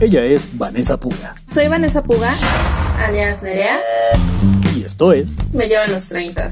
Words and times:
Ella 0.00 0.24
es 0.24 0.48
Vanessa 0.56 0.98
Puga. 0.98 1.34
Soy 1.52 1.68
Vanessa 1.68 2.02
Puga, 2.02 2.32
alias 2.98 3.42
Nerea. 3.42 3.80
Y 4.74 4.82
esto 4.82 5.12
es 5.12 5.36
Me 5.52 5.68
llevan 5.68 5.92
los 5.92 6.08
30. 6.08 6.48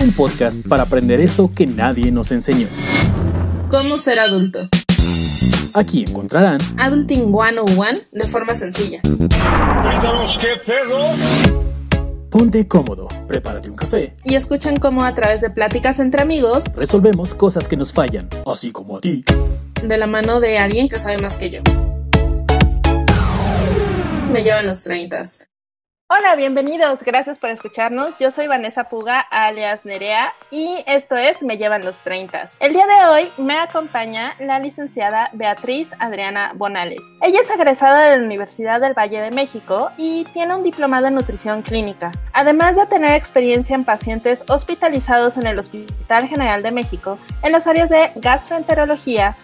Un 0.00 0.12
podcast 0.12 0.56
para 0.66 0.84
aprender 0.84 1.20
eso 1.20 1.50
que 1.54 1.66
nadie 1.66 2.10
nos 2.10 2.32
enseñó. 2.32 2.66
¿Cómo 3.70 3.98
ser 3.98 4.18
adulto? 4.18 4.68
Aquí 5.74 6.04
encontrarán 6.08 6.58
Adulting 6.78 7.24
101 7.24 8.00
de 8.12 8.28
forma 8.28 8.54
sencilla. 8.54 9.00
qué 9.02 10.56
pedo. 10.64 10.98
Ponte 12.30 12.66
cómodo, 12.66 13.08
prepárate 13.28 13.68
un 13.68 13.76
café. 13.76 14.16
Y 14.24 14.36
escuchen 14.36 14.76
cómo 14.76 15.04
a 15.04 15.14
través 15.14 15.40
de 15.40 15.50
pláticas 15.50 15.98
entre 16.00 16.22
amigos 16.22 16.64
Resolvemos 16.74 17.34
cosas 17.34 17.68
que 17.68 17.76
nos 17.76 17.92
fallan, 17.92 18.28
así 18.46 18.72
como 18.72 18.96
a 18.96 19.00
ti. 19.00 19.22
De 19.88 19.98
la 19.98 20.06
mano 20.06 20.40
de 20.40 20.58
alguien 20.58 20.88
que 20.88 20.98
sabe 20.98 21.18
más 21.18 21.36
que 21.36 21.50
yo. 21.50 21.60
Me 24.30 24.42
llevan 24.42 24.66
los 24.66 24.82
30. 24.82 25.22
Hola, 26.06 26.36
bienvenidos. 26.36 27.02
Gracias 27.02 27.38
por 27.38 27.50
escucharnos. 27.50 28.14
Yo 28.20 28.30
soy 28.30 28.46
Vanessa 28.46 28.84
Puga, 28.84 29.20
alias 29.20 29.86
Nerea, 29.86 30.32
y 30.50 30.84
esto 30.86 31.16
es 31.16 31.42
Me 31.42 31.56
llevan 31.56 31.84
los 31.84 31.96
30. 32.02 32.50
El 32.60 32.74
día 32.74 32.86
de 32.86 33.06
hoy 33.06 33.32
me 33.38 33.58
acompaña 33.58 34.34
la 34.38 34.58
licenciada 34.58 35.30
Beatriz 35.32 35.92
Adriana 35.98 36.52
Bonales. 36.54 37.00
Ella 37.22 37.40
es 37.40 37.50
egresada 37.50 38.04
de 38.04 38.18
la 38.18 38.24
Universidad 38.24 38.82
del 38.82 38.92
Valle 38.92 39.22
de 39.22 39.30
México 39.30 39.90
y 39.96 40.24
tiene 40.34 40.54
un 40.54 40.62
diplomado 40.62 41.06
en 41.06 41.14
nutrición 41.14 41.62
clínica. 41.62 42.12
Además 42.34 42.76
de 42.76 42.86
tener 42.86 43.12
experiencia 43.12 43.74
en 43.74 43.84
pacientes 43.84 44.44
hospitalizados 44.48 45.38
en 45.38 45.46
el 45.46 45.58
Hospital 45.58 46.28
General 46.28 46.62
de 46.62 46.70
México 46.70 47.18
en 47.42 47.52
las 47.52 47.66
áreas 47.66 47.88
de 47.88 48.10
gastroenterología, 48.16 49.36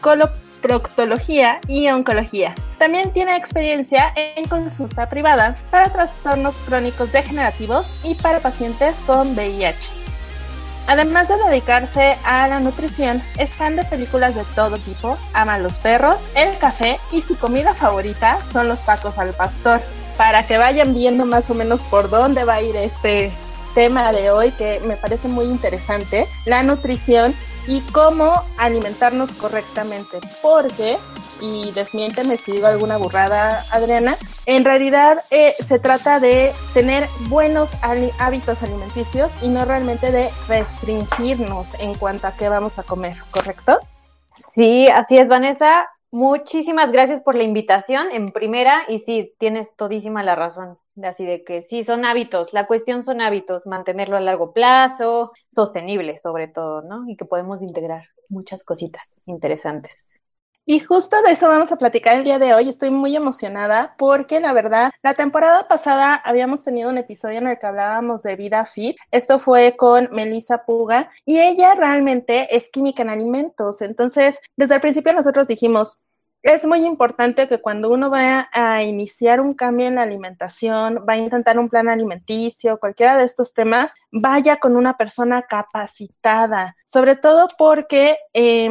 coloproctología 0.00 1.60
y 1.68 1.88
oncología. 1.88 2.54
También 2.78 3.12
tiene 3.12 3.36
experiencia 3.36 4.12
en 4.16 4.46
consulta 4.48 5.08
privada 5.08 5.56
para 5.70 5.92
trastornos 5.92 6.54
crónicos 6.66 7.12
degenerativos 7.12 7.86
y 8.04 8.14
para 8.14 8.40
pacientes 8.40 8.94
con 9.06 9.34
VIH. 9.34 10.06
Además 10.88 11.26
de 11.26 11.36
dedicarse 11.48 12.16
a 12.24 12.46
la 12.46 12.60
nutrición, 12.60 13.20
es 13.38 13.50
fan 13.50 13.74
de 13.74 13.84
películas 13.84 14.36
de 14.36 14.44
todo 14.54 14.78
tipo, 14.78 15.18
ama 15.32 15.58
los 15.58 15.78
perros, 15.78 16.22
el 16.36 16.56
café 16.58 17.00
y 17.10 17.22
su 17.22 17.36
comida 17.36 17.74
favorita 17.74 18.38
son 18.52 18.68
los 18.68 18.80
tacos 18.80 19.18
al 19.18 19.30
pastor. 19.32 19.80
Para 20.16 20.44
que 20.44 20.58
vayan 20.58 20.94
viendo 20.94 21.26
más 21.26 21.50
o 21.50 21.54
menos 21.54 21.82
por 21.82 22.08
dónde 22.08 22.44
va 22.44 22.54
a 22.54 22.62
ir 22.62 22.76
este 22.76 23.32
tema 23.74 24.12
de 24.12 24.30
hoy 24.30 24.52
que 24.52 24.80
me 24.86 24.96
parece 24.96 25.28
muy 25.28 25.46
interesante, 25.46 26.26
la 26.46 26.62
nutrición 26.62 27.34
y 27.66 27.80
cómo 27.92 28.42
alimentarnos 28.58 29.30
correctamente. 29.32 30.18
Porque, 30.42 30.98
y 31.40 31.70
desmiénteme 31.72 32.36
si 32.36 32.52
digo 32.52 32.66
alguna 32.66 32.96
burrada, 32.96 33.64
Adriana, 33.72 34.16
en 34.46 34.64
realidad 34.64 35.24
eh, 35.30 35.54
se 35.66 35.78
trata 35.78 36.20
de 36.20 36.52
tener 36.74 37.08
buenos 37.28 37.70
hábitos 38.18 38.62
alimenticios 38.62 39.32
y 39.42 39.48
no 39.48 39.64
realmente 39.64 40.12
de 40.12 40.30
restringirnos 40.48 41.68
en 41.80 41.94
cuanto 41.94 42.26
a 42.26 42.32
qué 42.32 42.48
vamos 42.48 42.78
a 42.78 42.82
comer, 42.82 43.16
¿correcto? 43.30 43.78
Sí, 44.32 44.88
así 44.88 45.18
es, 45.18 45.28
Vanessa. 45.28 45.88
Muchísimas 46.10 46.92
gracias 46.92 47.20
por 47.22 47.34
la 47.34 47.42
invitación 47.42 48.08
en 48.12 48.28
primera 48.28 48.84
y 48.88 49.00
sí, 49.00 49.34
tienes 49.38 49.74
todísima 49.76 50.22
la 50.22 50.34
razón. 50.34 50.78
Así 51.02 51.26
de 51.26 51.44
que 51.44 51.62
sí, 51.62 51.84
son 51.84 52.04
hábitos. 52.04 52.52
La 52.52 52.66
cuestión 52.66 53.02
son 53.02 53.20
hábitos, 53.20 53.66
mantenerlo 53.66 54.16
a 54.16 54.20
largo 54.20 54.52
plazo, 54.52 55.32
sostenible 55.50 56.16
sobre 56.16 56.48
todo, 56.48 56.82
¿no? 56.82 57.08
Y 57.08 57.16
que 57.16 57.24
podemos 57.24 57.62
integrar 57.62 58.04
muchas 58.28 58.64
cositas 58.64 59.20
interesantes. 59.26 60.22
Y 60.68 60.80
justo 60.80 61.22
de 61.22 61.30
eso 61.30 61.46
vamos 61.46 61.70
a 61.70 61.76
platicar 61.76 62.16
el 62.16 62.24
día 62.24 62.40
de 62.40 62.52
hoy. 62.52 62.68
Estoy 62.68 62.90
muy 62.90 63.14
emocionada 63.14 63.94
porque 63.98 64.40
la 64.40 64.52
verdad, 64.52 64.90
la 65.00 65.14
temporada 65.14 65.68
pasada 65.68 66.16
habíamos 66.16 66.64
tenido 66.64 66.90
un 66.90 66.98
episodio 66.98 67.38
en 67.38 67.46
el 67.46 67.56
que 67.56 67.66
hablábamos 67.66 68.24
de 68.24 68.34
vida 68.34 68.64
fit. 68.64 68.96
Esto 69.12 69.38
fue 69.38 69.76
con 69.76 70.08
Melissa 70.10 70.64
Puga 70.64 71.08
y 71.24 71.38
ella 71.38 71.76
realmente 71.76 72.56
es 72.56 72.68
química 72.68 73.02
en 73.02 73.10
alimentos. 73.10 73.80
Entonces, 73.80 74.40
desde 74.56 74.74
el 74.74 74.80
principio 74.80 75.12
nosotros 75.12 75.46
dijimos, 75.46 76.00
es 76.46 76.64
muy 76.64 76.86
importante 76.86 77.48
que 77.48 77.60
cuando 77.60 77.90
uno 77.90 78.08
va 78.08 78.48
a 78.52 78.82
iniciar 78.84 79.40
un 79.40 79.54
cambio 79.54 79.88
en 79.88 79.96
la 79.96 80.02
alimentación, 80.02 81.04
va 81.08 81.14
a 81.14 81.18
intentar 81.18 81.58
un 81.58 81.68
plan 81.68 81.88
alimenticio, 81.88 82.78
cualquiera 82.78 83.18
de 83.18 83.24
estos 83.24 83.52
temas, 83.52 83.94
vaya 84.12 84.58
con 84.58 84.76
una 84.76 84.96
persona 84.96 85.42
capacitada, 85.42 86.76
sobre 86.84 87.16
todo 87.16 87.48
porque... 87.58 88.16
Eh, 88.32 88.70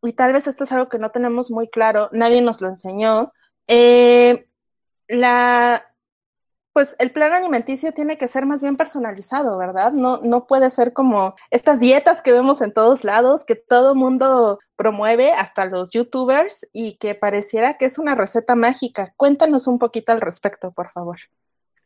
y 0.00 0.12
tal 0.12 0.32
vez 0.32 0.46
esto 0.46 0.62
es 0.62 0.70
algo 0.70 0.88
que 0.88 0.98
no 0.98 1.10
tenemos 1.10 1.50
muy 1.50 1.68
claro, 1.68 2.08
nadie 2.12 2.40
nos 2.40 2.60
lo 2.60 2.68
enseñó, 2.68 3.32
eh, 3.66 4.46
la, 5.08 5.84
pues 6.78 6.94
el 7.00 7.10
plan 7.10 7.32
alimenticio 7.32 7.92
tiene 7.92 8.18
que 8.18 8.28
ser 8.28 8.46
más 8.46 8.62
bien 8.62 8.76
personalizado, 8.76 9.58
¿verdad? 9.58 9.90
No, 9.90 10.18
no 10.18 10.46
puede 10.46 10.70
ser 10.70 10.92
como 10.92 11.34
estas 11.50 11.80
dietas 11.80 12.22
que 12.22 12.30
vemos 12.30 12.60
en 12.60 12.72
todos 12.72 13.02
lados, 13.02 13.42
que 13.44 13.56
todo 13.56 13.96
mundo 13.96 14.60
promueve, 14.76 15.32
hasta 15.32 15.64
los 15.64 15.90
youtubers, 15.90 16.68
y 16.72 16.96
que 16.98 17.16
pareciera 17.16 17.78
que 17.78 17.86
es 17.86 17.98
una 17.98 18.14
receta 18.14 18.54
mágica. 18.54 19.12
Cuéntanos 19.16 19.66
un 19.66 19.80
poquito 19.80 20.12
al 20.12 20.20
respecto, 20.20 20.70
por 20.70 20.88
favor. 20.90 21.18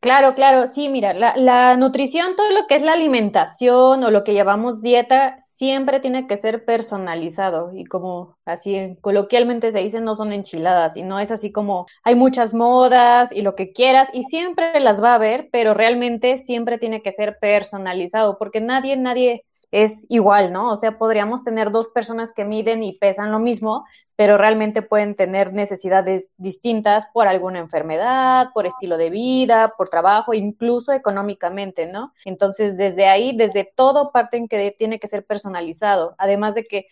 Claro, 0.00 0.34
claro, 0.34 0.68
sí, 0.68 0.90
mira, 0.90 1.14
la, 1.14 1.34
la 1.36 1.74
nutrición, 1.78 2.36
todo 2.36 2.50
lo 2.50 2.66
que 2.66 2.76
es 2.76 2.82
la 2.82 2.92
alimentación 2.92 4.04
o 4.04 4.10
lo 4.10 4.24
que 4.24 4.34
llamamos 4.34 4.82
dieta, 4.82 5.41
siempre 5.62 6.00
tiene 6.00 6.26
que 6.26 6.38
ser 6.38 6.64
personalizado 6.64 7.70
y 7.72 7.84
como 7.84 8.36
así 8.44 8.96
coloquialmente 9.00 9.70
se 9.70 9.78
dice, 9.78 10.00
no 10.00 10.16
son 10.16 10.32
enchiladas 10.32 10.96
y 10.96 11.04
no 11.04 11.20
es 11.20 11.30
así 11.30 11.52
como 11.52 11.86
hay 12.02 12.16
muchas 12.16 12.52
modas 12.52 13.30
y 13.30 13.42
lo 13.42 13.54
que 13.54 13.70
quieras 13.72 14.08
y 14.12 14.24
siempre 14.24 14.80
las 14.80 15.00
va 15.00 15.12
a 15.12 15.14
haber, 15.14 15.50
pero 15.52 15.72
realmente 15.72 16.38
siempre 16.38 16.78
tiene 16.78 17.00
que 17.00 17.12
ser 17.12 17.38
personalizado 17.40 18.38
porque 18.38 18.60
nadie, 18.60 18.96
nadie 18.96 19.44
es 19.70 20.04
igual, 20.08 20.52
¿no? 20.52 20.68
O 20.72 20.76
sea, 20.76 20.98
podríamos 20.98 21.44
tener 21.44 21.70
dos 21.70 21.90
personas 21.90 22.32
que 22.34 22.44
miden 22.44 22.82
y 22.82 22.98
pesan 22.98 23.30
lo 23.30 23.38
mismo, 23.38 23.84
pero 24.22 24.38
realmente 24.38 24.82
pueden 24.82 25.16
tener 25.16 25.52
necesidades 25.52 26.30
distintas 26.36 27.08
por 27.12 27.26
alguna 27.26 27.58
enfermedad, 27.58 28.50
por 28.54 28.66
estilo 28.66 28.96
de 28.96 29.10
vida, 29.10 29.74
por 29.76 29.88
trabajo, 29.88 30.32
incluso 30.32 30.92
económicamente, 30.92 31.88
¿no? 31.88 32.12
Entonces, 32.24 32.76
desde 32.76 33.08
ahí, 33.08 33.36
desde 33.36 33.64
todo 33.64 34.12
parten 34.12 34.46
que 34.46 34.70
tiene 34.78 35.00
que 35.00 35.08
ser 35.08 35.26
personalizado, 35.26 36.14
además 36.18 36.54
de 36.54 36.62
que 36.62 36.86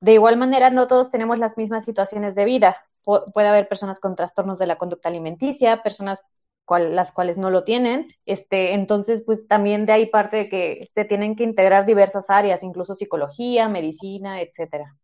de 0.00 0.14
igual 0.14 0.36
manera 0.36 0.70
no 0.70 0.88
todos 0.88 1.08
tenemos 1.08 1.38
las 1.38 1.56
mismas 1.56 1.84
situaciones 1.84 2.34
de 2.34 2.46
vida. 2.46 2.76
Pu 3.04 3.30
puede 3.32 3.46
haber 3.46 3.68
personas 3.68 4.00
con 4.00 4.16
trastornos 4.16 4.58
de 4.58 4.66
la 4.66 4.76
conducta 4.76 5.08
alimenticia, 5.08 5.84
personas 5.84 6.24
cual, 6.64 6.96
las 6.96 7.12
cuales 7.12 7.38
no 7.38 7.50
lo 7.50 7.62
tienen. 7.62 8.08
Este, 8.26 8.74
entonces, 8.74 9.22
pues 9.24 9.46
también 9.46 9.86
de 9.86 9.92
ahí 9.92 10.06
parte 10.06 10.36
de 10.36 10.48
que 10.48 10.86
se 10.92 11.04
tienen 11.04 11.36
que 11.36 11.44
integrar 11.44 11.86
diversas 11.86 12.28
áreas, 12.28 12.64
incluso 12.64 12.96
psicología, 12.96 13.68
medicina, 13.68 14.40
etcétera. 14.40 14.96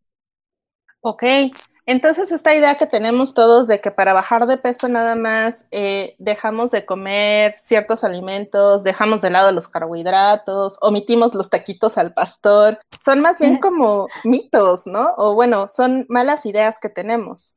Ok, 1.01 1.23
entonces 1.87 2.33
esta 2.33 2.55
idea 2.55 2.77
que 2.77 2.87
tenemos 2.87 3.33
todos 3.33 3.67
de 3.67 3.81
que 3.81 3.91
para 3.91 4.13
bajar 4.13 4.47
de 4.47 4.59
peso 4.59 4.89
nada 4.89 5.15
más 5.15 5.67
eh, 5.71 6.17
dejamos 6.19 6.71
de 6.71 6.85
comer 6.85 7.55
ciertos 7.65 8.05
alimentos, 8.05 8.85
dejamos 8.85 9.23
de 9.23 9.31
lado 9.31 9.53
los 9.53 9.69
carbohidratos, 9.69 10.77
omitimos 10.83 11.35
los 11.35 11.49
taquitos 11.49 11.97
al 11.97 12.13
pastor, 12.13 12.79
son 13.03 13.21
más 13.21 13.39
bien 13.39 13.59
como 13.59 14.09
mitos, 14.25 14.87
¿no? 14.87 15.15
O 15.17 15.35
bueno, 15.35 15.67
son 15.69 16.05
malas 16.11 16.45
ideas 16.45 16.79
que 16.79 16.91
tenemos. 16.91 17.57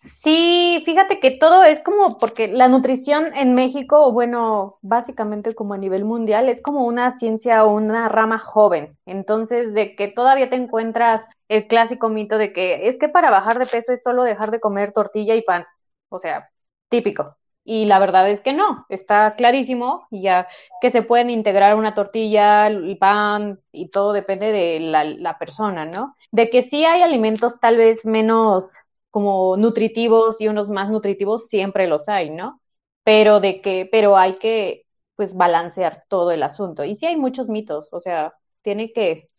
Sí, 0.00 0.80
fíjate 0.84 1.18
que 1.18 1.32
todo 1.32 1.64
es 1.64 1.80
como 1.80 2.18
porque 2.18 2.46
la 2.46 2.68
nutrición 2.68 3.34
en 3.34 3.54
México, 3.54 4.00
o 4.06 4.12
bueno, 4.12 4.78
básicamente 4.82 5.56
como 5.56 5.74
a 5.74 5.78
nivel 5.78 6.04
mundial, 6.04 6.48
es 6.48 6.62
como 6.62 6.86
una 6.86 7.10
ciencia 7.10 7.64
o 7.64 7.72
una 7.74 8.08
rama 8.08 8.38
joven. 8.38 8.96
Entonces, 9.06 9.74
de 9.74 9.96
que 9.96 10.06
todavía 10.06 10.48
te 10.48 10.56
encuentras 10.56 11.26
el 11.48 11.66
clásico 11.66 12.08
mito 12.08 12.38
de 12.38 12.52
que 12.52 12.88
es 12.88 12.98
que 12.98 13.08
para 13.08 13.30
bajar 13.30 13.58
de 13.58 13.66
peso 13.66 13.92
es 13.92 14.02
solo 14.02 14.22
dejar 14.22 14.50
de 14.50 14.60
comer 14.60 14.92
tortilla 14.92 15.34
y 15.34 15.42
pan. 15.42 15.66
O 16.08 16.18
sea, 16.18 16.50
típico. 16.88 17.36
Y 17.64 17.84
la 17.84 17.98
verdad 17.98 18.30
es 18.30 18.40
que 18.40 18.54
no, 18.54 18.86
está 18.88 19.34
clarísimo, 19.36 20.06
ya 20.10 20.48
que 20.80 20.90
se 20.90 21.02
pueden 21.02 21.28
integrar 21.28 21.74
una 21.76 21.94
tortilla, 21.94 22.66
el 22.66 22.96
pan 22.98 23.60
y 23.72 23.90
todo 23.90 24.14
depende 24.14 24.52
de 24.52 24.80
la, 24.80 25.04
la 25.04 25.38
persona, 25.38 25.84
¿no? 25.84 26.16
De 26.32 26.48
que 26.48 26.62
sí 26.62 26.86
hay 26.86 27.02
alimentos 27.02 27.60
tal 27.60 27.76
vez 27.76 28.06
menos 28.06 28.76
como 29.10 29.56
nutritivos 29.58 30.40
y 30.40 30.48
unos 30.48 30.70
más 30.70 30.90
nutritivos, 30.90 31.48
siempre 31.48 31.86
los 31.88 32.08
hay, 32.08 32.30
¿no? 32.30 32.62
Pero 33.04 33.40
de 33.40 33.60
que, 33.60 33.88
pero 33.90 34.16
hay 34.16 34.38
que 34.38 34.86
pues 35.16 35.34
balancear 35.34 36.04
todo 36.08 36.30
el 36.30 36.42
asunto. 36.42 36.84
Y 36.84 36.94
sí 36.96 37.06
hay 37.06 37.16
muchos 37.16 37.48
mitos, 37.48 37.92
o 37.92 38.00
sea, 38.00 38.34
tiene 38.62 38.92
que 38.92 39.30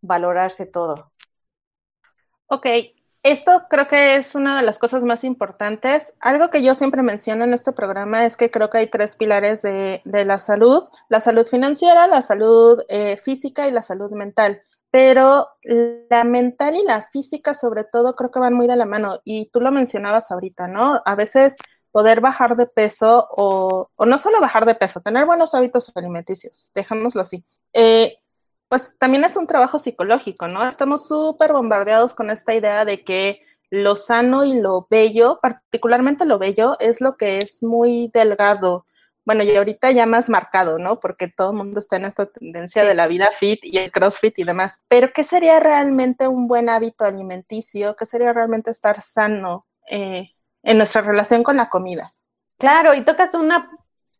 valorarse 0.00 0.66
todo. 0.66 1.12
Ok, 2.48 2.66
esto 3.22 3.64
creo 3.68 3.88
que 3.88 4.16
es 4.16 4.36
una 4.36 4.56
de 4.56 4.62
las 4.64 4.78
cosas 4.78 5.02
más 5.02 5.24
importantes. 5.24 6.14
Algo 6.20 6.48
que 6.50 6.62
yo 6.62 6.76
siempre 6.76 7.02
menciono 7.02 7.42
en 7.44 7.54
este 7.54 7.72
programa 7.72 8.24
es 8.24 8.36
que 8.36 8.52
creo 8.52 8.70
que 8.70 8.78
hay 8.78 8.86
tres 8.88 9.16
pilares 9.16 9.62
de, 9.62 10.00
la 10.04 10.38
salud, 10.38 10.84
la 11.08 11.20
salud 11.20 11.44
financiera, 11.46 12.06
la 12.06 12.22
salud 12.22 12.80
eh, 12.88 13.16
física 13.16 13.66
y 13.66 13.72
la 13.72 13.82
salud 13.82 14.12
mental. 14.12 14.62
pero 14.90 15.48
la 15.62 16.24
mental 16.24 16.76
y 16.76 16.84
la 16.84 17.02
física 17.10 17.52
sobre 17.54 17.84
todo 17.84 18.14
creo 18.14 18.30
que 18.30 18.38
van 18.38 18.54
muy 18.54 18.66
de 18.66 18.76
la 18.76 18.86
mano 18.86 19.20
y 19.24 19.50
tú 19.50 19.60
lo 19.60 19.70
mencionabas 19.72 20.30
ahorita, 20.30 20.68
¿no? 20.68 21.02
A 21.04 21.14
veces 21.16 21.56
poder 21.90 22.20
bajar 22.20 22.56
de 22.56 22.66
peso 22.66 23.26
o, 23.30 23.90
o 23.94 24.06
no 24.06 24.18
solo 24.18 24.40
bajar 24.40 24.64
de 24.66 24.74
peso, 24.74 25.00
tener 25.00 25.26
buenos 25.26 25.54
hábitos 25.54 25.92
alimenticios, 25.96 26.70
dejémoslo 26.74 27.22
así. 27.22 27.44
Eh, 27.72 28.18
pues 28.68 28.96
también 28.98 29.24
es 29.24 29.36
un 29.36 29.46
trabajo 29.46 29.78
psicológico, 29.78 30.48
¿no? 30.48 30.66
Estamos 30.66 31.06
súper 31.06 31.52
bombardeados 31.52 32.14
con 32.14 32.30
esta 32.30 32.54
idea 32.54 32.84
de 32.84 33.04
que 33.04 33.40
lo 33.70 33.96
sano 33.96 34.44
y 34.44 34.60
lo 34.60 34.86
bello, 34.90 35.38
particularmente 35.40 36.24
lo 36.24 36.38
bello, 36.38 36.76
es 36.78 37.00
lo 37.00 37.16
que 37.16 37.38
es 37.38 37.62
muy 37.62 38.10
delgado. 38.12 38.86
Bueno, 39.24 39.42
y 39.42 39.56
ahorita 39.56 39.90
ya 39.90 40.06
más 40.06 40.28
marcado, 40.28 40.78
¿no? 40.78 41.00
Porque 41.00 41.26
todo 41.26 41.50
el 41.50 41.56
mundo 41.56 41.80
está 41.80 41.96
en 41.96 42.04
esta 42.04 42.26
tendencia 42.26 42.84
de 42.84 42.94
la 42.94 43.08
vida 43.08 43.30
fit 43.32 43.58
y 43.64 43.76
el 43.78 43.90
crossfit 43.90 44.38
y 44.38 44.44
demás. 44.44 44.80
Pero, 44.86 45.12
¿qué 45.12 45.24
sería 45.24 45.58
realmente 45.58 46.28
un 46.28 46.46
buen 46.46 46.68
hábito 46.68 47.04
alimenticio? 47.04 47.96
¿Qué 47.96 48.06
sería 48.06 48.32
realmente 48.32 48.70
estar 48.70 49.02
sano 49.02 49.66
eh, 49.90 50.30
en 50.62 50.78
nuestra 50.78 51.02
relación 51.02 51.42
con 51.42 51.56
la 51.56 51.68
comida? 51.68 52.14
Claro, 52.56 52.94
y 52.94 53.04
tocas 53.04 53.34
una 53.34 53.68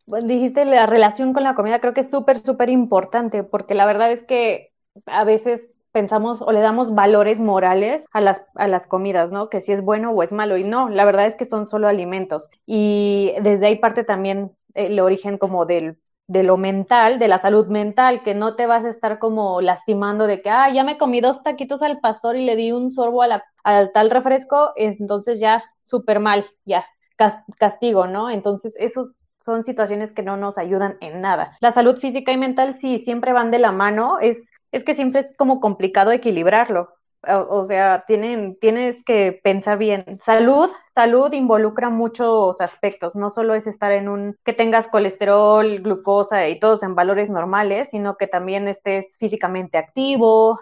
dijiste 0.07 0.65
la 0.65 0.87
relación 0.87 1.33
con 1.33 1.43
la 1.45 1.55
comida, 1.55 1.81
creo 1.81 1.95
que 1.95 2.01
es 2.01 2.11
súper, 2.11 2.39
súper 2.39 2.71
importante, 2.71 3.43
porque 3.45 3.75
la 3.75 3.87
verdad 3.87 4.13
es 4.13 4.23
que 4.23 4.73
a 5.07 5.25
veces 5.25 5.71
pensamos 5.93 6.43
o 6.43 6.53
le 6.53 6.61
damos 6.61 6.95
valores 6.95 7.41
morales 7.41 8.07
a 8.13 8.21
las, 8.21 8.43
a 8.55 8.69
las 8.69 8.87
comidas, 8.87 9.31
¿no? 9.31 9.49
Que 9.49 9.61
si 9.61 9.73
es 9.73 9.83
bueno 9.83 10.11
o 10.11 10.23
es 10.23 10.33
malo. 10.33 10.57
Y 10.57 10.65
no, 10.65 10.89
la 10.91 11.05
verdad 11.05 11.27
es 11.27 11.37
que 11.37 11.45
son 11.45 11.67
solo 11.67 11.89
alimentos. 11.89 12.51
Y 12.67 13.33
desde 13.43 13.67
ahí 13.67 13.77
parte 13.77 14.05
también 14.05 14.53
el 14.75 15.01
origen 15.01 15.39
como 15.39 15.65
del 15.67 15.99
de 16.29 16.43
lo 16.43 16.57
mental, 16.57 17.19
de 17.19 17.29
la 17.29 17.39
salud 17.39 17.69
mental, 17.69 18.23
que 18.23 18.35
no 18.35 18.57
te 18.57 18.67
vas 18.67 18.85
a 18.85 18.89
estar 18.91 19.19
como 19.19 19.61
lastimando 19.61 20.27
de 20.27 20.43
que, 20.43 20.51
ah, 20.51 20.69
ya 20.73 20.83
me 20.83 20.99
comí 20.99 21.21
dos 21.21 21.43
taquitos 21.43 21.83
al 21.83 22.01
pastor 22.01 22.37
y 22.37 22.45
le 22.45 22.57
di 22.57 22.73
un 22.73 22.91
sorbo 22.91 23.23
a 23.23 23.29
la, 23.29 23.45
al 23.63 23.93
tal 23.93 24.11
refresco, 24.11 24.73
entonces 24.77 25.39
ya 25.39 25.63
súper 25.85 26.19
mal, 26.19 26.45
ya 26.65 26.85
castigo, 27.59 28.07
¿no? 28.09 28.29
Entonces, 28.29 28.75
esos 28.79 29.13
son 29.47 29.65
situaciones 29.65 30.13
que 30.13 30.23
no 30.23 30.37
nos 30.37 30.59
ayudan 30.59 30.99
en 31.01 31.21
nada. 31.21 31.57
La 31.61 31.71
salud 31.71 31.97
física 31.97 32.33
y 32.33 32.37
mental 32.37 32.75
sí, 32.75 32.99
siempre 32.99 33.33
van 33.33 33.53
de 33.53 33.61
la 33.61 33.71
mano, 33.71 34.19
es, 34.21 34.51
es 34.73 34.85
que 34.85 34.95
siempre 34.95 35.21
es 35.21 35.37
como 35.39 35.61
complicado 35.61 36.11
equilibrarlo. 36.11 36.91
O, 37.29 37.65
sea, 37.67 38.05
tienes 38.07 39.03
que 39.03 39.41
pensar 39.43 39.79
bien. 39.79 40.21
Salud, 40.25 40.71
salud 40.87 41.33
involucra 41.33 41.91
muchos 41.91 42.61
aspectos. 42.61 43.17
No 43.17 43.31
solo 43.31 43.55
es 43.55 43.67
estar 43.67 43.91
en 43.91 44.09
un 44.09 44.37
que 44.45 44.53
tengas 44.53 44.87
colesterol, 44.87 45.81
glucosa 45.81 46.49
y 46.49 46.61
todos 46.61 46.85
en 46.85 46.95
valores 46.95 47.29
normales, 47.29 47.91
sino 47.91 48.17
que 48.17 48.29
también 48.29 48.69
estés 48.69 49.17
físicamente 49.19 49.77
activo, 49.77 50.61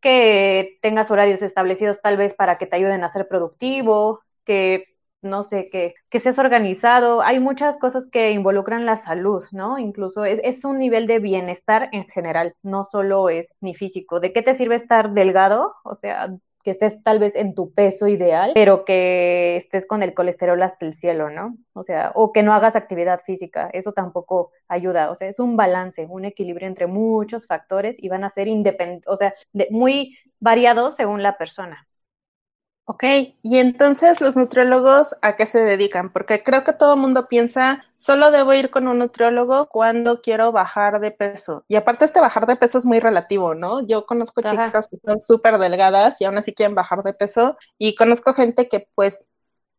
que 0.00 0.78
tengas 0.82 1.10
horarios 1.10 1.42
establecidos 1.42 2.00
tal 2.00 2.16
vez 2.16 2.34
para 2.34 2.58
que 2.58 2.66
te 2.66 2.76
ayuden 2.76 3.02
a 3.02 3.10
ser 3.12 3.26
productivo, 3.26 4.20
que 4.44 4.93
no 5.24 5.44
sé, 5.44 5.68
que, 5.70 5.94
que 6.10 6.20
seas 6.20 6.38
organizado. 6.38 7.22
Hay 7.22 7.40
muchas 7.40 7.78
cosas 7.78 8.06
que 8.06 8.30
involucran 8.30 8.86
la 8.86 8.96
salud, 8.96 9.44
¿no? 9.50 9.78
Incluso 9.78 10.24
es, 10.24 10.40
es, 10.44 10.64
un 10.64 10.78
nivel 10.78 11.06
de 11.06 11.18
bienestar 11.18 11.88
en 11.92 12.06
general, 12.06 12.54
no 12.62 12.84
solo 12.84 13.28
es 13.28 13.56
ni 13.60 13.74
físico. 13.74 14.20
¿De 14.20 14.32
qué 14.32 14.42
te 14.42 14.54
sirve 14.54 14.76
estar 14.76 15.12
delgado? 15.12 15.74
O 15.84 15.94
sea, 15.94 16.28
que 16.64 16.70
estés 16.70 17.02
tal 17.02 17.18
vez 17.18 17.36
en 17.36 17.54
tu 17.54 17.72
peso 17.72 18.08
ideal, 18.08 18.52
pero 18.54 18.84
que 18.84 19.56
estés 19.56 19.86
con 19.86 20.02
el 20.02 20.14
colesterol 20.14 20.60
hasta 20.62 20.86
el 20.86 20.94
cielo, 20.94 21.28
¿no? 21.30 21.56
O 21.74 21.82
sea, 21.82 22.10
o 22.14 22.32
que 22.32 22.42
no 22.42 22.54
hagas 22.54 22.74
actividad 22.74 23.20
física, 23.20 23.68
eso 23.72 23.92
tampoco 23.92 24.50
ayuda, 24.66 25.10
o 25.10 25.14
sea, 25.14 25.28
es 25.28 25.38
un 25.38 25.56
balance, 25.56 26.06
un 26.08 26.24
equilibrio 26.24 26.66
entre 26.66 26.86
muchos 26.86 27.46
factores 27.46 28.02
y 28.02 28.08
van 28.08 28.24
a 28.24 28.30
ser 28.30 28.48
independientes, 28.48 29.06
o 29.06 29.16
sea, 29.16 29.34
muy 29.70 30.16
variados 30.40 30.96
según 30.96 31.22
la 31.22 31.36
persona. 31.36 31.86
Ok, 32.86 33.02
y 33.42 33.58
entonces 33.58 34.20
los 34.20 34.36
nutriólogos 34.36 35.16
a 35.22 35.36
qué 35.36 35.46
se 35.46 35.58
dedican? 35.60 36.12
Porque 36.12 36.42
creo 36.42 36.64
que 36.64 36.74
todo 36.74 36.94
el 36.94 37.00
mundo 37.00 37.28
piensa, 37.28 37.82
solo 37.96 38.30
debo 38.30 38.52
ir 38.52 38.70
con 38.70 38.88
un 38.88 38.98
nutriólogo 38.98 39.68
cuando 39.70 40.20
quiero 40.20 40.52
bajar 40.52 41.00
de 41.00 41.10
peso. 41.10 41.64
Y 41.66 41.76
aparte 41.76 42.04
este 42.04 42.20
bajar 42.20 42.46
de 42.46 42.56
peso 42.56 42.76
es 42.76 42.84
muy 42.84 43.00
relativo, 43.00 43.54
¿no? 43.54 43.86
Yo 43.86 44.04
conozco 44.04 44.42
chicas 44.42 44.86
que 44.88 44.98
son 44.98 45.22
súper 45.22 45.56
delgadas 45.58 46.20
y 46.20 46.26
aún 46.26 46.36
así 46.36 46.52
quieren 46.52 46.74
bajar 46.74 47.02
de 47.02 47.14
peso 47.14 47.56
y 47.78 47.94
conozco 47.94 48.34
gente 48.34 48.68
que 48.68 48.86
pues 48.94 49.30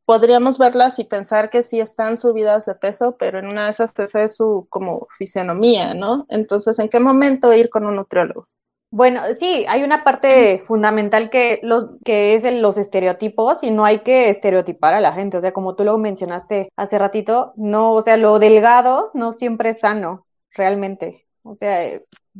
podríamos 0.06 0.58
verlas 0.58 0.98
y 0.98 1.04
pensar 1.04 1.52
que 1.52 1.62
sí 1.64 1.80
están 1.80 2.18
subidas 2.18 2.66
de 2.66 2.74
peso, 2.76 3.18
pero 3.18 3.38
en 3.38 3.48
una 3.48 3.66
de 3.66 3.72
esas 3.72 3.98
esa 4.00 4.24
es 4.24 4.36
su 4.36 4.66
como 4.70 5.08
fisionomía, 5.18 5.94
¿no? 5.94 6.26
Entonces, 6.30 6.80
¿en 6.80 6.90
qué 6.90 7.00
momento 7.00 7.54
ir 7.54 7.70
con 7.70 7.86
un 7.86 7.98
nutriólogo? 7.98 8.48
Bueno, 8.96 9.22
sí, 9.38 9.66
hay 9.68 9.84
una 9.84 10.06
parte 10.06 10.64
fundamental 10.66 11.30
que, 11.30 11.60
lo, 11.64 12.00
que 12.06 12.34
es 12.34 12.46
los 12.56 12.78
estereotipos 12.78 13.62
y 13.62 13.72
no 13.72 13.84
hay 13.84 14.00
que 14.04 14.30
estereotipar 14.30 14.94
a 14.94 15.02
la 15.02 15.12
gente. 15.12 15.36
O 15.36 15.42
sea, 15.42 15.52
como 15.52 15.76
tú 15.76 15.84
lo 15.84 15.98
mencionaste 15.98 16.70
hace 16.78 16.98
ratito, 16.98 17.52
no, 17.58 17.92
o 17.92 18.02
sea, 18.02 18.16
lo 18.16 18.40
delgado 18.40 19.12
no 19.14 19.34
siempre 19.34 19.72
es 19.72 19.82
sano, 19.82 20.26
realmente. 20.52 21.26
O 21.44 21.56
sea, 21.56 21.84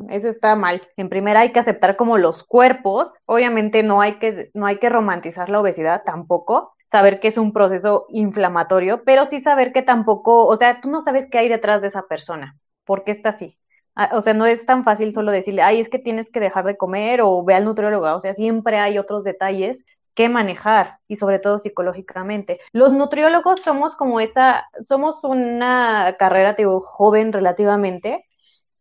eso 0.08 0.30
está 0.30 0.56
mal. 0.56 0.82
En 0.96 1.10
primera 1.10 1.42
hay 1.42 1.52
que 1.52 1.60
aceptar 1.60 1.98
como 1.98 2.18
los 2.18 2.46
cuerpos. 2.46 3.14
Obviamente 3.26 3.84
no 3.84 4.00
hay 4.00 4.18
que, 4.20 4.50
no 4.54 4.66
hay 4.66 4.80
que 4.80 4.88
romantizar 4.88 5.50
la 5.50 5.60
obesidad 5.60 6.04
tampoco. 6.06 6.74
Saber 6.90 7.20
que 7.20 7.28
es 7.28 7.38
un 7.38 7.52
proceso 7.52 8.06
inflamatorio, 8.08 9.04
pero 9.04 9.26
sí 9.26 9.42
saber 9.42 9.74
que 9.74 9.82
tampoco, 9.82 10.46
o 10.48 10.56
sea, 10.56 10.80
tú 10.80 10.90
no 10.90 11.02
sabes 11.02 11.28
qué 11.30 11.40
hay 11.40 11.50
detrás 11.50 11.82
de 11.82 11.90
esa 11.90 12.04
persona. 12.04 12.58
¿Por 12.86 13.04
qué 13.04 13.12
está 13.12 13.30
así? 13.30 13.58
Ah, 13.96 14.10
o 14.14 14.22
sea, 14.22 14.34
no 14.34 14.46
es 14.46 14.66
tan 14.66 14.84
fácil 14.84 15.14
solo 15.14 15.32
decirle, 15.32 15.62
ay, 15.62 15.80
es 15.80 15.90
que 15.90 16.00
tienes 16.00 16.30
que 16.30 16.42
dejar 16.42 16.66
de 16.66 16.76
comer 16.78 17.22
o 17.22 17.44
ve 17.46 17.54
al 17.54 17.64
nutriólogo, 17.66 18.14
o 18.14 18.20
sea, 18.20 18.36
siempre 18.36 18.78
hay 18.78 18.98
otros 18.98 19.24
detalles 19.24 19.86
que 20.16 20.28
manejar 20.30 21.00
y 21.08 21.16
sobre 21.18 21.40
todo 21.40 21.60
psicológicamente. 21.60 22.60
Los 22.74 22.94
nutriólogos 22.94 23.62
somos 23.62 23.96
como 23.96 24.20
esa, 24.20 24.66
somos 24.88 25.20
una 25.24 26.16
carrera 26.20 26.54
digo, 26.54 26.82
joven 26.82 27.32
relativamente 27.34 28.26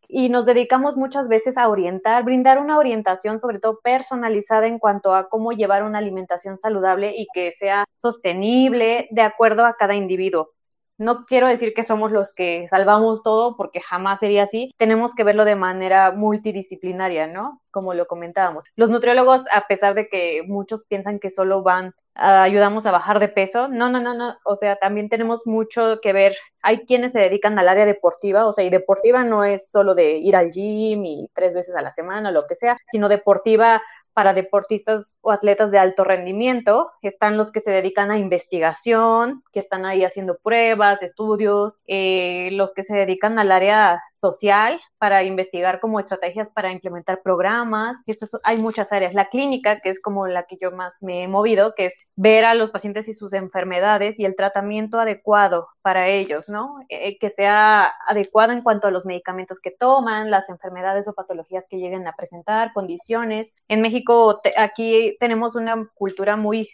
y 0.08 0.31
nos 0.31 0.46
dedicamos 0.46 0.96
muchas 0.96 1.28
veces 1.28 1.58
a 1.58 1.69
orientar, 1.69 2.25
brindar 2.25 2.58
una 2.61 2.78
orientación 2.78 3.40
sobre 3.40 3.61
todo 3.61 3.81
personalizada 3.82 4.66
en 4.69 4.78
cuanto 4.78 5.14
a 5.14 5.28
cómo 5.28 5.52
llevar 5.52 5.84
una 5.84 5.99
alimentación 5.99 6.58
saludable 6.58 7.14
y 7.16 7.26
que 7.34 7.52
sea 7.52 7.84
sostenible 7.99 9.08
de 9.12 9.22
acuerdo 9.22 9.66
a 9.66 9.76
cada 9.76 9.94
individuo. 9.96 10.53
No 10.96 11.25
quiero 11.26 11.49
decir 11.49 11.75
que 11.75 11.82
somos 11.82 12.12
los 12.12 12.32
que 12.32 12.69
salvamos 12.69 13.23
todo, 13.23 13.56
porque 13.56 13.81
jamás 13.81 14.20
sería 14.20 14.44
así. 14.44 14.73
Tenemos 14.76 15.14
que 15.14 15.25
verlo 15.25 15.44
de 15.44 15.56
manera 15.56 16.12
multidisciplinaria, 16.12 17.26
¿no? 17.26 17.61
Como 17.73 17.94
lo 17.94 18.06
comentábamos. 18.06 18.64
Los 18.76 18.91
nutriólogos, 18.91 19.43
a 19.52 19.67
pesar 19.67 19.94
de 19.94 20.08
que 20.08 20.44
muchos 20.46 20.85
piensan 20.85 21.19
que 21.19 21.31
solo 21.31 21.62
van, 21.62 21.94
ayudamos 22.14 22.87
a 22.87 22.92
bajar 22.92 23.18
de 23.18 23.28
peso, 23.28 23.66
no, 23.68 23.90
no, 23.90 24.00
no, 24.00 24.14
no. 24.14 24.37
O 24.45 24.57
sea, 24.57 24.76
también 24.76 25.09
tenemos 25.09 25.42
mucho 25.47 25.99
que 26.00 26.12
ver. 26.12 26.37
Hay 26.62 26.87
quienes 26.87 27.12
se 27.12 27.18
dedican 27.18 27.59
al 27.59 27.68
área 27.68 27.87
deportiva, 27.87 28.47
o 28.47 28.52
sea, 28.52 28.64
y 28.64 28.71
deportiva 28.71 29.25
no 29.25 29.42
es 29.45 29.71
solo 29.71 29.95
de 29.97 30.18
ir 30.18 30.37
al 30.37 30.50
gym 30.52 31.04
y 31.04 31.28
tres 31.35 31.54
veces 31.54 31.76
a 31.76 31.83
la 31.83 31.90
semana, 31.90 32.30
lo 32.30 32.47
que 32.47 32.54
sea, 32.54 32.76
sino 32.87 33.09
deportiva 33.09 33.83
para 34.14 34.33
deportistas 34.33 35.04
o 35.21 35.33
atletas 35.33 35.71
de 35.71 35.78
alto 35.78 36.04
rendimiento, 36.04 36.90
están 37.02 37.37
los 37.37 37.50
que 37.50 37.61
se 37.61 37.73
dedican 37.73 38.11
a 38.11 38.18
investigación, 38.18 39.42
que 39.52 39.61
están 39.61 39.85
ahí 39.85 40.04
haciendo 40.04 40.38
pruebas, 40.38 41.02
estudios, 41.02 41.75
eh, 41.87 42.50
los 42.52 42.73
que 42.73 42.85
se 42.85 42.97
dedican 42.97 43.38
al 43.38 43.52
área 43.52 44.00
social 44.25 44.81
para 44.99 45.23
investigar 45.23 45.81
como 45.81 46.00
estrategias 46.00 46.49
para 46.49 46.73
implementar 46.73 47.21
programas. 47.23 48.02
Y 48.07 48.12
estas, 48.12 48.31
hay 48.43 48.57
muchas 48.57 48.90
áreas. 48.90 49.12
La 49.12 49.28
clínica, 49.28 49.81
que 49.81 49.90
es 49.90 50.00
como 50.00 50.26
la 50.26 50.45
que 50.47 50.57
yo 50.61 50.71
más 50.71 51.02
me 51.02 51.23
he 51.23 51.28
movido, 51.28 51.75
que 51.75 51.87
es 51.87 51.95
ver 52.16 52.47
a 52.47 52.54
los 52.54 52.71
pacientes 52.71 53.07
y 53.09 53.12
sus 53.12 53.35
enfermedades 53.35 54.19
y 54.19 54.25
el 54.25 54.35
tratamiento 54.35 54.99
adecuado 54.99 55.69
para 55.83 56.09
ellos, 56.09 56.49
¿no? 56.49 56.81
Eh, 56.88 57.09
eh, 57.09 57.19
que 57.19 57.28
sea 57.28 57.93
adecuado 58.07 58.52
en 58.52 58.62
cuanto 58.62 58.87
a 58.87 58.90
los 58.90 59.04
medicamentos 59.04 59.61
que 59.61 59.71
toman, 59.71 60.31
las 60.31 60.49
enfermedades 60.49 61.07
o 61.07 61.12
patologías 61.12 61.66
que 61.69 61.78
lleguen 61.78 62.07
a 62.07 62.16
presentar, 62.16 62.73
condiciones. 62.73 63.54
En 63.69 63.83
México, 63.83 64.40
aquí 64.57 65.16
tenemos 65.21 65.54
una 65.54 65.90
cultura 65.95 66.37
muy 66.37 66.71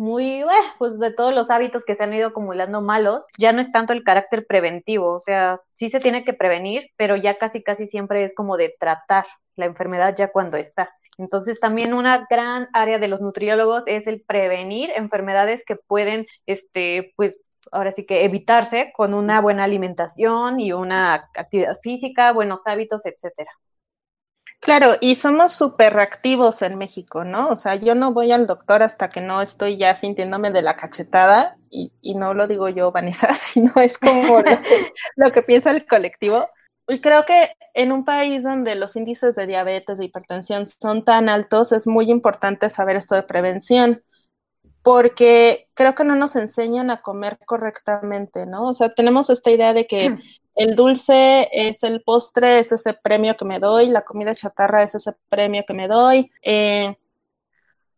muy, 0.00 0.42
pues 0.78 0.98
de 0.98 1.12
todos 1.12 1.34
los 1.34 1.50
hábitos 1.50 1.84
que 1.84 1.94
se 1.94 2.02
han 2.04 2.14
ido 2.14 2.28
acumulando 2.28 2.80
malos, 2.80 3.22
ya 3.38 3.52
no 3.52 3.60
es 3.60 3.70
tanto 3.70 3.92
el 3.92 4.02
carácter 4.02 4.46
preventivo, 4.46 5.12
o 5.12 5.20
sea, 5.20 5.60
sí 5.74 5.90
se 5.90 6.00
tiene 6.00 6.24
que 6.24 6.32
prevenir, 6.32 6.88
pero 6.96 7.16
ya 7.16 7.36
casi, 7.36 7.62
casi 7.62 7.86
siempre 7.86 8.24
es 8.24 8.34
como 8.34 8.56
de 8.56 8.74
tratar 8.80 9.26
la 9.56 9.66
enfermedad 9.66 10.14
ya 10.16 10.32
cuando 10.32 10.56
está. 10.56 10.90
Entonces 11.18 11.60
también 11.60 11.92
una 11.92 12.26
gran 12.30 12.68
área 12.72 12.98
de 12.98 13.08
los 13.08 13.20
nutriólogos 13.20 13.82
es 13.84 14.06
el 14.06 14.22
prevenir 14.22 14.90
enfermedades 14.96 15.62
que 15.66 15.76
pueden, 15.76 16.26
este, 16.46 17.12
pues 17.16 17.38
ahora 17.70 17.92
sí 17.92 18.06
que 18.06 18.24
evitarse 18.24 18.92
con 18.96 19.12
una 19.12 19.42
buena 19.42 19.64
alimentación 19.64 20.60
y 20.60 20.72
una 20.72 21.28
actividad 21.34 21.76
física, 21.82 22.32
buenos 22.32 22.62
hábitos, 22.66 23.04
etcétera. 23.04 23.50
Claro, 24.60 24.96
y 25.00 25.14
somos 25.14 25.52
súper 25.52 25.94
reactivos 25.94 26.60
en 26.60 26.76
México, 26.76 27.24
¿no? 27.24 27.48
O 27.48 27.56
sea, 27.56 27.76
yo 27.76 27.94
no 27.94 28.12
voy 28.12 28.30
al 28.30 28.46
doctor 28.46 28.82
hasta 28.82 29.08
que 29.08 29.22
no 29.22 29.40
estoy 29.40 29.78
ya 29.78 29.94
sintiéndome 29.94 30.50
de 30.50 30.60
la 30.60 30.76
cachetada, 30.76 31.56
y, 31.70 31.92
y 32.02 32.14
no 32.14 32.34
lo 32.34 32.46
digo 32.46 32.68
yo, 32.68 32.92
Vanessa, 32.92 33.32
sino 33.34 33.72
es 33.76 33.96
como 33.96 34.42
lo 35.16 35.32
que, 35.32 35.42
piensa 35.42 35.70
el 35.70 35.86
colectivo. 35.86 36.48
Y 36.88 37.00
creo 37.00 37.24
que 37.24 37.52
en 37.72 37.90
un 37.90 38.04
país 38.04 38.42
donde 38.42 38.74
los 38.74 38.96
índices 38.96 39.34
de 39.34 39.46
diabetes, 39.46 39.96
de 39.96 40.04
hipertensión 40.04 40.66
son 40.66 41.04
tan 41.04 41.30
altos, 41.30 41.72
es 41.72 41.86
muy 41.86 42.10
importante 42.10 42.68
saber 42.68 42.96
esto 42.96 43.14
de 43.14 43.22
prevención, 43.22 44.02
porque 44.82 45.68
creo 45.74 45.94
que 45.94 46.04
no 46.04 46.16
nos 46.16 46.36
enseñan 46.36 46.90
a 46.90 47.00
comer 47.00 47.38
correctamente, 47.46 48.44
¿no? 48.44 48.64
O 48.64 48.74
sea, 48.74 48.92
tenemos 48.92 49.30
esta 49.30 49.50
idea 49.50 49.72
de 49.72 49.86
que 49.86 50.18
el 50.54 50.76
dulce 50.76 51.48
es 51.52 51.82
el 51.82 52.02
postre, 52.02 52.60
es 52.60 52.72
ese 52.72 52.94
premio 52.94 53.36
que 53.36 53.44
me 53.44 53.58
doy, 53.58 53.88
la 53.88 54.02
comida 54.04 54.34
chatarra 54.34 54.82
es 54.82 54.94
ese 54.94 55.12
premio 55.28 55.64
que 55.66 55.74
me 55.74 55.88
doy. 55.88 56.30
Eh, 56.42 56.96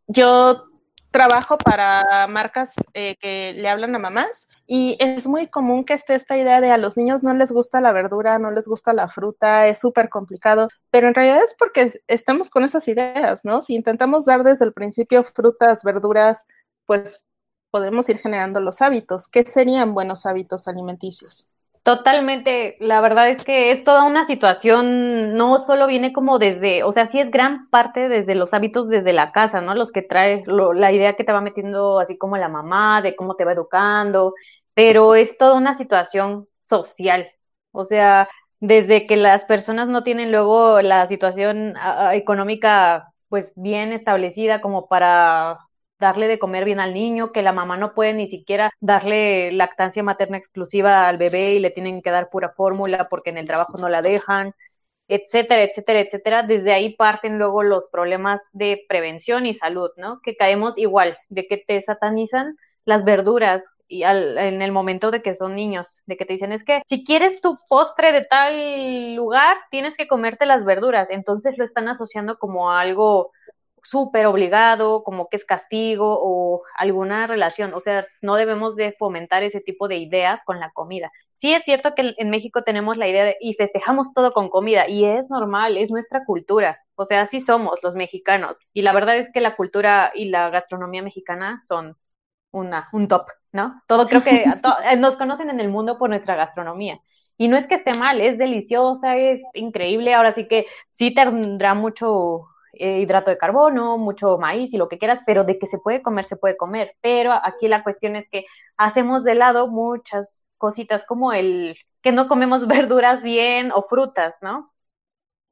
yo 0.07 0.65
trabajo 1.13 1.59
para 1.59 2.27
marcas 2.27 2.75
eh, 2.95 3.17
que 3.21 3.53
le 3.55 3.69
hablan 3.69 3.95
a 3.95 3.99
mamás 3.99 4.49
y 4.67 4.97
es 4.99 5.27
muy 5.27 5.49
común 5.49 5.85
que 5.85 5.95
esté 5.95 6.15
esta 6.15 6.37
idea 6.39 6.61
de 6.61 6.71
a 6.71 6.79
los 6.79 6.97
niños 6.97 7.23
no 7.23 7.35
les 7.35 7.53
gusta 7.53 7.81
la 7.81 7.93
verdura, 7.93 8.39
no 8.39 8.51
les 8.51 8.67
gusta 8.67 8.93
la 8.93 9.09
fruta, 9.09 9.67
es 9.69 9.79
súper 9.79 10.09
complicado, 10.09 10.69
pero 10.91 11.09
en 11.09 11.15
realidad 11.15 11.43
es 11.45 11.55
porque 11.59 12.01
estamos 12.09 12.51
con 12.51 12.65
esas 12.65 12.89
ideas, 12.89 13.45
¿no? 13.45 13.63
Si 13.63 13.75
intentamos 13.75 14.25
dar 14.25 14.43
desde 14.43 14.65
el 14.65 14.73
principio 14.73 15.23
frutas, 15.23 15.85
verduras, 15.85 16.47
pues 16.87 17.25
podemos 17.71 18.09
ir 18.09 18.19
generando 18.19 18.61
los 18.61 18.83
hábitos. 18.83 19.29
¿Qué 19.29 19.45
serían 19.45 19.95
buenos 19.95 20.27
hábitos 20.27 20.69
alimenticios? 20.69 21.47
Totalmente, 21.85 22.77
la 22.79 23.01
verdad 23.01 23.29
es 23.31 23.45
que 23.45 23.73
es 23.73 23.83
toda 23.83 24.05
una 24.05 24.25
situación, 24.25 25.35
no 25.37 25.65
solo 25.65 25.89
viene 25.89 26.13
como 26.13 26.39
desde, 26.39 26.85
o 26.85 26.93
sea, 26.93 27.07
sí 27.07 27.19
es 27.19 27.33
gran 27.33 27.69
parte 27.71 28.09
desde 28.09 28.37
los 28.37 28.55
hábitos 28.55 28.89
desde 28.89 29.13
la 29.13 29.33
casa, 29.33 29.61
¿no? 29.61 29.75
Los 29.75 29.91
que 29.91 30.03
trae, 30.03 30.45
la 30.47 30.93
idea 30.93 31.15
que 31.17 31.25
te 31.25 31.33
va 31.33 31.41
metiendo 31.41 31.99
así 31.99 32.17
como 32.17 32.37
la 32.37 32.49
mamá, 32.49 33.03
de 33.03 33.17
cómo 33.17 33.35
te 33.35 33.45
va 33.45 33.53
educando, 33.55 34.33
pero 34.75 35.17
es 35.17 35.37
toda 35.37 35.55
una 35.55 35.75
situación 35.75 36.47
social, 36.69 37.29
o 37.73 37.85
sea, 37.85 38.29
desde 38.61 39.09
que 39.09 39.17
las 39.17 39.45
personas 39.45 39.89
no 39.89 40.05
tienen 40.05 40.31
luego 40.31 40.81
la 40.83 41.09
situación 41.09 41.75
económica 42.13 43.13
pues 43.29 43.51
bien 43.57 43.93
establecida 43.93 44.61
como 44.61 44.87
para 44.87 45.59
darle 46.03 46.27
de 46.27 46.41
comer 46.41 46.65
bien 46.65 46.81
al 46.81 46.95
niño, 46.95 47.31
que 47.31 47.43
la 47.43 47.53
mamá 47.53 47.77
no 47.77 47.95
puede 47.95 48.13
ni 48.13 48.27
siquiera 48.27 48.73
darle 48.81 49.53
lactancia 49.53 50.03
materna 50.03 50.37
exclusiva 50.37 51.07
al 51.09 51.17
bebé 51.17 51.55
y 51.55 51.61
le 51.61 51.71
tienen 51.71 52.03
que 52.03 52.11
dar 52.11 52.29
pura 52.29 52.51
fórmula 52.51 53.09
porque 53.09 53.31
en 53.31 53.39
el 53.39 53.47
trabajo 53.47 53.79
no 53.79 53.89
la 53.89 54.03
dejan, 54.03 54.53
etcétera, 55.07 55.63
etcétera, 55.63 56.01
etcétera. 56.01 56.43
Desde 56.43 56.73
ahí 56.73 56.97
parten 56.97 57.39
luego 57.39 57.63
los 57.63 57.87
problemas 57.87 58.49
de 58.53 58.85
prevención 58.89 59.47
y 59.47 59.55
salud, 59.55 59.91
¿no? 59.97 60.21
Que 60.25 60.37
caemos 60.37 60.77
igual, 60.77 61.17
de 61.29 61.47
que 61.47 61.57
te 61.57 61.81
satanizan 61.83 62.57
las 62.85 63.05
verduras 63.05 63.65
y 63.87 64.03
en 64.03 64.61
el 64.61 64.73
momento 64.73 65.13
de 65.13 65.23
que 65.23 65.37
son 65.37 65.55
niños, 65.55 66.01
de 66.07 66.17
que 66.17 66.25
te 66.25 66.33
dicen 66.33 66.51
es 66.51 66.65
que 66.65 66.83
si 66.87 67.05
quieres 67.05 67.41
tu 67.41 67.59
postre 67.69 68.11
de 68.11 68.25
tal 68.25 69.15
lugar, 69.15 69.57
tienes 69.71 69.97
que 69.97 70.09
comerte 70.09 70.47
las 70.47 70.65
verduras. 70.65 71.11
Entonces 71.11 71.59
lo 71.59 71.65
están 71.65 71.87
asociando 71.89 72.39
como 72.39 72.73
algo 72.73 73.31
súper 73.83 74.27
obligado, 74.27 75.03
como 75.05 75.29
que 75.29 75.37
es 75.37 75.45
castigo 75.45 76.19
o 76.21 76.63
alguna 76.77 77.27
relación. 77.27 77.75
O 77.75 77.81
sea, 77.81 78.07
no 78.21 78.37
debemos 78.37 78.77
de 78.77 78.93
fomentar 78.99 79.43
ese 79.43 79.61
tipo 79.61 79.89
de 79.89 79.97
ideas 79.97 80.43
con 80.45 80.61
la 80.61 80.71
comida. 80.71 81.11
Sí 81.33 81.53
es 81.55 81.65
cierto 81.65 81.95
que 81.95 82.15
en 82.17 82.31
México 82.31 82.63
tenemos 82.63 82.97
la 82.97 83.09
idea 83.09 83.25
de 83.25 83.37
y 83.41 83.55
festejamos 83.55 84.13
todo 84.15 84.33
con 84.33 84.49
comida 84.49 84.89
y 84.89 85.05
es 85.05 85.31
normal, 85.31 85.77
es 85.77 85.91
nuestra 85.91 86.25
cultura. 86.25 86.81
O 86.95 87.07
sea, 87.07 87.23
así 87.23 87.41
somos 87.41 87.79
los 87.83 87.95
mexicanos. 87.95 88.57
Y 88.73 88.83
la 88.83 88.93
verdad 88.93 89.17
es 89.17 89.31
que 89.33 89.41
la 89.41 89.57
cultura 89.57 90.13
y 90.15 90.27
la 90.31 90.51
gastronomía 90.51 91.03
mexicana 91.03 91.59
son 91.67 91.97
una, 92.53 92.89
un 92.93 93.09
top, 93.09 93.27
¿no? 93.53 93.83
Todo 93.89 94.07
creo 94.07 94.23
que 94.23 94.45
eh, 94.85 94.97
nos 94.97 95.17
conocen 95.17 95.51
en 95.51 95.61
el 95.61 95.69
mundo 95.69 95.99
por 95.99 96.11
nuestra 96.11 96.37
gastronomía. 96.37 97.01
Y 97.39 97.49
no 97.49 97.57
es 97.57 97.67
que 97.67 97.75
esté 97.75 97.95
mal, 97.95 98.21
es 98.21 98.39
deliciosa, 98.39 99.17
es 99.17 99.41
increíble. 99.55 100.15
Ahora 100.15 100.33
sí 100.33 100.47
que 100.47 100.67
sí 100.89 101.13
tendrá 101.15 101.75
mucho 101.75 102.47
hidrato 103.01 103.31
de 103.31 103.39
carbono, 103.39 103.99
mucho 103.99 104.39
maíz 104.39 104.73
y 104.75 104.79
lo 104.79 104.89
que 104.89 104.99
quieras, 104.99 105.21
pero 105.27 105.45
de 105.45 105.59
que 105.59 105.67
se 105.67 105.79
puede 105.79 106.03
comer, 106.03 106.25
se 106.25 106.37
puede 106.37 106.57
comer. 106.57 106.95
Pero 107.01 107.33
aquí 107.33 107.69
la 107.69 107.83
cuestión 107.83 108.17
es 108.17 108.29
que 108.29 108.45
hacemos 108.77 109.25
de 109.25 109.35
lado 109.35 109.69
muchas 109.69 110.47
cositas 110.59 111.05
como 111.07 111.33
el 111.33 111.77
que 112.03 112.13
no 112.13 112.29
comemos 112.29 112.67
verduras 112.69 113.23
bien 113.23 113.73
o 113.73 113.83
frutas, 113.89 114.39
¿no? 114.43 114.73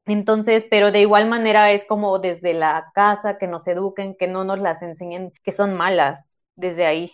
Entonces, 0.06 0.66
pero 0.70 0.92
de 0.92 1.00
igual 1.00 1.28
manera 1.28 1.72
es 1.72 1.84
como 1.84 2.18
desde 2.18 2.54
la 2.54 2.90
casa 2.94 3.38
que 3.38 3.46
nos 3.46 3.66
eduquen, 3.68 4.16
que 4.16 4.26
no 4.26 4.44
nos 4.44 4.58
las 4.58 4.82
enseñen 4.82 5.32
que 5.44 5.52
son 5.52 5.74
malas 5.74 6.24
desde 6.56 6.86
ahí. 6.86 7.12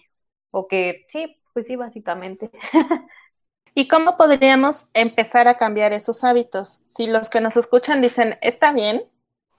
O 0.51 0.67
que 0.69 1.05
sí, 1.09 1.37
pues 1.53 1.67
sí, 1.67 1.77
básicamente. 1.77 2.51
¿Y 3.75 3.89
cómo 3.89 4.17
podríamos 4.17 4.87
empezar 4.95 5.49
a 5.49 5.59
cambiar 5.59 5.93
esos 5.93 6.25
hábitos? 6.25 6.81
Si 6.87 7.07
los 7.07 7.29
que 7.29 7.43
nos 7.43 7.59
escuchan 7.59 8.01
dicen, 8.01 8.39
está 8.41 8.73
bien, 8.73 9.05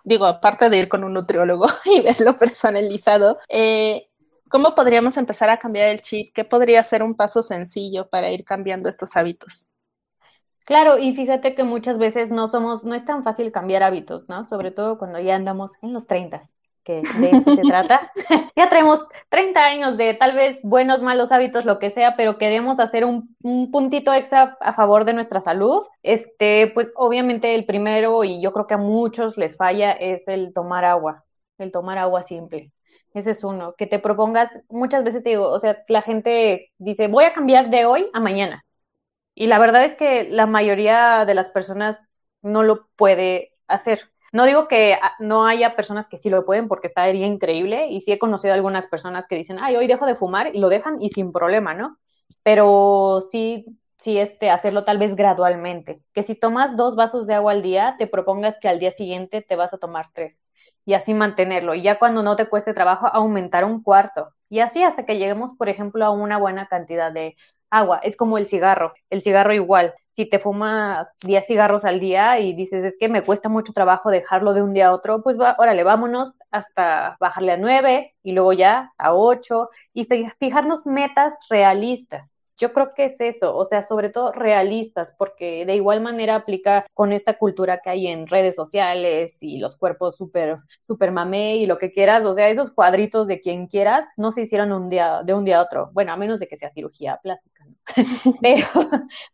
digo, 0.08 0.26
aparte 0.26 0.70
de 0.70 0.78
ir 0.78 0.88
con 0.88 1.04
un 1.04 1.14
nutriólogo 1.14 1.68
y 1.86 2.02
verlo 2.02 2.38
personalizado, 2.38 3.40
eh, 3.50 4.08
¿cómo 4.50 4.74
podríamos 4.74 5.18
empezar 5.18 5.50
a 5.50 5.60
cambiar 5.60 5.90
el 5.90 6.02
chip? 6.02 6.34
¿Qué 6.34 6.46
podría 6.46 6.82
ser 6.84 7.04
un 7.04 7.16
paso 7.16 7.44
sencillo 7.44 8.10
para 8.10 8.32
ir 8.32 8.46
cambiando 8.46 8.88
estos 8.88 9.18
hábitos? 9.18 9.68
Claro, 10.66 10.98
y 10.98 11.14
fíjate 11.14 11.56
que 11.56 11.64
muchas 11.66 11.98
veces 11.98 12.32
no 12.32 12.48
somos, 12.48 12.86
no 12.86 12.96
es 12.96 13.06
tan 13.06 13.24
fácil 13.24 13.52
cambiar 13.52 13.84
hábitos, 13.84 14.28
¿no? 14.30 14.46
Sobre 14.46 14.72
todo 14.72 14.98
cuando 14.98 15.20
ya 15.20 15.36
andamos 15.36 15.74
en 15.82 15.94
los 15.94 16.08
30 16.08 16.42
que 16.88 17.02
de 17.20 17.32
esto 17.32 17.54
se 17.54 17.62
trata. 17.64 18.14
ya 18.56 18.70
traemos 18.70 19.02
30 19.28 19.62
años 19.62 19.98
de 19.98 20.14
tal 20.14 20.34
vez 20.34 20.62
buenos, 20.64 21.02
malos 21.02 21.34
hábitos, 21.34 21.66
lo 21.66 21.80
que 21.80 21.92
sea, 21.92 22.16
pero 22.16 22.38
queremos 22.38 22.80
hacer 22.80 23.04
un, 23.04 23.36
un, 23.44 23.72
puntito 23.72 24.14
extra 24.14 24.58
a 24.62 24.72
favor 24.72 25.04
de 25.04 25.14
nuestra 25.14 25.42
salud. 25.42 25.86
Este, 26.02 26.72
pues 26.74 26.94
obviamente 26.96 27.54
el 27.56 27.66
primero, 27.66 28.24
y 28.24 28.42
yo 28.42 28.54
creo 28.54 28.68
que 28.68 28.76
a 28.76 28.78
muchos 28.78 29.38
les 29.38 29.58
falla, 29.58 29.92
es 29.92 30.30
el 30.30 30.54
tomar 30.54 30.86
agua, 30.86 31.26
el 31.58 31.74
tomar 31.74 31.98
agua 31.98 32.24
simple. 32.24 32.72
Ese 33.14 33.32
es 33.32 33.44
uno, 33.44 33.76
que 33.78 33.86
te 33.86 34.00
propongas, 34.00 34.58
muchas 34.70 35.04
veces 35.04 35.24
te 35.24 35.32
digo, 35.32 35.50
o 35.50 35.60
sea, 35.60 35.84
la 35.90 36.02
gente 36.02 36.72
dice, 36.78 37.10
voy 37.10 37.26
a 37.26 37.34
cambiar 37.34 37.70
de 37.70 37.86
hoy 37.86 38.10
a 38.14 38.22
mañana. 38.22 38.64
Y 39.36 39.48
la 39.48 39.60
verdad 39.60 39.84
es 39.84 39.96
que 39.96 40.24
la 40.30 40.46
mayoría 40.46 41.26
de 41.26 41.36
las 41.36 41.50
personas 41.50 42.10
no 42.42 42.64
lo 42.64 42.88
puede 42.96 43.54
hacer. 43.68 44.10
No 44.34 44.46
digo 44.46 44.68
que 44.68 44.98
ah, 45.02 45.14
no 45.20 45.46
haya 45.46 45.76
personas 45.76 46.08
que 46.08 46.18
sí 46.18 46.30
lo 46.30 46.46
pueden 46.46 46.68
porque 46.68 46.88
está 46.88 47.10
increíble 47.10 47.88
y 47.90 48.02
sí 48.02 48.12
he 48.12 48.20
conocido 48.20 48.54
algunas 48.54 48.88
personas 48.88 49.28
que 49.28 49.36
dicen, 49.36 49.58
ay, 49.62 49.76
hoy 49.76 49.88
dejo 49.88 50.06
de 50.06 50.16
fumar 50.16 50.56
y 50.56 50.60
lo 50.60 50.70
dejan 50.70 51.02
y 51.02 51.10
sin 51.10 51.32
problema, 51.32 51.74
¿no? 51.74 51.98
Pero 52.44 53.24
sí, 53.30 53.66
sí, 53.98 54.18
este, 54.18 54.50
hacerlo 54.50 54.84
tal 54.84 54.98
vez 54.98 55.16
gradualmente. 55.16 56.02
Que 56.14 56.24
si 56.24 56.36
tomas 56.36 56.76
dos 56.78 56.96
vasos 56.96 57.28
de 57.28 57.34
agua 57.36 57.52
al 57.54 57.62
día, 57.62 57.96
te 57.98 58.08
propongas 58.08 58.60
que 58.60 58.68
al 58.70 58.80
día 58.80 58.92
siguiente 58.92 59.42
te 59.42 59.56
vas 59.56 59.74
a 59.74 59.78
tomar 59.78 60.08
tres 60.14 60.44
y 60.86 60.94
así 60.94 61.14
mantenerlo. 61.14 61.76
Y 61.76 61.82
ya 61.82 62.00
cuando 62.00 62.24
no 62.24 62.36
te 62.38 62.48
cueste 62.48 62.74
trabajo, 62.74 63.08
aumentar 63.08 63.66
un 63.66 63.84
cuarto. 63.84 64.34
Y 64.50 64.60
así 64.60 64.84
hasta 64.84 65.06
que 65.06 65.18
lleguemos, 65.18 65.54
por 65.58 65.68
ejemplo, 65.70 66.06
a 66.06 66.12
una 66.12 66.38
buena 66.38 66.68
cantidad 66.68 67.12
de 67.12 67.36
agua. 67.70 68.00
Es 68.04 68.18
como 68.18 68.38
el 68.38 68.48
cigarro. 68.48 68.94
El 69.10 69.22
cigarro 69.22 69.54
igual 69.54 69.94
si 70.18 70.26
te 70.26 70.40
fumas 70.40 71.16
10 71.22 71.46
cigarros 71.46 71.86
al 71.86 72.00
día 72.00 72.40
y 72.40 72.54
dices, 72.54 72.84
es 72.84 72.98
que 73.00 73.08
me 73.08 73.22
cuesta 73.22 73.50
mucho 73.50 73.72
trabajo 73.72 74.10
dejarlo 74.10 74.56
de 74.56 74.64
un 74.64 74.74
día 74.74 74.88
a 74.88 74.94
otro, 74.94 75.22
pues 75.22 75.40
va, 75.40 75.56
órale, 75.60 75.84
vámonos 75.84 76.34
hasta 76.50 77.18
bajarle 77.20 77.52
a 77.52 77.58
9 77.58 78.16
y 78.24 78.32
luego 78.32 78.52
ya 78.52 78.92
a 78.98 79.14
8 79.14 79.70
y 79.94 80.08
fijarnos 80.40 80.88
metas 80.88 81.36
realistas. 81.52 82.36
Yo 82.58 82.74
creo 82.74 82.94
que 82.96 83.06
es 83.06 83.22
eso, 83.22 83.56
o 83.56 83.66
sea, 83.66 83.84
sobre 83.84 84.10
todo 84.10 84.32
realistas, 84.32 85.14
porque 85.18 85.66
de 85.66 85.76
igual 85.76 86.02
manera 86.02 86.36
aplica 86.36 86.86
con 86.94 87.14
esta 87.14 87.38
cultura 87.38 87.80
que 87.84 87.90
hay 87.92 88.08
en 88.08 88.28
redes 88.28 88.56
sociales 88.56 89.38
y 89.42 89.60
los 89.60 89.78
cuerpos 89.78 90.18
súper, 90.18 90.58
súper 90.82 91.12
mamé 91.12 91.58
y 91.58 91.68
lo 91.68 91.78
que 91.78 91.92
quieras, 91.92 92.26
o 92.26 92.34
sea, 92.34 92.50
esos 92.50 92.72
cuadritos 92.72 93.28
de 93.28 93.40
quien 93.40 93.68
quieras 93.68 94.10
no 94.18 94.32
se 94.32 94.42
hicieron 94.42 94.72
un 94.72 94.90
día, 94.90 95.22
de 95.24 95.34
un 95.34 95.46
día 95.46 95.60
a 95.60 95.64
otro, 95.64 95.92
bueno, 95.94 96.12
a 96.14 96.18
menos 96.18 96.40
de 96.40 96.48
que 96.48 96.58
sea 96.58 96.72
cirugía 96.72 97.20
plástica, 97.22 97.66
¿no? 97.66 97.76
pero, 98.42 98.68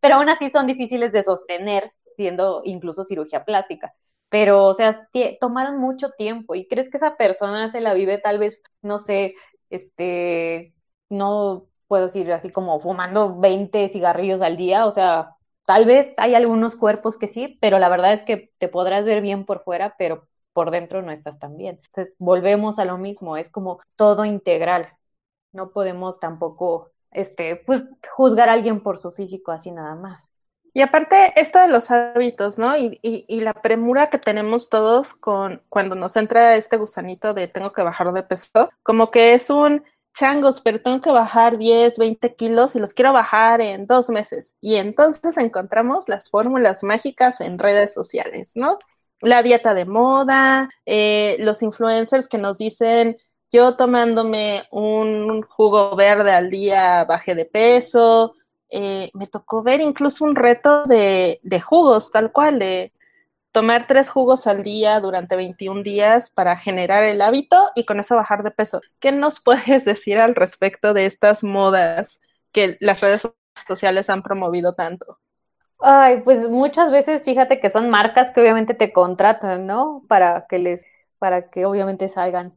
pero 0.01 0.15
aún 0.15 0.29
así 0.29 0.49
son 0.49 0.67
difíciles 0.67 1.11
de 1.11 1.23
sostener 1.23 1.91
siendo 2.03 2.61
incluso 2.65 3.05
cirugía 3.05 3.45
plástica 3.45 3.93
pero, 4.29 4.65
o 4.65 4.73
sea, 4.73 5.07
tomaron 5.39 5.77
mucho 5.79 6.09
tiempo 6.09 6.55
y 6.55 6.67
crees 6.67 6.89
que 6.89 6.97
esa 6.97 7.17
persona 7.17 7.69
se 7.69 7.81
la 7.81 7.93
vive 7.93 8.17
tal 8.17 8.39
vez, 8.39 8.61
no 8.81 8.97
sé, 8.97 9.35
este, 9.69 10.73
no 11.09 11.67
puedo 11.93 12.05
decir 12.05 12.33
así 12.33 12.49
como 12.49 12.79
fumando 12.79 13.39
20 13.39 13.87
cigarrillos 13.89 14.41
al 14.41 14.57
día, 14.57 14.87
o 14.87 14.91
sea, 14.91 15.35
tal 15.67 15.85
vez 15.85 16.15
hay 16.17 16.33
algunos 16.33 16.75
cuerpos 16.75 17.19
que 17.19 17.27
sí, 17.27 17.59
pero 17.61 17.77
la 17.77 17.87
verdad 17.87 18.13
es 18.13 18.23
que 18.23 18.51
te 18.57 18.67
podrás 18.67 19.05
ver 19.05 19.21
bien 19.21 19.45
por 19.45 19.63
fuera, 19.63 19.93
pero 19.95 20.27
por 20.53 20.71
dentro 20.71 21.03
no 21.03 21.11
estás 21.11 21.37
tan 21.37 21.55
bien. 21.55 21.79
Entonces, 21.85 22.15
volvemos 22.17 22.79
a 22.79 22.85
lo 22.85 22.97
mismo, 22.97 23.37
es 23.37 23.51
como 23.51 23.79
todo 23.95 24.25
integral. 24.25 24.87
No 25.51 25.69
podemos 25.69 26.19
tampoco, 26.19 26.89
este, 27.11 27.57
pues, 27.57 27.83
juzgar 28.09 28.49
a 28.49 28.53
alguien 28.53 28.81
por 28.81 28.97
su 28.97 29.11
físico 29.11 29.51
así 29.51 29.69
nada 29.69 29.93
más. 29.93 30.33
Y 30.73 30.81
aparte, 30.81 31.39
esto 31.39 31.59
de 31.59 31.67
los 31.67 31.91
hábitos, 31.91 32.57
¿no? 32.57 32.75
Y, 32.75 32.97
y, 33.03 33.25
y, 33.27 33.41
la 33.41 33.53
premura 33.53 34.09
que 34.09 34.17
tenemos 34.17 34.67
todos 34.67 35.13
con 35.13 35.61
cuando 35.69 35.93
nos 35.93 36.15
entra 36.15 36.55
este 36.55 36.77
gusanito 36.77 37.35
de 37.35 37.47
tengo 37.47 37.71
que 37.71 37.83
bajar 37.83 38.11
de 38.13 38.23
peso, 38.23 38.71
como 38.81 39.11
que 39.11 39.35
es 39.35 39.51
un 39.51 39.83
changos, 40.13 40.61
pero 40.61 40.81
tengo 40.81 41.01
que 41.01 41.11
bajar 41.11 41.57
10, 41.57 41.97
20 41.97 42.35
kilos 42.35 42.75
y 42.75 42.79
los 42.79 42.93
quiero 42.93 43.13
bajar 43.13 43.61
en 43.61 43.87
dos 43.87 44.09
meses. 44.09 44.55
Y 44.61 44.75
entonces 44.75 45.37
encontramos 45.37 46.07
las 46.09 46.29
fórmulas 46.29 46.83
mágicas 46.83 47.41
en 47.41 47.59
redes 47.59 47.93
sociales, 47.93 48.51
¿no? 48.55 48.79
La 49.21 49.41
dieta 49.43 49.73
de 49.73 49.85
moda, 49.85 50.69
eh, 50.85 51.37
los 51.39 51.63
influencers 51.63 52.27
que 52.27 52.37
nos 52.37 52.57
dicen, 52.57 53.17
yo 53.51 53.75
tomándome 53.75 54.63
un 54.71 55.43
jugo 55.43 55.95
verde 55.95 56.31
al 56.31 56.49
día 56.49 57.05
bajé 57.05 57.35
de 57.35 57.45
peso. 57.45 58.35
Eh, 58.69 59.11
me 59.13 59.27
tocó 59.27 59.61
ver 59.63 59.81
incluso 59.81 60.25
un 60.25 60.35
reto 60.35 60.83
de, 60.85 61.39
de 61.43 61.61
jugos, 61.61 62.11
tal 62.11 62.31
cual, 62.31 62.59
de 62.59 62.91
tomar 63.53 63.85
tres 63.87 64.09
jugos 64.09 64.47
al 64.47 64.63
día 64.63 64.99
durante 64.99 65.35
21 65.37 65.83
días 65.83 66.31
para 66.31 66.57
generar 66.57 67.03
el 67.03 67.21
hábito 67.21 67.69
y 67.75 67.85
con 67.85 67.99
eso 67.99 68.15
bajar 68.15 68.43
de 68.43 68.51
peso. 68.51 68.81
¿Qué 68.99 69.13
nos 69.13 69.39
puedes 69.43 69.85
decir 69.85 70.17
al 70.17 70.35
respecto 70.35 70.93
de 70.93 71.05
estas 71.05 71.43
modas 71.43 72.19
que 72.51 72.77
las 72.81 72.99
redes 72.99 73.21
sociales 73.67 74.09
han 74.09 74.23
promovido 74.23 74.73
tanto? 74.73 75.19
Ay, 75.79 76.21
pues 76.23 76.49
muchas 76.49 76.91
veces 76.91 77.23
fíjate 77.23 77.59
que 77.59 77.69
son 77.69 77.89
marcas 77.89 78.31
que 78.31 78.41
obviamente 78.41 78.73
te 78.73 78.91
contratan, 78.91 79.67
¿no? 79.67 80.03
Para 80.07 80.45
que 80.47 80.57
les, 80.57 80.85
para 81.19 81.49
que 81.49 81.65
obviamente 81.65 82.09
salgan, 82.09 82.55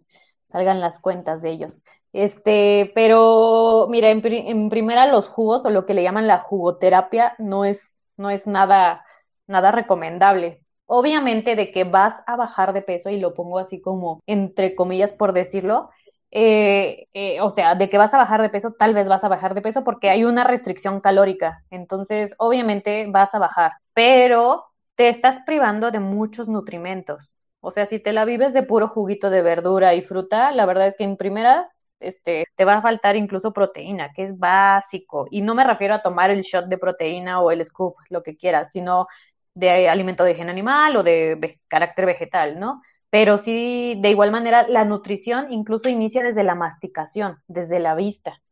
salgan 0.48 0.80
las 0.80 0.98
cuentas 0.98 1.42
de 1.42 1.50
ellos. 1.50 1.82
Este, 2.12 2.92
pero 2.94 3.86
mira, 3.90 4.10
en, 4.10 4.24
en 4.24 4.70
primera 4.70 5.06
los 5.06 5.28
jugos 5.28 5.66
o 5.66 5.70
lo 5.70 5.84
que 5.84 5.92
le 5.92 6.02
llaman 6.02 6.26
la 6.26 6.38
jugoterapia 6.38 7.34
no 7.38 7.66
es, 7.66 8.00
no 8.16 8.30
es 8.30 8.46
nada, 8.46 9.04
nada 9.46 9.72
recomendable 9.72 10.62
obviamente 10.86 11.56
de 11.56 11.72
que 11.72 11.84
vas 11.84 12.22
a 12.26 12.36
bajar 12.36 12.72
de 12.72 12.82
peso, 12.82 13.10
y 13.10 13.20
lo 13.20 13.34
pongo 13.34 13.58
así 13.58 13.80
como 13.80 14.20
entre 14.26 14.74
comillas 14.74 15.12
por 15.12 15.32
decirlo, 15.32 15.90
eh, 16.30 17.06
eh, 17.14 17.40
o 17.40 17.50
sea, 17.50 17.74
de 17.76 17.88
que 17.88 17.98
vas 17.98 18.12
a 18.14 18.18
bajar 18.18 18.42
de 18.42 18.50
peso, 18.50 18.74
tal 18.78 18.94
vez 18.94 19.08
vas 19.08 19.24
a 19.24 19.28
bajar 19.28 19.54
de 19.54 19.62
peso 19.62 19.84
porque 19.84 20.10
hay 20.10 20.24
una 20.24 20.44
restricción 20.44 21.00
calórica, 21.00 21.64
entonces 21.70 22.34
obviamente 22.38 23.06
vas 23.08 23.34
a 23.34 23.38
bajar, 23.38 23.72
pero 23.94 24.66
te 24.96 25.08
estás 25.08 25.40
privando 25.46 25.90
de 25.90 26.00
muchos 26.00 26.48
nutrimentos. 26.48 27.36
O 27.60 27.70
sea, 27.70 27.86
si 27.86 27.98
te 27.98 28.12
la 28.12 28.24
vives 28.24 28.54
de 28.54 28.62
puro 28.62 28.88
juguito 28.88 29.30
de 29.30 29.42
verdura 29.42 29.94
y 29.94 30.02
fruta, 30.02 30.52
la 30.52 30.66
verdad 30.66 30.86
es 30.86 30.96
que 30.96 31.04
en 31.04 31.16
primera 31.16 31.68
este, 32.00 32.46
te 32.54 32.64
va 32.64 32.74
a 32.76 32.82
faltar 32.82 33.16
incluso 33.16 33.52
proteína, 33.52 34.12
que 34.12 34.24
es 34.24 34.38
básico. 34.38 35.26
Y 35.30 35.42
no 35.42 35.54
me 35.54 35.64
refiero 35.64 35.94
a 35.94 36.02
tomar 36.02 36.30
el 36.30 36.42
shot 36.42 36.66
de 36.66 36.78
proteína 36.78 37.40
o 37.40 37.50
el 37.50 37.64
scoop, 37.64 37.96
lo 38.10 38.22
que 38.22 38.36
quieras, 38.36 38.70
sino 38.72 39.06
de 39.56 39.88
alimento 39.88 40.22
de 40.22 40.30
origen 40.30 40.50
animal 40.50 40.96
o 40.96 41.02
de 41.02 41.60
carácter 41.68 42.06
vegetal, 42.06 42.60
¿no? 42.60 42.82
Pero 43.10 43.38
sí, 43.38 43.98
de 44.02 44.10
igual 44.10 44.30
manera, 44.30 44.68
la 44.68 44.84
nutrición 44.84 45.52
incluso 45.52 45.88
inicia 45.88 46.22
desde 46.22 46.44
la 46.44 46.54
masticación, 46.54 47.42
desde 47.48 47.78
la 47.80 47.94
vista. 47.94 48.42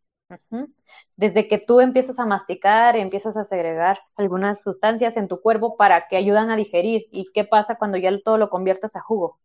Desde 1.16 1.48
que 1.48 1.58
tú 1.58 1.80
empiezas 1.80 2.18
a 2.18 2.26
masticar, 2.26 2.96
empiezas 2.96 3.36
a 3.36 3.44
segregar 3.44 3.98
algunas 4.16 4.62
sustancias 4.62 5.16
en 5.16 5.28
tu 5.28 5.40
cuerpo 5.40 5.76
para 5.76 6.08
que 6.08 6.16
ayudan 6.16 6.50
a 6.50 6.56
digerir. 6.56 7.06
¿Y 7.10 7.30
qué 7.32 7.44
pasa 7.44 7.76
cuando 7.76 7.98
ya 7.98 8.10
todo 8.24 8.38
lo 8.38 8.50
conviertas 8.50 8.96
a 8.96 9.00
jugo? 9.00 9.38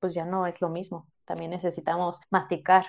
Pues 0.00 0.14
ya 0.14 0.24
no 0.26 0.46
es 0.46 0.60
lo 0.60 0.68
mismo. 0.68 1.08
También 1.24 1.50
necesitamos 1.50 2.20
masticar, 2.30 2.86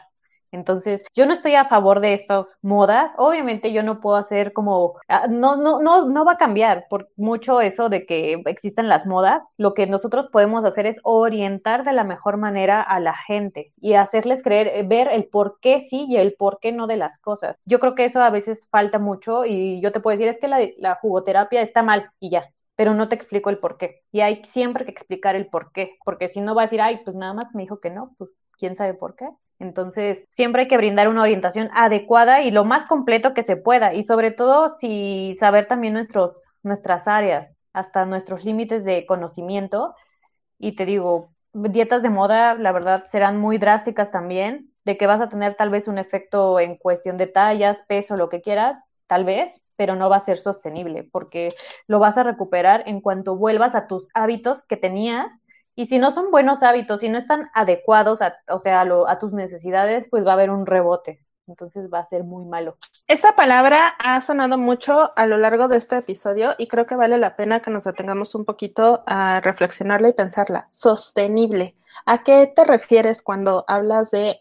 entonces, 0.51 1.03
yo 1.15 1.25
no 1.25 1.33
estoy 1.33 1.55
a 1.55 1.65
favor 1.65 1.99
de 1.99 2.13
estas 2.13 2.55
modas. 2.61 3.13
Obviamente 3.17 3.71
yo 3.71 3.83
no 3.83 3.99
puedo 3.99 4.15
hacer 4.17 4.51
como, 4.53 4.95
ah, 5.07 5.27
no, 5.29 5.55
no, 5.57 5.79
no, 5.81 6.05
no 6.09 6.25
va 6.25 6.33
a 6.33 6.37
cambiar 6.37 6.85
por 6.89 7.09
mucho 7.17 7.61
eso 7.61 7.89
de 7.89 8.05
que 8.05 8.41
existen 8.45 8.87
las 8.89 9.05
modas. 9.05 9.45
Lo 9.57 9.73
que 9.73 9.85
nosotros 9.87 10.27
podemos 10.27 10.65
hacer 10.65 10.85
es 10.87 10.97
orientar 11.03 11.83
de 11.83 11.93
la 11.93 12.03
mejor 12.03 12.37
manera 12.37 12.81
a 12.81 12.99
la 12.99 13.13
gente 13.15 13.73
y 13.79 13.93
hacerles 13.93 14.41
creer, 14.43 14.67
eh, 14.67 14.83
ver 14.87 15.09
el 15.11 15.25
por 15.27 15.59
qué 15.61 15.81
sí 15.81 16.05
y 16.09 16.17
el 16.17 16.33
por 16.33 16.59
qué 16.59 16.71
no 16.71 16.87
de 16.87 16.97
las 16.97 17.17
cosas. 17.19 17.59
Yo 17.65 17.79
creo 17.79 17.95
que 17.95 18.05
eso 18.05 18.21
a 18.21 18.29
veces 18.31 18.67
falta 18.71 18.97
mucho 18.99 19.45
y 19.45 19.81
yo 19.81 19.91
te 19.91 19.99
puedo 19.99 20.17
decir 20.17 20.27
es 20.29 20.39
que 20.39 20.47
la, 20.47 20.59
la 20.77 20.95
jugoterapia 20.95 21.61
está 21.61 21.83
mal 21.83 22.11
y 22.19 22.31
ya, 22.31 22.51
pero 22.75 22.93
no 22.93 23.07
te 23.09 23.15
explico 23.15 23.49
el 23.49 23.59
por 23.59 23.77
qué. 23.77 24.01
Y 24.11 24.21
hay 24.21 24.41
siempre 24.43 24.85
que 24.85 24.91
explicar 24.91 25.35
el 25.35 25.47
por 25.47 25.71
qué, 25.71 25.97
porque 26.05 26.27
si 26.29 26.41
no 26.41 26.55
va 26.55 26.63
a 26.63 26.65
decir, 26.65 26.81
ay, 26.81 27.01
pues 27.03 27.15
nada 27.15 27.33
más 27.33 27.53
me 27.53 27.61
dijo 27.63 27.79
que 27.79 27.89
no, 27.91 28.15
pues 28.17 28.31
quién 28.57 28.75
sabe 28.75 28.93
por 28.93 29.15
qué. 29.15 29.27
Entonces, 29.59 30.25
siempre 30.29 30.63
hay 30.63 30.67
que 30.69 30.77
brindar 30.77 31.09
una 31.09 31.21
orientación 31.21 31.69
adecuada 31.73 32.41
y 32.41 32.51
lo 32.51 32.63
más 32.65 32.85
completo 32.85 33.33
que 33.33 33.43
se 33.43 33.57
pueda. 33.57 33.93
Y 33.93 34.03
sobre 34.03 34.31
todo, 34.31 34.75
si 34.77 35.35
saber 35.39 35.67
también 35.67 35.93
nuestros, 35.93 36.39
nuestras 36.63 37.07
áreas, 37.07 37.53
hasta 37.73 38.05
nuestros 38.05 38.45
límites 38.45 38.83
de 38.85 39.05
conocimiento. 39.05 39.93
Y 40.57 40.75
te 40.75 40.85
digo, 40.85 41.33
dietas 41.53 42.03
de 42.03 42.09
moda, 42.09 42.55
la 42.55 42.71
verdad, 42.71 43.03
serán 43.05 43.39
muy 43.39 43.57
drásticas 43.57 44.11
también, 44.11 44.71
de 44.85 44.97
que 44.97 45.07
vas 45.07 45.21
a 45.21 45.29
tener 45.29 45.55
tal 45.55 45.69
vez 45.69 45.87
un 45.87 45.97
efecto 45.97 46.59
en 46.59 46.77
cuestión 46.77 47.17
de 47.17 47.27
tallas, 47.27 47.83
peso, 47.87 48.15
lo 48.15 48.29
que 48.29 48.41
quieras, 48.41 48.81
tal 49.07 49.25
vez, 49.25 49.61
pero 49.75 49.95
no 49.95 50.09
va 50.09 50.17
a 50.17 50.21
ser 50.21 50.37
sostenible, 50.37 51.07
porque 51.11 51.53
lo 51.87 51.99
vas 51.99 52.17
a 52.17 52.23
recuperar 52.23 52.83
en 52.85 53.01
cuanto 53.01 53.35
vuelvas 53.35 53.75
a 53.75 53.87
tus 53.87 54.09
hábitos 54.13 54.63
que 54.63 54.77
tenías 54.77 55.41
y 55.79 55.85
si 55.85 55.97
no 55.97 56.11
son 56.11 56.29
buenos 56.29 56.61
hábitos, 56.61 56.99
si 56.99 57.07
no 57.07 57.17
están 57.17 57.49
adecuados, 57.53 58.21
a, 58.21 58.35
o 58.49 58.59
sea, 58.59 58.81
a, 58.81 59.17
tus 59.17 59.31
necesidades, 59.31 60.09
pues 60.09 60.27
va 60.27 60.31
a 60.31 60.33
haber 60.33 60.49
un 60.49 60.65
rebote. 60.65 61.23
Entonces 61.47 61.89
va 61.89 61.99
a 61.99 62.03
ser 62.03 62.25
muy 62.25 62.43
malo. 62.43 62.75
Esta 63.07 63.33
palabra 63.37 63.87
ha 63.97 64.19
sonado 64.19 64.57
mucho 64.57 65.13
a 65.15 65.25
lo 65.25 65.37
largo 65.37 65.69
de 65.69 65.77
este 65.77 65.95
episodio 65.95 66.53
y 66.57 66.67
creo 66.67 66.85
que 66.85 66.97
vale 66.97 67.17
la 67.17 67.37
pena 67.37 67.61
que 67.61 67.71
nos 67.71 67.87
atengamos 67.87 68.35
un 68.35 68.43
poquito 68.43 69.03
a 69.07 69.39
reflexionarla 69.39 70.09
y 70.09 70.13
pensarla. 70.13 70.67
Sostenible. 70.69 71.75
¿A 72.05 72.23
qué 72.23 72.51
te 72.53 72.65
refieres 72.65 73.21
cuando 73.21 73.63
hablas 73.69 74.11
de 74.11 74.37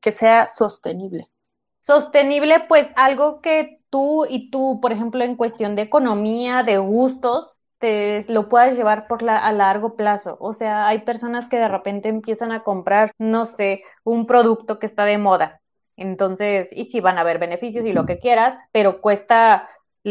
que 0.00 0.10
sea 0.10 0.48
sostenible? 0.48 1.30
Sostenible, 1.78 2.64
pues 2.66 2.92
algo 2.96 3.40
que 3.42 3.80
tú 3.90 4.26
y 4.28 4.50
tú, 4.50 4.80
por 4.82 4.90
ejemplo, 4.90 5.22
en 5.22 5.36
cuestión 5.36 5.76
de 5.76 5.82
economía, 5.82 6.64
de 6.64 6.78
gustos, 6.78 7.58
lo 8.28 8.48
puedas 8.48 8.76
llevar 8.76 9.06
por 9.06 9.22
la, 9.22 9.38
a 9.38 9.52
largo 9.52 9.96
plazo. 9.96 10.36
O 10.40 10.52
sea, 10.52 10.88
hay 10.88 11.00
personas 11.00 11.48
que 11.48 11.56
de 11.56 11.68
repente 11.68 12.08
empiezan 12.08 12.52
a 12.52 12.62
comprar, 12.62 13.12
no 13.18 13.46
sé, 13.46 13.82
un 14.04 14.26
producto 14.26 14.78
que 14.78 14.86
está 14.86 15.04
de 15.04 15.18
moda. 15.18 15.60
Entonces, 15.96 16.70
y 16.72 16.86
si 16.86 17.00
van 17.00 17.18
a 17.18 17.22
haber 17.22 17.38
beneficios 17.38 17.84
y 17.86 17.92
lo 17.92 18.06
que 18.06 18.18
quieras, 18.18 18.58
pero 18.72 19.00
cuesta, 19.00 19.68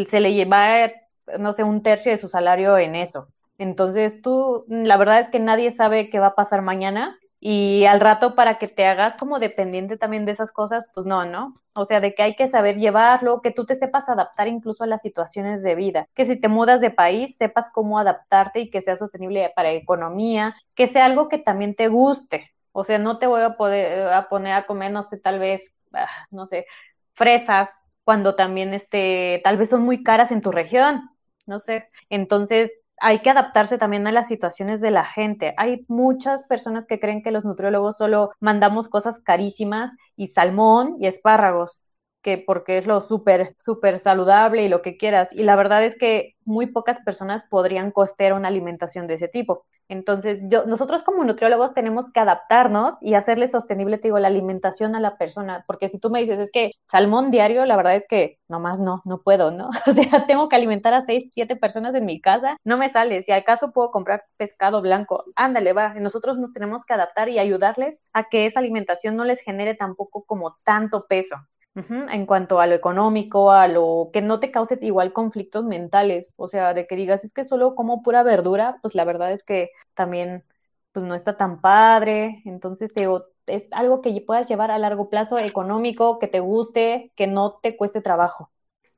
se 0.08 0.20
le 0.22 0.34
lleva, 0.34 0.92
no 1.40 1.54
sé, 1.54 1.64
un 1.64 1.84
tercio 1.84 2.12
de 2.12 2.18
su 2.18 2.30
salario 2.30 2.78
en 2.78 2.96
eso. 2.96 3.28
Entonces, 3.58 4.22
tú, 4.22 4.66
la 4.68 4.98
verdad 4.98 5.20
es 5.20 5.30
que 5.30 5.40
nadie 5.40 5.72
sabe 5.72 6.10
qué 6.10 6.20
va 6.20 6.28
a 6.28 6.36
pasar 6.36 6.62
mañana 6.62 7.20
y 7.46 7.84
al 7.88 8.00
rato 8.00 8.36
para 8.36 8.58
que 8.58 8.70
te 8.70 8.86
hagas 8.86 9.18
como 9.18 9.38
dependiente 9.38 9.98
también 9.98 10.26
de 10.26 10.32
esas 10.32 10.54
cosas, 10.54 10.86
pues 10.94 11.06
no, 11.06 11.26
¿no? 11.26 11.54
O 11.76 11.84
sea, 11.84 12.00
de 12.00 12.16
que 12.16 12.24
hay 12.24 12.36
que 12.38 12.48
saber 12.48 12.78
llevarlo, 12.78 13.42
que 13.42 13.52
tú 13.52 13.66
te 13.66 13.76
sepas 13.76 14.08
adaptar 14.08 14.48
incluso 14.48 14.86
a 14.86 14.88
las 14.88 15.02
situaciones 15.02 15.62
de 15.62 15.76
vida, 15.76 16.08
que 16.14 16.24
si 16.24 16.40
te 16.40 16.48
mudas 16.48 16.80
de 16.80 16.90
país, 16.90 17.36
sepas 17.36 17.70
cómo 17.70 18.00
adaptarte 18.00 18.62
y 18.62 18.70
que 18.70 18.82
sea 18.82 18.96
sostenible 18.96 19.52
para 19.58 19.72
economía, 19.74 20.56
que 20.74 20.88
sea 20.88 21.04
algo 21.04 21.28
que 21.28 21.38
también 21.38 21.76
te 21.76 21.90
guste. 21.90 22.50
O 22.72 22.86
sea, 22.86 22.98
no 22.98 23.20
te 23.20 23.28
voy 23.28 23.42
a 23.42 23.58
poder 23.58 24.14
a 24.14 24.30
poner 24.30 24.54
a 24.54 24.66
comer, 24.66 24.92
no 24.92 25.04
sé, 25.04 25.18
tal 25.18 25.40
vez, 25.40 25.74
ah, 25.92 26.08
no 26.32 26.46
sé, 26.46 26.66
fresas, 27.14 27.78
cuando 28.06 28.36
también 28.36 28.74
este, 28.74 29.42
tal 29.44 29.58
vez 29.58 29.70
son 29.70 29.82
muy 29.84 30.02
caras 30.02 30.32
en 30.32 30.42
tu 30.42 30.52
región, 30.54 31.10
no 31.46 31.60
sé. 31.60 31.90
Entonces, 32.10 32.72
hay 33.00 33.20
que 33.22 33.30
adaptarse 33.30 33.78
también 33.78 34.08
a 34.08 34.12
las 34.12 34.28
situaciones 34.28 34.82
de 34.82 34.92
la 34.92 35.06
gente. 35.06 35.54
Hay 35.58 35.86
muchas 35.88 36.44
personas 36.44 36.86
que 36.86 37.00
creen 37.00 37.24
que 37.24 37.32
los 37.32 37.44
nutriólogos 37.46 37.98
solo 37.98 38.32
mandamos 38.40 38.88
cosas 38.90 39.20
carísimas 39.20 39.92
y 40.16 40.28
salmón 40.28 40.94
y 41.00 41.08
espárragos, 41.08 41.80
que 42.22 42.38
porque 42.38 42.78
es 42.78 42.88
lo 42.88 43.02
súper, 43.02 43.56
súper 43.60 44.00
saludable 44.00 44.64
y 44.64 44.70
lo 44.70 44.82
que 44.82 44.98
quieras. 44.98 45.34
Y 45.34 45.44
la 45.44 45.56
verdad 45.56 45.84
es 45.84 45.98
que 45.98 46.36
muy 46.46 46.68
pocas 46.68 47.00
personas 47.00 47.44
podrían 47.50 47.92
costear 47.92 48.34
una 48.34 48.48
alimentación 48.48 49.08
de 49.08 49.16
ese 49.16 49.28
tipo. 49.28 49.66
Entonces, 49.90 50.40
yo, 50.44 50.66
nosotros 50.66 51.04
como 51.04 51.24
nutriólogos 51.24 51.74
tenemos 51.74 52.12
que 52.12 52.20
adaptarnos 52.20 52.96
y 53.02 53.16
hacerle 53.16 53.48
sostenible, 53.48 53.98
te 53.98 54.08
digo, 54.08 54.20
la 54.20 54.28
alimentación 54.28 54.96
a 54.96 55.00
la 55.00 55.18
persona, 55.18 55.64
porque 55.68 55.90
si 55.90 56.00
tú 56.00 56.10
me 56.10 56.22
dices, 56.22 56.40
es 56.40 56.52
que 56.52 56.72
salmón 56.86 57.32
diario, 57.32 57.66
la 57.66 57.76
verdad 57.78 57.96
es 57.96 58.08
que 58.08 58.40
nomás 58.48 58.80
no, 58.80 59.02
no 59.06 59.22
puedo, 59.22 59.52
¿no? 59.52 59.70
O 59.88 59.94
sea, 59.94 60.26
tengo 60.28 60.50
que 60.50 60.56
alimentar 60.56 60.94
a 60.94 61.02
seis, 61.02 61.28
siete 61.32 61.56
personas 61.56 61.96
en 61.96 62.06
mi 62.06 62.20
casa, 62.22 62.58
no 62.64 62.78
me 62.78 62.90
sale. 62.90 63.22
Si 63.22 63.32
acaso 63.32 63.72
puedo 63.72 63.92
comprar 63.92 64.26
pescado 64.38 64.82
blanco, 64.82 65.26
ándale, 65.36 65.74
va. 65.74 65.94
Nosotros 65.96 66.38
nos 66.38 66.54
tenemos 66.54 66.86
que 66.86 66.94
adaptar 66.94 67.30
y 67.30 67.40
ayudarles 67.40 68.02
a 68.14 68.30
que 68.30 68.46
esa 68.46 68.60
alimentación 68.60 69.16
no 69.16 69.26
les 69.26 69.42
genere 69.42 69.76
tampoco 69.76 70.24
como 70.26 70.58
tanto 70.64 71.06
peso. 71.08 71.36
En 71.76 72.28
cuanto 72.28 72.60
a 72.60 72.68
lo 72.68 72.76
económico, 72.76 73.52
a 73.52 73.68
lo 73.68 74.12
que 74.14 74.22
no 74.22 74.40
te 74.40 74.52
cause 74.52 74.78
igual 74.82 75.12
conflictos 75.12 75.66
mentales, 75.66 76.32
o 76.36 76.48
sea, 76.48 76.76
de 76.76 76.86
que 76.86 76.96
digas 76.96 77.24
es 77.24 77.34
que 77.34 77.46
solo 77.46 77.74
como 77.74 78.04
pura 78.04 78.22
verdura, 78.22 78.78
pues 78.84 78.94
la 78.94 79.06
verdad 79.06 79.32
es 79.32 79.44
que 79.44 79.72
también 79.96 80.44
pues 80.92 81.04
no 81.04 81.16
está 81.16 81.36
tan 81.36 81.62
padre, 81.62 82.44
entonces 82.46 82.94
te 82.94 83.08
es 83.48 83.68
algo 83.72 84.02
que 84.02 84.22
puedas 84.22 84.48
llevar 84.48 84.70
a 84.70 84.78
largo 84.78 85.10
plazo 85.10 85.40
económico, 85.40 86.20
que 86.20 86.28
te 86.28 86.40
guste, 86.40 87.12
que 87.16 87.26
no 87.28 87.60
te 87.62 87.76
cueste 87.76 88.02
trabajo. 88.02 88.52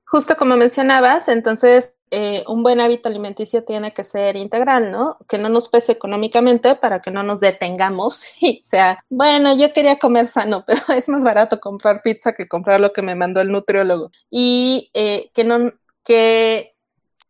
Justo 0.06 0.36
como 0.36 0.56
mencionabas, 0.58 1.30
entonces 1.30 1.95
eh, 2.12 2.44
un 2.48 2.62
buen 2.62 2.80
hábito 2.80 3.10
alimenticio 3.10 3.64
tiene 3.64 3.94
que 3.94 4.04
ser 4.04 4.36
integral, 4.36 4.92
¿no? 4.92 5.18
Que 5.28 5.38
no 5.38 5.50
nos 5.50 5.70
pese 5.70 5.94
económicamente 5.94 6.76
para 6.76 7.02
que 7.02 7.12
no 7.12 7.24
nos 7.24 7.40
detengamos 7.40 8.24
y 8.40 8.62
sea, 8.64 9.04
bueno, 9.10 9.58
yo 9.58 9.74
quería 9.74 9.98
comer 9.98 10.28
sano, 10.28 10.64
pero 10.68 10.82
es 10.90 11.10
más 11.10 11.24
barato 11.24 11.60
comprar 11.60 12.02
pizza 12.04 12.34
que 12.34 12.48
comprar 12.48 12.80
lo 12.80 12.94
que 12.94 13.02
me 13.02 13.16
mandó 13.16 13.42
el 13.42 13.52
nutriólogo. 13.52 14.12
Y 14.30 14.92
eh, 14.94 15.32
que 15.34 15.44
no, 15.44 15.72
que 16.04 16.76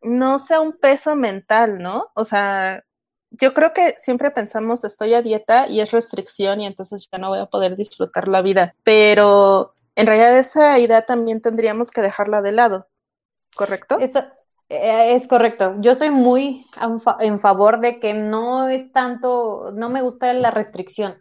no 0.01 0.39
sea 0.39 0.59
un 0.59 0.73
peso 0.73 1.15
mental, 1.15 1.79
¿no? 1.79 2.09
O 2.13 2.25
sea, 2.25 2.83
yo 3.31 3.53
creo 3.53 3.73
que 3.73 3.95
siempre 3.97 4.31
pensamos 4.31 4.83
estoy 4.83 5.13
a 5.13 5.21
dieta 5.21 5.67
y 5.67 5.81
es 5.81 5.91
restricción 5.91 6.61
y 6.61 6.67
entonces 6.67 7.07
ya 7.11 7.17
no 7.17 7.29
voy 7.29 7.39
a 7.39 7.47
poder 7.47 7.75
disfrutar 7.75 8.27
la 8.27 8.41
vida, 8.41 8.75
pero 8.83 9.73
en 9.95 10.07
realidad 10.07 10.37
esa 10.37 10.77
idea 10.79 11.05
también 11.05 11.41
tendríamos 11.41 11.91
que 11.91 12.01
dejarla 12.01 12.41
de 12.41 12.51
lado, 12.51 12.87
¿correcto? 13.55 13.97
Eso 13.99 14.23
es 14.69 15.27
correcto. 15.27 15.75
Yo 15.79 15.95
soy 15.95 16.11
muy 16.11 16.65
en 17.19 17.39
favor 17.39 17.79
de 17.79 17.99
que 17.99 18.13
no 18.13 18.67
es 18.67 18.91
tanto, 18.91 19.71
no 19.73 19.89
me 19.89 20.01
gusta 20.01 20.33
la 20.33 20.51
restricción. 20.51 21.15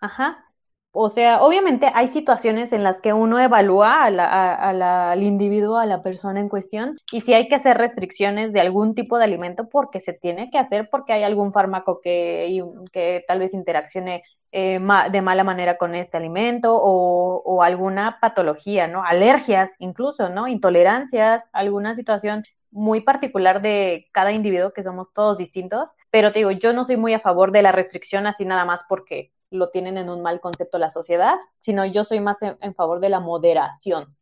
Ajá. 0.00 0.44
O 0.92 1.08
sea, 1.08 1.42
obviamente 1.42 1.88
hay 1.94 2.08
situaciones 2.08 2.72
en 2.72 2.82
las 2.82 3.00
que 3.00 3.12
uno 3.12 3.38
evalúa 3.38 4.06
al 4.06 5.22
individuo, 5.22 5.76
a 5.78 5.86
la 5.86 6.02
persona 6.02 6.40
en 6.40 6.48
cuestión, 6.48 6.96
y 7.12 7.20
si 7.20 7.32
hay 7.32 7.46
que 7.46 7.54
hacer 7.54 7.78
restricciones 7.78 8.52
de 8.52 8.60
algún 8.60 8.96
tipo 8.96 9.16
de 9.16 9.24
alimento 9.24 9.68
porque 9.68 10.00
se 10.00 10.14
tiene 10.14 10.50
que 10.50 10.58
hacer 10.58 10.88
porque 10.90 11.12
hay 11.12 11.22
algún 11.22 11.52
fármaco 11.52 12.00
que, 12.00 12.60
que 12.92 13.24
tal 13.28 13.38
vez 13.38 13.54
interaccione 13.54 14.24
eh, 14.50 14.80
de 15.12 15.22
mala 15.22 15.44
manera 15.44 15.78
con 15.78 15.94
este 15.94 16.16
alimento 16.16 16.76
o, 16.76 17.40
o, 17.44 17.62
alguna 17.62 18.18
patología, 18.20 18.88
¿no? 18.88 19.04
Alergias 19.04 19.70
incluso, 19.78 20.28
¿no? 20.28 20.48
Intolerancias, 20.48 21.48
alguna 21.52 21.94
situación 21.94 22.42
muy 22.70 23.00
particular 23.00 23.62
de 23.62 24.08
cada 24.12 24.32
individuo, 24.32 24.72
que 24.72 24.82
somos 24.82 25.12
todos 25.12 25.36
distintos, 25.36 25.96
pero 26.10 26.32
te 26.32 26.40
digo, 26.40 26.50
yo 26.52 26.72
no 26.72 26.84
soy 26.84 26.96
muy 26.96 27.14
a 27.14 27.20
favor 27.20 27.52
de 27.52 27.62
la 27.62 27.72
restricción 27.72 28.26
así 28.26 28.44
nada 28.44 28.64
más 28.64 28.82
porque 28.88 29.32
lo 29.50 29.70
tienen 29.70 29.98
en 29.98 30.08
un 30.08 30.22
mal 30.22 30.40
concepto 30.40 30.78
la 30.78 30.90
sociedad, 30.90 31.36
sino 31.58 31.84
yo 31.84 32.04
soy 32.04 32.20
más 32.20 32.38
en, 32.42 32.74
favor 32.74 33.00
de 33.00 33.08
la 33.08 33.20
moderación. 33.20 34.16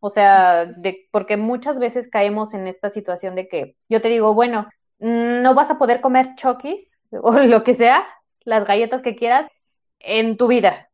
O 0.00 0.10
sea, 0.10 0.74
porque 1.10 1.36
muchas 1.36 1.78
veces 1.78 2.08
caemos 2.08 2.54
en 2.54 2.66
esta 2.66 2.90
situación 2.90 3.34
de 3.34 3.48
que 3.48 3.76
yo 3.88 4.00
te 4.00 4.08
digo, 4.08 4.34
bueno, 4.34 4.66
mm, 4.98 5.42
no 5.42 5.54
vas 5.54 5.70
a 5.70 5.78
poder 5.78 6.00
comer 6.00 6.34
chokis 6.36 6.90
o 7.10 7.32
lo 7.32 7.64
que 7.64 7.74
sea, 7.74 8.06
las 8.44 8.64
galletas 8.64 9.02
que 9.02 9.16
quieras 9.16 9.48
en 9.98 10.36
tu 10.36 10.46
vida. 10.46 10.90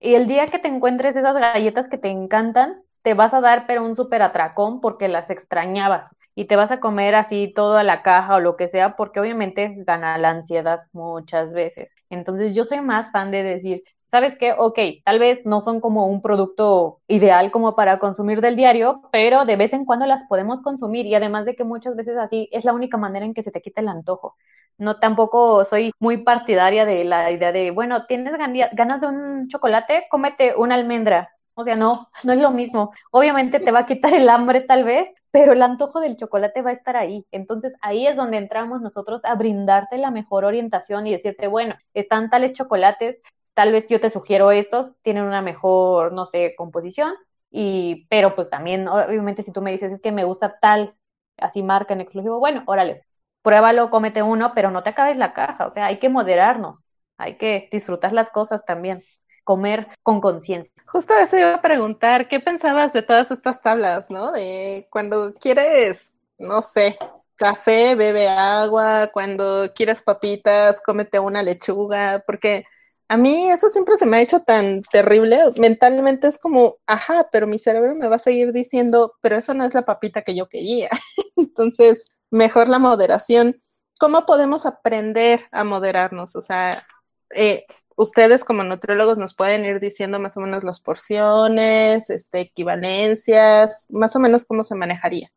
Y 0.00 0.14
el 0.14 0.26
día 0.26 0.46
que 0.46 0.58
te 0.58 0.68
encuentres 0.68 1.16
esas 1.16 1.36
galletas 1.36 1.88
que 1.88 1.98
te 1.98 2.08
encantan, 2.08 2.82
te 3.02 3.14
vas 3.14 3.34
a 3.34 3.40
dar 3.40 3.66
pero 3.66 3.84
un 3.84 3.96
súper 3.96 4.22
atracón 4.22 4.80
porque 4.80 5.08
las 5.08 5.30
extrañabas 5.30 6.10
y 6.34 6.46
te 6.46 6.56
vas 6.56 6.70
a 6.70 6.80
comer 6.80 7.14
así 7.14 7.52
toda 7.54 7.84
la 7.84 8.02
caja 8.02 8.36
o 8.36 8.40
lo 8.40 8.56
que 8.56 8.68
sea, 8.68 8.96
porque 8.96 9.20
obviamente 9.20 9.74
gana 9.86 10.16
la 10.18 10.30
ansiedad 10.30 10.82
muchas 10.92 11.52
veces. 11.52 11.94
Entonces 12.10 12.54
yo 12.54 12.64
soy 12.64 12.80
más 12.80 13.10
fan 13.12 13.30
de 13.30 13.42
decir, 13.42 13.82
¿sabes 14.06 14.36
qué? 14.36 14.54
Ok, 14.56 14.78
tal 15.04 15.18
vez 15.18 15.40
no 15.44 15.60
son 15.60 15.80
como 15.80 16.06
un 16.06 16.22
producto 16.22 17.00
ideal 17.06 17.50
como 17.50 17.74
para 17.76 17.98
consumir 17.98 18.40
del 18.40 18.56
diario, 18.56 19.02
pero 19.12 19.44
de 19.44 19.56
vez 19.56 19.72
en 19.74 19.84
cuando 19.84 20.06
las 20.06 20.24
podemos 20.24 20.62
consumir 20.62 21.04
y 21.06 21.14
además 21.14 21.44
de 21.44 21.54
que 21.54 21.64
muchas 21.64 21.96
veces 21.96 22.16
así 22.16 22.48
es 22.52 22.64
la 22.64 22.72
única 22.72 22.96
manera 22.96 23.26
en 23.26 23.34
que 23.34 23.42
se 23.42 23.50
te 23.50 23.60
quita 23.60 23.80
el 23.82 23.88
antojo. 23.88 24.36
No 24.78 24.98
tampoco 24.98 25.64
soy 25.64 25.92
muy 25.98 26.18
partidaria 26.24 26.84
de 26.86 27.04
la 27.04 27.30
idea 27.30 27.52
de, 27.52 27.70
bueno, 27.70 28.06
tienes 28.06 28.34
ganas 28.72 29.00
de 29.00 29.06
un 29.06 29.48
chocolate, 29.48 30.06
cómete 30.10 30.54
una 30.56 30.74
almendra. 30.76 31.30
O 31.54 31.64
sea, 31.64 31.76
no, 31.76 32.08
no 32.24 32.32
es 32.32 32.40
lo 32.40 32.50
mismo. 32.50 32.92
Obviamente 33.10 33.60
te 33.60 33.72
va 33.72 33.80
a 33.80 33.86
quitar 33.86 34.14
el 34.14 34.28
hambre 34.28 34.60
tal 34.60 34.84
vez, 34.84 35.08
pero 35.30 35.52
el 35.52 35.62
antojo 35.62 36.00
del 36.00 36.16
chocolate 36.16 36.62
va 36.62 36.70
a 36.70 36.72
estar 36.74 36.96
ahí. 36.96 37.26
Entonces 37.30 37.76
ahí 37.82 38.06
es 38.06 38.16
donde 38.16 38.38
entramos 38.38 38.80
nosotros 38.80 39.24
a 39.24 39.34
brindarte 39.34 39.98
la 39.98 40.10
mejor 40.10 40.44
orientación 40.44 41.06
y 41.06 41.12
decirte, 41.12 41.46
bueno, 41.48 41.74
están 41.94 42.30
tales 42.30 42.52
chocolates, 42.52 43.22
tal 43.54 43.72
vez 43.72 43.86
yo 43.88 44.00
te 44.00 44.10
sugiero 44.10 44.50
estos, 44.50 44.90
tienen 45.02 45.24
una 45.24 45.42
mejor, 45.42 46.12
no 46.12 46.26
sé, 46.26 46.54
composición, 46.56 47.14
y, 47.50 48.06
pero 48.08 48.34
pues 48.34 48.48
también, 48.50 48.88
obviamente, 48.88 49.42
si 49.42 49.52
tú 49.52 49.60
me 49.62 49.72
dices, 49.72 49.92
es 49.92 50.00
que 50.00 50.12
me 50.12 50.24
gusta 50.24 50.58
tal, 50.60 50.94
así 51.36 51.62
marca 51.62 51.94
en 51.94 52.00
exclusivo, 52.00 52.38
bueno, 52.38 52.62
órale, 52.66 53.04
pruébalo, 53.42 53.90
cómete 53.90 54.22
uno, 54.22 54.52
pero 54.54 54.70
no 54.70 54.82
te 54.82 54.90
acabes 54.90 55.16
la 55.16 55.32
caja, 55.34 55.66
o 55.66 55.70
sea, 55.70 55.86
hay 55.86 55.98
que 55.98 56.08
moderarnos, 56.08 56.78
hay 57.18 57.36
que 57.36 57.68
disfrutar 57.72 58.12
las 58.12 58.30
cosas 58.30 58.64
también 58.64 59.02
comer 59.44 59.88
con 60.02 60.20
conciencia. 60.20 60.72
Justo 60.86 61.14
eso 61.14 61.38
iba 61.38 61.54
a 61.54 61.62
preguntar, 61.62 62.28
¿qué 62.28 62.40
pensabas 62.40 62.92
de 62.92 63.02
todas 63.02 63.30
estas 63.30 63.60
tablas, 63.60 64.10
no? 64.10 64.32
De 64.32 64.86
cuando 64.90 65.34
quieres, 65.34 66.12
no 66.38 66.62
sé, 66.62 66.96
café, 67.36 67.94
bebe 67.94 68.28
agua, 68.28 69.10
cuando 69.12 69.72
quieres 69.74 70.02
papitas, 70.02 70.80
cómete 70.80 71.18
una 71.18 71.42
lechuga, 71.42 72.22
porque 72.26 72.64
a 73.08 73.16
mí 73.16 73.50
eso 73.50 73.68
siempre 73.68 73.96
se 73.96 74.06
me 74.06 74.16
ha 74.16 74.22
hecho 74.22 74.40
tan 74.40 74.82
terrible, 74.90 75.38
mentalmente 75.56 76.28
es 76.28 76.38
como, 76.38 76.76
ajá, 76.86 77.28
pero 77.30 77.46
mi 77.46 77.58
cerebro 77.58 77.94
me 77.94 78.08
va 78.08 78.16
a 78.16 78.18
seguir 78.18 78.52
diciendo, 78.52 79.14
pero 79.20 79.36
eso 79.36 79.52
no 79.54 79.64
es 79.64 79.74
la 79.74 79.82
papita 79.84 80.22
que 80.22 80.34
yo 80.34 80.48
quería. 80.48 80.88
Entonces, 81.36 82.06
mejor 82.30 82.68
la 82.68 82.78
moderación. 82.78 83.60
¿Cómo 84.00 84.24
podemos 84.24 84.64
aprender 84.64 85.44
a 85.52 85.62
moderarnos? 85.62 86.34
O 86.36 86.40
sea, 86.40 86.86
eh, 87.34 87.66
ustedes 87.96 88.44
como 88.44 88.64
nutriólogos 88.64 89.18
nos 89.18 89.34
pueden 89.34 89.64
ir 89.64 89.80
diciendo 89.80 90.18
más 90.18 90.36
o 90.36 90.40
menos 90.40 90.64
las 90.64 90.80
porciones, 90.80 92.10
este, 92.10 92.40
equivalencias, 92.40 93.86
más 93.90 94.16
o 94.16 94.18
menos 94.18 94.44
cómo 94.44 94.64
se 94.64 94.74
manejaría. 94.74 95.30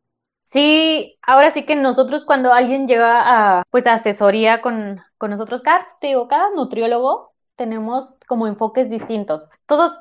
Sí, 0.44 1.18
ahora 1.22 1.52
sí 1.52 1.66
que 1.66 1.76
nosotros 1.76 2.24
cuando 2.26 2.54
alguien 2.54 2.88
llega 2.88 3.60
a 3.60 3.64
pues 3.72 3.88
asesoría 3.88 4.62
con, 4.62 5.02
con 5.18 5.32
nosotros, 5.32 5.62
cada, 5.62 5.88
te 6.00 6.08
digo, 6.08 6.28
cada 6.28 6.52
nutriólogo 6.52 7.34
tenemos 7.56 8.14
como 8.28 8.48
enfoques 8.48 8.90
distintos. 8.90 9.48
Todos 9.66 9.94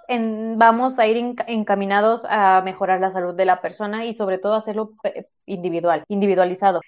vamos 0.57 0.99
a 0.99 1.07
ir 1.07 1.37
encaminados 1.47 2.25
a 2.29 2.63
mejorar 2.63 3.01
la 3.01 3.11
salud 3.11 3.35
de 3.35 3.45
la 3.47 3.61
persona 3.61 4.05
y 4.05 4.13
sobre 4.13 4.39
todo 4.39 4.55
hacerlo 4.55 4.93
eh, 5.05 5.27
individual, 5.47 6.05
individualizado 6.09 6.81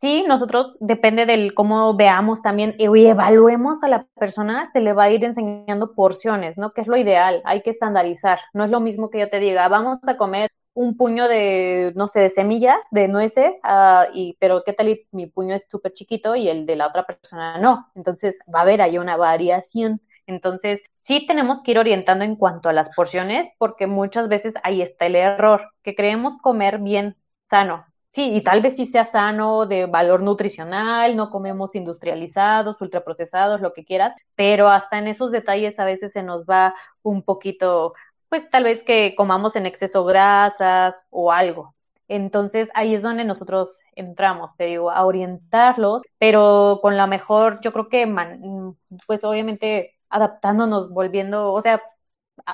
sí, 0.00 0.24
nosotros, 0.26 0.76
depende 0.80 1.26
del 1.26 1.54
cómo 1.54 1.94
veamos 1.96 2.42
también 2.42 2.74
y 2.78 2.86
evaluemos 3.06 3.82
a 3.82 3.88
la 3.88 4.06
persona, 4.18 4.66
se 4.68 4.80
le 4.80 4.92
va 4.92 5.04
a 5.04 5.10
ir 5.10 5.24
enseñando 5.24 5.94
porciones, 5.94 6.58
¿no? 6.58 6.72
Que 6.72 6.80
es 6.82 6.88
lo 6.88 6.96
ideal, 6.96 7.42
hay 7.44 7.62
que 7.62 7.70
estandarizar. 7.70 8.40
No 8.54 8.64
es 8.64 8.70
lo 8.70 8.80
mismo 8.80 9.10
que 9.10 9.20
yo 9.20 9.30
te 9.30 9.40
diga, 9.40 9.68
vamos 9.68 9.98
a 10.06 10.16
comer 10.16 10.50
un 10.72 10.96
puño 10.96 11.28
de, 11.28 11.92
no 11.96 12.08
sé, 12.08 12.20
de 12.20 12.30
semillas, 12.30 12.78
de 12.90 13.08
nueces, 13.08 13.56
uh, 13.64 14.10
y, 14.14 14.36
pero 14.40 14.62
qué 14.64 14.72
tal 14.72 14.98
mi 15.12 15.26
puño 15.26 15.54
es 15.54 15.64
súper 15.70 15.92
chiquito 15.92 16.36
y 16.36 16.48
el 16.48 16.64
de 16.66 16.76
la 16.76 16.86
otra 16.86 17.04
persona 17.06 17.58
no. 17.58 17.90
Entonces 17.94 18.38
va 18.52 18.60
a 18.60 18.62
haber 18.62 18.80
ahí 18.82 18.98
una 18.98 19.16
variación. 19.16 20.00
Entonces, 20.26 20.82
sí 20.98 21.26
tenemos 21.26 21.62
que 21.62 21.72
ir 21.72 21.78
orientando 21.78 22.24
en 22.24 22.36
cuanto 22.36 22.68
a 22.68 22.72
las 22.72 22.88
porciones, 22.90 23.48
porque 23.58 23.86
muchas 23.86 24.28
veces 24.28 24.54
ahí 24.62 24.80
está 24.80 25.06
el 25.06 25.16
error, 25.16 25.72
que 25.82 25.94
creemos 25.94 26.36
comer 26.38 26.78
bien 26.78 27.16
sano, 27.48 27.84
Sí, 28.12 28.34
y 28.34 28.40
tal 28.42 28.60
vez 28.60 28.74
sí 28.76 28.86
sea 28.86 29.04
sano, 29.04 29.66
de 29.66 29.86
valor 29.86 30.20
nutricional, 30.22 31.14
no 31.16 31.30
comemos 31.30 31.76
industrializados, 31.76 32.80
ultraprocesados, 32.80 33.60
lo 33.60 33.72
que 33.72 33.84
quieras, 33.84 34.14
pero 34.34 34.68
hasta 34.68 34.98
en 34.98 35.06
esos 35.06 35.30
detalles 35.30 35.78
a 35.78 35.84
veces 35.84 36.12
se 36.12 36.24
nos 36.24 36.44
va 36.44 36.74
un 37.02 37.22
poquito, 37.22 37.94
pues 38.28 38.50
tal 38.50 38.64
vez 38.64 38.82
que 38.82 39.14
comamos 39.16 39.54
en 39.54 39.66
exceso 39.66 40.04
grasas 40.04 41.04
o 41.10 41.30
algo. 41.30 41.76
Entonces 42.08 42.70
ahí 42.74 42.94
es 42.94 43.02
donde 43.02 43.24
nosotros 43.24 43.78
entramos, 43.94 44.56
te 44.56 44.64
digo, 44.64 44.90
a 44.90 45.04
orientarlos, 45.06 46.02
pero 46.18 46.80
con 46.82 46.96
la 46.96 47.06
mejor, 47.06 47.60
yo 47.60 47.72
creo 47.72 47.88
que, 47.88 48.06
pues 49.06 49.22
obviamente 49.24 49.96
adaptándonos, 50.08 50.90
volviendo, 50.90 51.52
o 51.52 51.62
sea, 51.62 51.80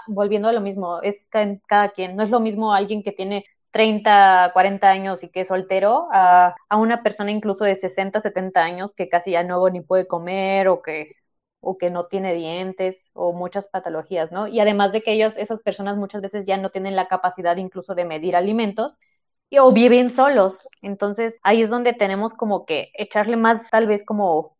volviendo 0.06 0.48
a 0.48 0.52
lo 0.52 0.60
mismo, 0.60 1.00
es 1.02 1.24
cada 1.30 1.90
quien, 1.90 2.16
no 2.16 2.22
es 2.22 2.30
lo 2.30 2.40
mismo 2.40 2.72
alguien 2.72 3.02
que 3.02 3.12
tiene 3.12 3.44
30, 3.70 4.50
40 4.52 4.90
años 4.90 5.22
y 5.22 5.28
que 5.28 5.40
es 5.40 5.48
soltero, 5.48 6.08
a, 6.12 6.54
una 6.76 7.02
persona 7.02 7.30
incluso 7.30 7.64
de 7.64 7.76
60, 7.76 8.20
70 8.20 8.64
años 8.64 8.94
que 8.94 9.08
casi 9.08 9.32
ya 9.32 9.42
no 9.42 9.68
ni 9.70 9.80
puede 9.80 10.06
comer 10.06 10.68
o 10.68 10.82
que, 10.82 11.12
o 11.60 11.78
que 11.78 11.90
no 11.90 12.06
tiene 12.06 12.34
dientes 12.34 13.10
o 13.14 13.32
muchas 13.32 13.66
patologías, 13.68 14.32
¿no? 14.32 14.46
Y 14.48 14.60
además 14.60 14.92
de 14.92 15.02
que 15.02 15.12
ellos, 15.12 15.34
esas 15.36 15.60
personas 15.60 15.96
muchas 15.96 16.22
veces 16.22 16.46
ya 16.46 16.56
no 16.56 16.70
tienen 16.70 16.96
la 16.96 17.08
capacidad 17.08 17.56
incluso 17.56 17.94
de 17.94 18.04
medir 18.04 18.36
alimentos 18.36 18.98
y, 19.50 19.58
o 19.58 19.72
viven 19.72 20.10
solos. 20.10 20.68
Entonces 20.82 21.38
ahí 21.42 21.62
es 21.62 21.70
donde 21.70 21.92
tenemos 21.94 22.34
como 22.34 22.66
que 22.66 22.90
echarle 22.94 23.36
más 23.36 23.70
tal 23.70 23.86
vez 23.86 24.04
como 24.04 24.56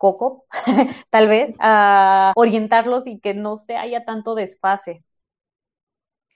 coco, 0.00 0.46
tal 1.10 1.28
vez, 1.28 1.54
a 1.60 2.32
orientarlos 2.36 3.06
y 3.06 3.20
que 3.20 3.34
no 3.34 3.56
se 3.56 3.76
haya 3.76 4.04
tanto 4.04 4.34
desfase. 4.34 5.04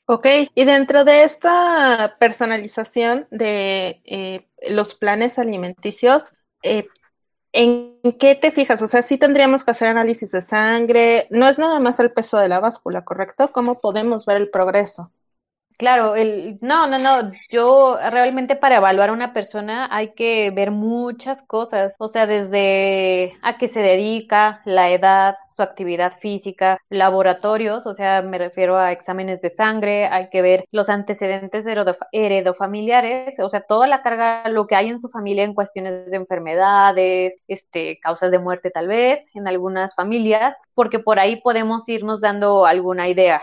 Ok, 0.06 0.26
y 0.54 0.64
dentro 0.66 1.04
de 1.04 1.24
esta 1.24 2.16
personalización 2.18 3.26
de 3.30 4.02
eh, 4.04 4.46
los 4.68 4.94
planes 4.94 5.38
alimenticios, 5.38 6.34
eh, 6.62 6.86
¿en 7.52 8.00
qué 8.20 8.34
te 8.36 8.52
fijas? 8.52 8.82
O 8.82 8.88
sea, 8.88 9.02
sí 9.02 9.18
tendríamos 9.18 9.64
que 9.64 9.72
hacer 9.72 9.88
análisis 9.88 10.32
de 10.32 10.42
sangre, 10.42 11.28
no 11.30 11.48
es 11.48 11.58
nada 11.58 11.80
más 11.80 12.00
el 12.00 12.12
peso 12.12 12.38
de 12.38 12.48
la 12.50 12.60
báscula, 12.60 13.04
¿correcto? 13.04 13.52
¿Cómo 13.52 13.80
podemos 13.80 14.26
ver 14.26 14.38
el 14.38 14.50
progreso? 14.50 15.12
Claro, 15.76 16.14
el, 16.14 16.56
no, 16.60 16.87
no, 16.87 16.98
no, 17.00 17.32
yo 17.50 17.96
realmente 18.12 18.54
para 18.54 18.76
evaluar 18.76 19.10
a 19.10 19.12
una 19.12 19.32
persona 19.32 19.88
hay 19.90 20.14
que 20.14 20.52
ver 20.52 20.70
muchas 20.70 21.42
cosas, 21.42 21.96
o 21.98 22.06
sea, 22.08 22.26
desde 22.28 23.32
a 23.42 23.58
qué 23.58 23.66
se 23.66 23.80
dedica, 23.80 24.62
la 24.66 24.90
edad, 24.92 25.34
su 25.50 25.62
actividad 25.62 26.12
física, 26.16 26.78
laboratorios, 26.90 27.87
o 27.87 27.94
sea, 27.96 28.22
me 28.22 28.38
refiero 28.38 28.76
a 28.76 28.92
exámenes 28.92 29.40
de 29.40 29.50
sangre, 29.50 30.06
hay 30.06 30.28
que 30.30 30.42
ver 30.42 30.64
los 30.70 30.88
antecedentes 30.88 31.66
heredofamiliares, 32.12 33.40
o 33.40 33.50
sea, 33.50 33.60
toda 33.62 33.88
la 33.88 34.02
carga, 34.02 34.48
lo 34.50 34.68
que 34.68 34.76
hay 34.76 34.88
en 34.90 35.00
su 35.00 35.08
familia 35.08 35.42
en 35.42 35.54
cuestiones 35.54 36.08
de 36.08 36.16
enfermedades, 36.16 37.34
este, 37.48 37.98
causas 38.00 38.30
de 38.30 38.38
muerte 38.38 38.70
tal 38.70 38.87
vez, 38.87 39.24
en 39.34 39.48
algunas 39.48 39.96
familias, 39.96 40.56
porque 40.74 41.00
por 41.00 41.18
ahí 41.18 41.40
podemos 41.40 41.88
irnos 41.88 42.20
dando 42.20 42.64
alguna 42.64 43.08
idea. 43.08 43.42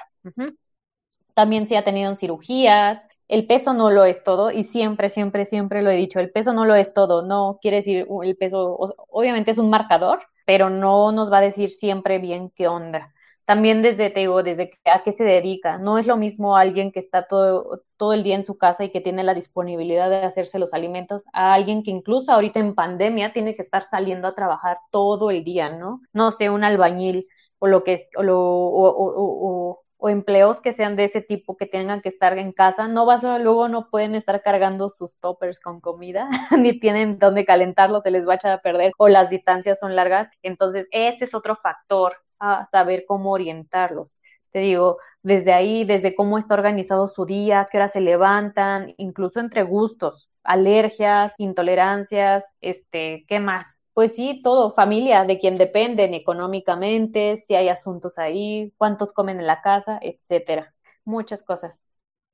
También 1.34 1.68
si 1.68 1.76
ha 1.76 1.84
tenido 1.84 2.16
cirugías, 2.16 3.08
el 3.28 3.48
peso 3.48 3.74
no 3.74 3.92
lo 3.92 4.04
es 4.04 4.24
todo 4.24 4.52
y 4.52 4.64
siempre, 4.66 5.10
siempre, 5.10 5.46
siempre 5.46 5.82
lo 5.82 5.90
he 5.90 5.96
dicho, 5.96 6.20
el 6.20 6.32
peso 6.32 6.54
no 6.54 6.66
lo 6.66 6.76
es 6.76 6.94
todo, 6.94 7.22
no 7.24 7.60
quiere 7.62 7.78
decir 7.78 8.06
el 8.24 8.38
peso, 8.38 8.78
obviamente 9.10 9.52
es 9.52 9.58
un 9.58 9.70
marcador, 9.70 10.20
pero 10.46 10.70
no 10.70 11.12
nos 11.14 11.32
va 11.32 11.38
a 11.38 11.42
decir 11.42 11.70
siempre 11.72 12.20
bien 12.20 12.52
qué 12.56 12.68
onda. 12.68 13.14
También 13.46 13.82
desde, 13.82 14.10
te 14.10 14.22
digo, 14.22 14.44
desde 14.44 14.72
a 14.86 15.04
qué 15.04 15.12
se 15.12 15.24
dedica. 15.24 15.78
No 15.78 15.98
es 15.98 16.08
lo 16.08 16.16
mismo 16.16 16.56
alguien 16.56 16.92
que 16.92 17.00
está 17.00 17.28
todo, 17.28 17.82
todo 17.98 18.14
el 18.14 18.24
día 18.24 18.36
en 18.36 18.44
su 18.44 18.58
casa 18.58 18.84
y 18.84 18.92
que 18.92 19.02
tiene 19.02 19.24
la 19.24 19.34
disponibilidad 19.34 20.10
de 20.10 20.18
hacerse 20.18 20.60
los 20.60 20.74
alimentos 20.74 21.24
a 21.34 21.54
alguien 21.54 21.84
que 21.84 21.92
incluso 21.92 22.32
ahorita 22.32 22.60
en 22.60 22.76
pandemia 22.76 23.34
tiene 23.34 23.56
que 23.56 23.64
estar 23.64 23.84
saliendo 23.84 24.28
a 24.28 24.36
trabajar 24.36 24.78
todo 24.92 25.32
el 25.32 25.44
día, 25.44 25.70
¿no? 25.70 26.02
No 26.14 26.32
sé, 26.32 26.50
un 26.50 26.64
albañil 26.64 27.28
o 27.60 27.68
lo 27.68 27.84
que 27.84 27.94
es, 27.94 28.10
o, 28.16 28.24
lo, 28.24 28.40
o, 28.40 29.70
o 29.70 29.82
empleos 30.10 30.62
que 30.62 30.74
sean 30.74 30.96
de 30.96 31.06
ese 31.06 31.22
tipo 31.22 31.58
que 31.58 31.66
tengan 31.66 32.02
que 32.02 32.10
estar 32.10 32.38
en 32.38 32.52
casa, 32.52 32.88
no 32.88 33.06
vas 33.06 33.24
luego 33.24 33.68
no 33.68 33.90
pueden 33.90 34.16
estar 34.16 34.42
cargando 34.42 34.90
sus 34.90 35.20
toppers 35.20 35.60
con 35.60 35.80
comida, 35.80 36.30
ni 36.58 36.80
tienen 36.80 37.20
dónde 37.20 37.46
calentarlo, 37.46 38.00
se 38.00 38.12
les 38.12 38.28
va 38.28 38.34
a 38.34 38.36
echar 38.36 38.52
a 38.52 38.62
perder 38.62 38.94
o 38.98 39.08
las 39.08 39.30
distancias 39.30 39.80
son 39.80 39.96
largas, 39.96 40.30
entonces 40.42 40.88
ese 40.92 41.26
es 41.26 41.34
otro 41.34 41.56
factor 41.56 42.16
a 42.40 42.66
saber 42.68 43.06
cómo 43.08 43.32
orientarlos. 43.32 44.18
Te 44.50 44.60
digo, 44.60 44.98
desde 45.24 45.54
ahí, 45.54 45.86
desde 45.86 46.14
cómo 46.16 46.38
está 46.38 46.56
organizado 46.56 47.08
su 47.08 47.26
día, 47.26 47.68
qué 47.72 47.78
hora 47.78 47.88
se 47.88 48.02
levantan, 48.02 48.94
incluso 48.98 49.40
entre 49.40 49.64
gustos, 49.64 50.30
alergias, 50.44 51.36
intolerancias, 51.38 52.50
este, 52.60 53.26
¿qué 53.28 53.40
más? 53.40 53.78
Pues 53.94 54.16
sí, 54.16 54.42
todo, 54.44 54.74
familia, 54.74 55.26
de 55.26 55.38
quien 55.40 55.56
dependen 55.56 56.14
económicamente, 56.14 57.38
si 57.38 57.56
hay 57.56 57.70
asuntos 57.70 58.18
ahí, 58.18 58.74
cuántos 58.78 59.12
comen 59.12 59.40
en 59.40 59.48
la 59.48 59.62
casa, 59.62 60.00
etcétera. 60.02 60.74
Muchas 61.04 61.44
cosas. 61.44 61.82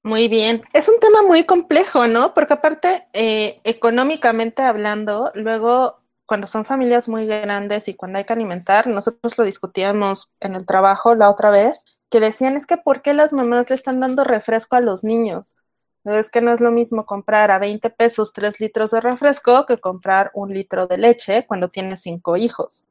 Muy 0.04 0.28
bien. 0.28 0.64
Es 0.74 0.88
un 0.88 1.00
tema 1.00 1.24
muy 1.24 1.44
complejo, 1.46 2.08
¿no? 2.08 2.34
Porque 2.34 2.54
aparte, 2.54 3.08
eh, 3.14 3.60
económicamente 3.64 4.62
hablando, 4.62 5.32
luego, 5.34 6.00
cuando 6.26 6.48
son 6.48 6.66
familias 6.66 7.10
muy 7.10 7.26
grandes 7.26 7.88
y 7.88 7.96
cuando 7.96 8.18
hay 8.20 8.26
que 8.26 8.34
alimentar, 8.34 8.88
nosotros 8.88 9.38
lo 9.38 9.44
discutíamos 9.44 10.30
en 10.40 10.56
el 10.56 10.66
trabajo 10.66 11.16
la 11.16 11.30
otra 11.30 11.50
vez, 11.52 11.84
que 12.10 12.20
decían 12.20 12.56
es 12.56 12.66
que 12.66 12.78
¿por 12.78 13.02
qué 13.02 13.14
las 13.14 13.34
mamás 13.34 13.70
le 13.70 13.76
están 13.76 14.00
dando 14.00 14.24
refresco 14.24 14.76
a 14.78 14.82
los 14.82 15.04
niños? 15.04 15.56
Es 16.14 16.30
que 16.30 16.42
no 16.42 16.54
es 16.54 16.62
lo 16.62 16.72
mismo 16.72 17.06
comprar 17.06 17.52
a 17.52 17.60
20 17.60 17.90
pesos 17.90 18.34
3 18.34 18.60
litros 18.60 18.92
de 18.92 19.02
refresco 19.02 19.66
que 19.66 19.80
comprar 19.80 20.32
un 20.34 20.54
litro 20.54 20.88
de 20.88 20.98
leche 20.98 21.46
cuando 21.48 21.70
tienes 21.70 22.02
cinco 22.02 22.38
hijos. 22.38 22.86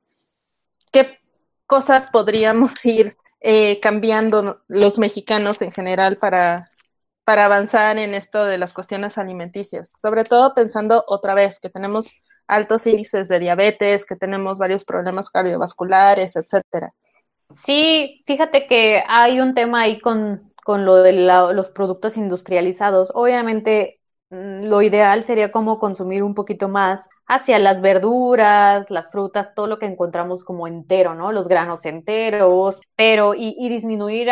¿Qué 0.92 1.18
cosas 1.66 2.08
podríamos 2.08 2.84
ir 2.84 3.16
eh, 3.40 3.80
cambiando 3.80 4.62
los 4.68 4.98
mexicanos 4.98 5.62
en 5.62 5.72
general 5.72 6.18
para, 6.18 6.68
para 7.24 7.46
avanzar 7.46 7.98
en 7.98 8.14
esto 8.14 8.44
de 8.44 8.58
las 8.58 8.72
cuestiones 8.72 9.18
alimenticias? 9.18 9.92
Sobre 10.00 10.24
todo 10.24 10.54
pensando 10.54 11.04
otra 11.06 11.34
vez 11.34 11.60
que 11.60 11.70
tenemos 11.70 12.22
altos 12.46 12.86
índices 12.86 13.28
de 13.28 13.38
diabetes, 13.38 14.04
que 14.04 14.16
tenemos 14.16 14.58
varios 14.58 14.84
problemas 14.84 15.30
cardiovasculares, 15.30 16.36
etcétera. 16.36 16.92
Sí, 17.50 18.22
fíjate 18.26 18.66
que 18.66 19.02
hay 19.06 19.40
un 19.40 19.54
tema 19.54 19.82
ahí 19.82 20.00
con 20.00 20.52
con 20.66 20.84
lo 20.84 20.96
de 20.96 21.12
los 21.12 21.70
productos 21.70 22.16
industrializados. 22.16 23.12
Obviamente, 23.14 24.00
mm, 24.30 24.64
lo 24.64 24.82
ideal 24.82 25.22
sería 25.22 25.52
como 25.52 25.78
consumir 25.78 26.24
un 26.24 26.34
poquito 26.34 26.68
más 26.68 27.08
hacia 27.28 27.60
las 27.60 27.80
verduras, 27.80 28.90
las 28.90 29.12
frutas, 29.12 29.54
todo 29.54 29.68
lo 29.68 29.78
que 29.78 29.86
encontramos 29.86 30.42
como 30.42 30.66
entero, 30.66 31.14
¿no? 31.14 31.30
Los 31.30 31.46
granos 31.46 31.84
enteros, 31.86 32.80
pero 32.96 33.34
y, 33.34 33.68
disminuir 33.68 34.28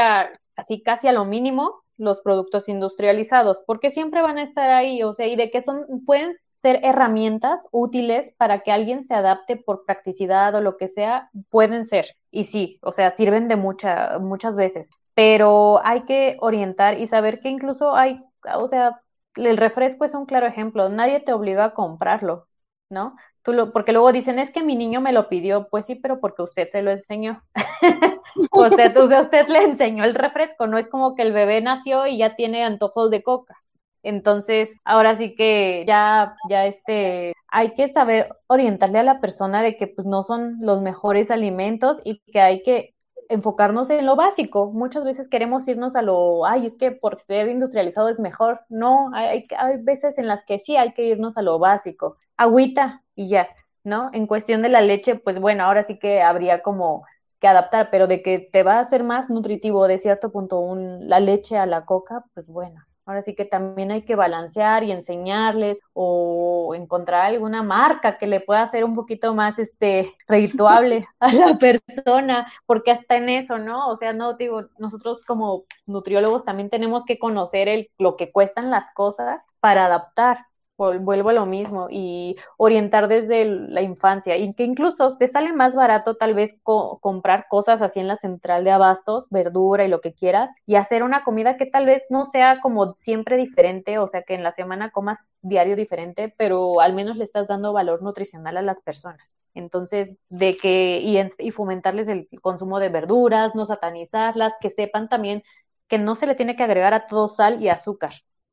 así 0.57 0.83
casi 0.83 1.07
a 1.07 1.13
lo 1.13 1.25
mínimo 1.25 1.85
los 1.99 2.21
productos 2.21 2.69
industrializados, 2.69 3.63
porque 3.65 3.93
siempre 3.93 4.21
van 4.21 4.39
a 4.39 4.43
estar 4.43 4.71
ahí, 4.71 5.05
o 5.05 5.15
sea, 5.15 5.29
y 5.29 5.37
de 5.37 5.53
que 5.53 5.61
son, 5.61 5.87
pueden 6.05 6.37
ser 6.65 6.81
herramientas 6.83 7.67
útiles 7.73 8.33
para 8.39 8.61
que 8.61 8.73
alguien 8.73 9.05
se 9.05 9.15
adapte 9.15 9.57
por 9.57 9.85
practicidad 9.85 10.55
o 10.55 10.61
lo 10.61 10.77
que 10.77 10.89
sea, 10.89 11.31
pueden 11.51 11.85
ser. 11.85 12.07
Y 12.31 12.45
sí, 12.45 12.79
o 12.83 12.93
sea, 12.93 13.11
sirven 13.13 13.49
de 13.49 13.57
mucha, 13.57 14.19
muchas 14.19 14.57
veces 14.57 14.91
pero 15.15 15.81
hay 15.85 16.05
que 16.05 16.37
orientar 16.41 16.99
y 16.99 17.07
saber 17.07 17.41
que 17.41 17.49
incluso 17.49 17.95
hay, 17.95 18.21
o 18.57 18.69
sea, 18.69 19.01
el 19.37 19.57
refresco 19.57 20.05
es 20.05 20.15
un 20.15 20.27
claro 20.27 20.47
ejemplo, 20.47 20.89
nadie 20.89 21.21
te 21.21 21.33
obliga 21.33 21.67
a 21.67 21.75
comprarlo, 21.75 22.49
¿no? 22.91 23.17
Tú 23.43 23.53
lo, 23.53 23.73
porque 23.73 23.93
luego 23.93 24.13
dicen, 24.13 24.39
es 24.39 24.51
que 24.51 24.63
mi 24.63 24.75
niño 24.75 25.01
me 25.01 25.13
lo 25.13 25.29
pidió, 25.29 25.69
pues 25.69 25.87
sí, 25.87 25.95
pero 25.97 26.21
porque 26.21 26.43
usted 26.43 26.69
se 26.71 26.83
lo 26.83 26.91
enseñó. 26.91 27.43
usted, 28.53 28.97
usted 28.97 29.49
le 29.49 29.63
enseñó 29.63 30.05
el 30.05 30.15
refresco, 30.15 30.67
no 30.67 30.79
es 30.79 30.89
como 30.89 31.15
que 31.15 31.23
el 31.23 31.33
bebé 31.33 31.61
nació 31.61 32.07
y 32.07 32.19
ya 32.19 32.37
tiene 32.37 32.65
antojos 32.65 33.11
de 33.11 33.23
coca. 33.23 33.57
Entonces, 34.05 34.71
ahora 34.85 35.17
sí 35.17 35.35
que 35.35 35.85
ya, 35.87 36.37
ya 36.49 36.67
este, 36.67 37.33
hay 37.49 37.75
que 37.75 37.93
saber 37.93 38.37
orientarle 38.47 38.99
a 39.01 39.03
la 39.03 39.21
persona 39.21 39.63
de 39.63 39.77
que 39.77 39.87
pues 39.89 40.07
no 40.07 40.23
son 40.23 40.59
los 40.61 40.81
mejores 40.83 41.31
alimentos 41.31 42.01
y 42.05 42.21
que 42.33 42.41
hay 42.41 42.63
que 42.63 42.95
enfocarnos 43.29 43.91
en 43.91 44.07
lo 44.07 44.17
básico. 44.17 44.73
Muchas 44.73 45.05
veces 45.05 45.29
queremos 45.29 45.67
irnos 45.69 45.97
a 45.97 46.03
lo, 46.03 46.47
ay, 46.47 46.67
es 46.67 46.77
que 46.77 46.93
por 46.93 47.21
ser 47.23 47.49
industrializado 47.49 48.09
es 48.09 48.19
mejor. 48.19 48.61
No, 48.69 49.11
hay, 49.15 49.47
hay 49.59 49.77
veces 49.83 50.19
en 50.19 50.29
las 50.29 50.45
que 50.45 50.59
sí 50.59 50.77
hay 50.77 50.93
que 50.93 51.05
irnos 51.07 51.37
a 51.37 51.43
lo 51.43 51.59
básico. 51.59 52.17
Agüita 52.37 53.03
y 53.15 53.29
ya, 53.29 53.49
¿no? 53.85 54.11
En 54.13 54.27
cuestión 54.27 54.63
de 54.63 54.69
la 54.69 54.81
leche, 54.81 55.17
pues 55.17 55.41
bueno, 55.41 55.65
ahora 55.65 55.85
sí 55.85 55.99
que 55.99 56.23
habría 56.23 56.63
como 56.63 57.05
que 57.41 57.49
adaptar, 57.49 57.89
pero 57.91 58.07
de 58.07 58.23
que 58.23 58.39
te 58.41 58.63
va 58.63 58.79
a 58.81 58.85
ser 58.85 59.05
más 59.05 59.31
nutritivo 59.31 59.87
de 59.87 59.99
cierto 59.99 60.33
punto 60.33 60.61
un, 60.61 61.09
la 61.09 61.21
leche 61.21 61.57
a 61.59 61.67
la 61.67 61.85
coca, 61.85 62.25
pues 62.35 62.47
bueno, 62.47 62.83
Ahora 63.07 63.23
sí 63.23 63.35
que 63.35 63.45
también 63.45 63.91
hay 63.91 64.03
que 64.03 64.17
balancear 64.17 64.83
y 64.83 64.93
enseñarles 64.93 65.81
o 65.93 66.75
encontrar 66.75 67.27
alguna 67.27 67.63
marca 67.63 68.17
que 68.17 68.27
le 68.27 68.41
pueda 68.41 68.63
hacer 68.63 68.85
un 68.85 68.95
poquito 68.95 69.35
más 69.35 69.59
este 69.59 70.13
redituable 70.29 71.07
a 71.21 71.33
la 71.33 71.59
persona, 71.59 72.51
porque 72.67 72.91
hasta 72.91 73.17
en 73.17 73.29
eso, 73.29 73.59
¿no? 73.59 73.89
O 73.89 73.97
sea, 73.97 74.13
no 74.13 74.35
digo, 74.35 74.69
nosotros 74.79 75.21
como 75.27 75.65
nutriólogos 75.87 76.45
también 76.45 76.71
tenemos 76.71 77.05
que 77.05 77.19
conocer 77.19 77.69
el, 77.69 77.91
lo 77.99 78.17
que 78.17 78.33
cuestan 78.33 78.71
las 78.71 78.91
cosas 78.93 79.41
para 79.61 79.87
adaptar 79.87 80.47
vuelvo 80.77 81.31
a 81.31 81.33
lo 81.33 81.47
mismo 81.47 81.87
y 81.91 82.37
orientar 82.57 83.09
desde 83.09 83.45
la 83.45 83.83
infancia 83.83 84.37
y 84.37 84.53
que 84.55 84.65
incluso 84.65 85.17
te 85.19 85.29
sale 85.29 85.53
más 85.53 85.75
barato 85.77 86.17
tal 86.17 86.35
vez 86.35 86.57
comprar 86.63 87.47
cosas 87.49 87.81
así 87.83 88.01
en 88.01 88.09
la 88.09 88.17
central 88.17 88.65
de 88.65 88.71
abastos, 88.73 89.27
verdura 89.31 89.85
y 89.85 89.89
lo 89.89 90.01
que 90.01 90.15
quieras 90.15 90.51
y 90.67 90.75
hacer 90.77 91.03
una 91.03 91.23
comida 91.25 91.57
que 91.57 91.67
tal 91.67 91.87
vez 91.87 92.05
no 92.11 92.25
sea 92.27 92.61
como 92.61 92.95
siempre 92.99 93.37
diferente, 93.37 93.99
o 93.99 94.09
sea 94.09 94.23
que 94.23 94.35
en 94.35 94.43
la 94.43 94.53
semana 94.53 94.91
comas 94.91 95.27
diario 95.43 95.77
diferente, 95.77 96.35
pero 96.37 96.81
al 96.81 96.95
menos 96.95 97.17
le 97.17 97.25
estás 97.25 97.49
dando 97.49 97.73
valor 97.73 98.03
nutricional 98.03 98.57
a 98.57 98.63
las 98.63 98.81
personas. 98.81 99.37
Entonces, 99.55 100.11
de 100.29 100.57
que 100.57 100.99
y, 101.01 101.19
y 101.39 101.51
fomentarles 101.53 102.09
el 102.09 102.29
consumo 102.43 102.81
de 102.81 102.89
verduras, 102.89 103.55
no 103.55 103.67
satanizarlas, 103.67 104.55
que 104.61 104.71
sepan 104.71 105.09
también 105.09 105.43
que 105.89 105.99
no 105.99 106.17
se 106.17 106.27
le 106.27 106.35
tiene 106.35 106.57
que 106.57 106.65
agregar 106.65 106.95
a 106.95 107.07
todo 107.07 107.29
sal 107.29 107.63
y 107.63 107.69
azúcar. 107.69 108.13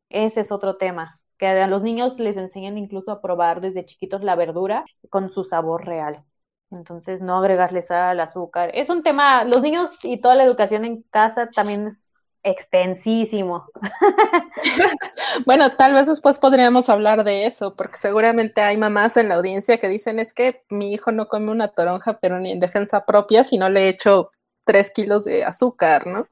Ese 0.10 0.42
es 0.42 0.52
otro 0.52 0.78
tema 0.78 1.21
que 1.42 1.48
a 1.48 1.66
los 1.66 1.82
niños 1.82 2.20
les 2.20 2.38
enseñan 2.38 2.78
incluso 2.78 3.12
a 3.12 3.20
probar 3.20 3.62
desde 3.62 3.84
chiquitos 3.84 4.22
la 4.24 4.36
verdura 4.36 4.86
con 5.10 5.34
su 5.34 5.44
sabor 5.44 5.88
real. 5.88 6.24
Entonces, 6.70 7.20
no 7.20 7.36
agregarles 7.40 7.90
al 7.90 8.20
azúcar. 8.20 8.70
Es 8.76 8.90
un 8.90 9.02
tema, 9.02 9.44
los 9.44 9.64
niños 9.64 9.90
y 10.04 10.22
toda 10.22 10.36
la 10.36 10.44
educación 10.44 10.86
en 10.86 11.02
casa 11.02 11.50
también 11.50 11.88
es 11.88 12.14
extensísimo. 12.44 13.66
bueno, 15.48 15.76
tal 15.78 15.94
vez 15.94 16.06
después 16.06 16.38
podríamos 16.38 16.90
hablar 16.90 17.24
de 17.24 17.48
eso, 17.48 17.76
porque 17.76 17.98
seguramente 17.98 18.62
hay 18.62 18.78
mamás 18.78 19.18
en 19.18 19.30
la 19.30 19.36
audiencia 19.36 19.80
que 19.80 19.88
dicen 19.88 20.20
es 20.20 20.36
que 20.36 20.62
mi 20.70 20.94
hijo 20.94 21.12
no 21.12 21.28
come 21.28 21.50
una 21.50 21.70
toronja, 21.70 22.20
pero 22.20 22.40
ni 22.40 22.52
en 22.52 22.60
defensa 22.60 23.04
propia, 23.04 23.44
si 23.44 23.58
no 23.58 23.68
le 23.68 23.90
echo 23.90 24.30
tres 24.64 24.92
kilos 24.92 25.26
de 25.26 25.44
azúcar, 25.44 26.06
¿no? 26.06 26.28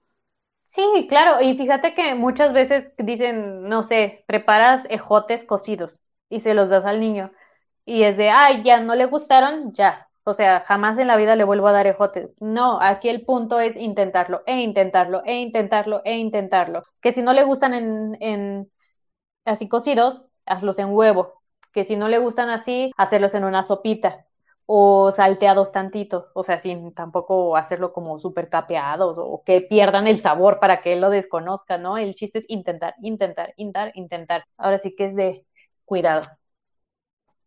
Sí, 0.70 1.08
claro, 1.10 1.42
y 1.42 1.58
fíjate 1.58 1.94
que 1.96 2.14
muchas 2.16 2.54
veces 2.54 2.94
dicen, 2.98 3.64
no 3.68 3.84
sé, 3.84 4.24
preparas 4.28 4.86
ejotes 4.90 5.44
cocidos 5.44 5.92
y 6.30 6.42
se 6.42 6.54
los 6.54 6.70
das 6.70 6.86
al 6.86 7.00
niño 7.00 7.32
y 7.86 8.04
es 8.04 8.18
de, 8.18 8.30
ay, 8.30 8.62
ya 8.64 8.80
no 8.80 8.94
le 8.96 9.06
gustaron, 9.06 9.74
ya, 9.74 10.08
O 10.24 10.34
sea, 10.36 10.62
jamás 10.68 10.98
en 11.00 11.08
la 11.08 11.18
vida 11.18 11.36
le 11.36 11.44
vuelvo 11.44 11.68
a 11.68 11.72
dar 11.72 11.88
ejotes. 11.88 12.36
No, 12.40 12.80
aquí 12.82 13.10
el 13.10 13.26
punto 13.26 13.60
es 13.60 13.76
intentarlo, 13.78 14.44
e 14.46 14.62
intentarlo, 14.62 15.24
e 15.26 15.38
intentarlo, 15.40 16.02
e 16.06 16.18
intentarlo. 16.18 16.84
Que 17.02 17.12
si 17.14 17.24
no 17.24 17.34
le 17.34 17.44
gustan 17.44 17.74
en, 17.74 18.16
en 18.22 18.72
así 19.46 19.68
cocidos, 19.70 20.26
hazlos 20.46 20.80
en 20.80 20.90
huevo. 20.92 21.42
Que 21.74 21.86
si 21.86 21.96
no 21.98 22.10
le 22.10 22.20
gustan 22.20 22.50
así, 22.50 22.92
hacerlos 22.98 23.36
en 23.36 23.46
una 23.46 23.64
sopita 23.66 24.26
o 24.72 25.12
salteados 25.16 25.72
tantito, 25.72 26.28
o 26.36 26.44
sea, 26.44 26.60
sin 26.60 26.94
tampoco 26.94 27.58
hacerlo 27.58 27.92
como 27.92 28.20
súper 28.20 28.50
capeados 28.50 29.18
o 29.18 29.42
que 29.44 29.62
pierdan 29.62 30.06
el 30.06 30.20
sabor 30.20 30.60
para 30.60 30.82
que 30.82 30.94
él 30.94 31.02
lo 31.02 31.10
desconozca, 31.10 31.80
¿no? 31.80 31.98
El 31.98 32.14
chiste 32.14 32.38
es 32.38 32.46
intentar, 32.50 32.94
intentar, 33.02 33.52
intentar, 33.58 33.92
intentar. 33.96 34.44
Ahora 34.58 34.78
sí 34.78 34.94
que 34.96 35.06
es 35.06 35.16
de 35.16 35.44
cuidado. 35.86 36.22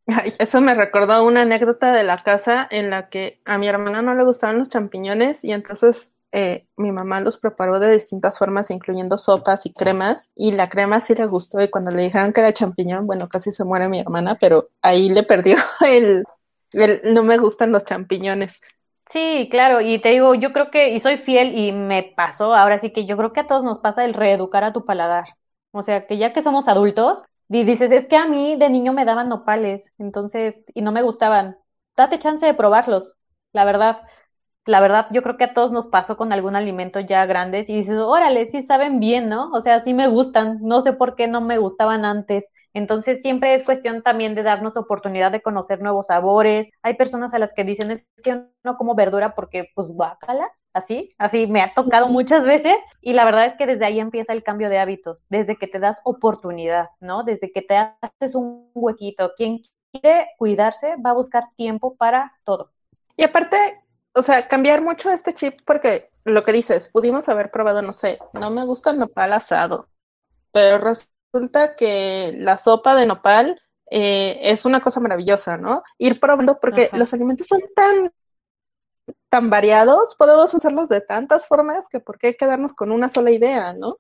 Ay, 0.08 0.34
eso 0.40 0.60
me 0.60 0.74
recordó 0.74 1.24
una 1.24 1.42
anécdota 1.42 1.92
de 1.92 2.02
la 2.02 2.18
casa 2.18 2.66
en 2.68 2.90
la 2.90 3.08
que 3.08 3.40
a 3.44 3.56
mi 3.56 3.68
hermana 3.68 4.02
no 4.02 4.16
le 4.16 4.24
gustaban 4.24 4.58
los 4.58 4.68
champiñones 4.68 5.44
y 5.44 5.52
entonces 5.52 6.12
eh, 6.32 6.66
mi 6.76 6.90
mamá 6.90 7.20
los 7.20 7.38
preparó 7.38 7.78
de 7.78 7.92
distintas 7.92 8.36
formas, 8.36 8.68
incluyendo 8.72 9.16
sopas 9.16 9.64
y 9.64 9.72
cremas, 9.72 10.28
y 10.34 10.50
la 10.50 10.68
crema 10.68 10.98
sí 10.98 11.14
le 11.14 11.26
gustó 11.26 11.62
y 11.62 11.70
cuando 11.70 11.92
le 11.92 12.02
dijeron 12.02 12.32
que 12.32 12.40
era 12.40 12.52
champiñón, 12.52 13.06
bueno, 13.06 13.28
casi 13.28 13.52
se 13.52 13.62
muere 13.62 13.88
mi 13.88 14.00
hermana, 14.00 14.38
pero 14.40 14.70
ahí 14.82 15.08
le 15.08 15.22
perdió 15.22 15.54
el, 15.86 16.24
no 16.72 17.22
me 17.22 17.38
gustan 17.38 17.72
los 17.72 17.84
champiñones. 17.84 18.60
Sí, 19.08 19.48
claro, 19.50 19.80
y 19.80 19.98
te 19.98 20.10
digo, 20.10 20.34
yo 20.34 20.52
creo 20.52 20.70
que, 20.70 20.90
y 20.90 21.00
soy 21.00 21.18
fiel 21.18 21.56
y 21.58 21.72
me 21.72 22.14
pasó, 22.16 22.54
ahora 22.54 22.78
sí 22.78 22.92
que 22.92 23.04
yo 23.04 23.16
creo 23.16 23.32
que 23.32 23.40
a 23.40 23.46
todos 23.46 23.62
nos 23.64 23.78
pasa 23.78 24.04
el 24.04 24.14
reeducar 24.14 24.64
a 24.64 24.72
tu 24.72 24.84
paladar. 24.84 25.26
O 25.70 25.82
sea, 25.82 26.06
que 26.06 26.16
ya 26.18 26.32
que 26.32 26.40
somos 26.42 26.68
adultos, 26.68 27.22
y 27.48 27.64
dices, 27.64 27.90
es 27.90 28.06
que 28.06 28.16
a 28.16 28.26
mí 28.26 28.56
de 28.56 28.70
niño 28.70 28.92
me 28.94 29.04
daban 29.04 29.28
nopales, 29.28 29.92
entonces, 29.98 30.60
y 30.74 30.80
no 30.82 30.92
me 30.92 31.02
gustaban. 31.02 31.58
Date 31.96 32.18
chance 32.18 32.46
de 32.46 32.54
probarlos, 32.54 33.16
la 33.52 33.64
verdad. 33.66 34.02
La 34.66 34.80
verdad, 34.80 35.08
yo 35.12 35.22
creo 35.22 35.36
que 35.36 35.44
a 35.44 35.54
todos 35.54 35.72
nos 35.72 35.88
pasó 35.88 36.16
con 36.16 36.32
algún 36.32 36.56
alimento 36.56 37.00
ya 37.00 37.26
grandes 37.26 37.68
y 37.68 37.76
dices, 37.76 37.98
órale, 37.98 38.46
sí 38.46 38.62
saben 38.62 39.00
bien, 39.00 39.28
¿no? 39.28 39.50
O 39.52 39.60
sea, 39.60 39.82
sí 39.82 39.94
me 39.94 40.08
gustan, 40.08 40.58
no 40.62 40.80
sé 40.80 40.92
por 40.92 41.16
qué 41.16 41.28
no 41.28 41.40
me 41.40 41.58
gustaban 41.58 42.04
antes. 42.04 42.51
Entonces 42.74 43.22
siempre 43.22 43.54
es 43.54 43.64
cuestión 43.64 44.02
también 44.02 44.34
de 44.34 44.42
darnos 44.42 44.76
oportunidad 44.76 45.30
de 45.32 45.42
conocer 45.42 45.80
nuevos 45.80 46.06
sabores. 46.06 46.70
Hay 46.82 46.94
personas 46.94 47.34
a 47.34 47.38
las 47.38 47.52
que 47.52 47.64
dicen 47.64 47.90
es 47.90 48.06
que 48.22 48.42
no 48.64 48.76
como 48.76 48.94
verdura 48.94 49.34
porque 49.34 49.70
pues 49.74 49.88
guácala, 49.88 50.50
así, 50.72 51.14
así 51.18 51.46
me 51.46 51.60
ha 51.60 51.74
tocado 51.74 52.08
muchas 52.08 52.46
veces 52.46 52.76
y 53.00 53.12
la 53.12 53.24
verdad 53.24 53.46
es 53.46 53.54
que 53.56 53.66
desde 53.66 53.84
ahí 53.84 54.00
empieza 54.00 54.32
el 54.32 54.42
cambio 54.42 54.68
de 54.68 54.78
hábitos, 54.78 55.24
desde 55.28 55.56
que 55.56 55.66
te 55.66 55.78
das 55.78 56.00
oportunidad, 56.04 56.88
¿no? 57.00 57.24
Desde 57.24 57.52
que 57.52 57.62
te 57.62 57.76
haces 57.76 58.34
un 58.34 58.70
huequito. 58.74 59.32
Quien 59.36 59.60
quiere 59.92 60.28
cuidarse 60.38 60.96
va 60.96 61.10
a 61.10 61.14
buscar 61.14 61.44
tiempo 61.56 61.96
para 61.96 62.32
todo. 62.44 62.72
Y 63.16 63.24
aparte, 63.24 63.56
o 64.14 64.22
sea, 64.22 64.48
cambiar 64.48 64.82
mucho 64.82 65.10
este 65.10 65.34
chip 65.34 65.60
porque 65.64 66.10
lo 66.24 66.44
que 66.44 66.52
dices, 66.52 66.88
pudimos 66.88 67.28
haber 67.28 67.50
probado, 67.50 67.82
no 67.82 67.92
sé, 67.92 68.18
no 68.32 68.50
me 68.50 68.64
gusta 68.64 68.90
el 68.90 68.98
nopal 68.98 69.32
asado, 69.32 69.88
pero 70.52 70.78
resulta 71.32 71.76
que 71.76 72.32
la 72.36 72.58
sopa 72.58 72.94
de 72.94 73.06
nopal 73.06 73.60
eh, 73.90 74.38
es 74.42 74.64
una 74.64 74.80
cosa 74.80 75.00
maravillosa, 75.00 75.56
¿no? 75.56 75.82
Ir 75.98 76.20
probando 76.20 76.58
porque 76.60 76.90
los 76.92 77.12
alimentos 77.12 77.46
son 77.46 77.60
tan 77.74 78.12
tan 79.28 79.50
variados, 79.50 80.14
podemos 80.14 80.52
usarlos 80.54 80.88
de 80.88 81.00
tantas 81.00 81.46
formas 81.46 81.88
que 81.88 82.00
por 82.00 82.18
qué 82.18 82.36
quedarnos 82.36 82.72
con 82.74 82.92
una 82.92 83.08
sola 83.08 83.30
idea, 83.30 83.72
¿no? 83.72 83.98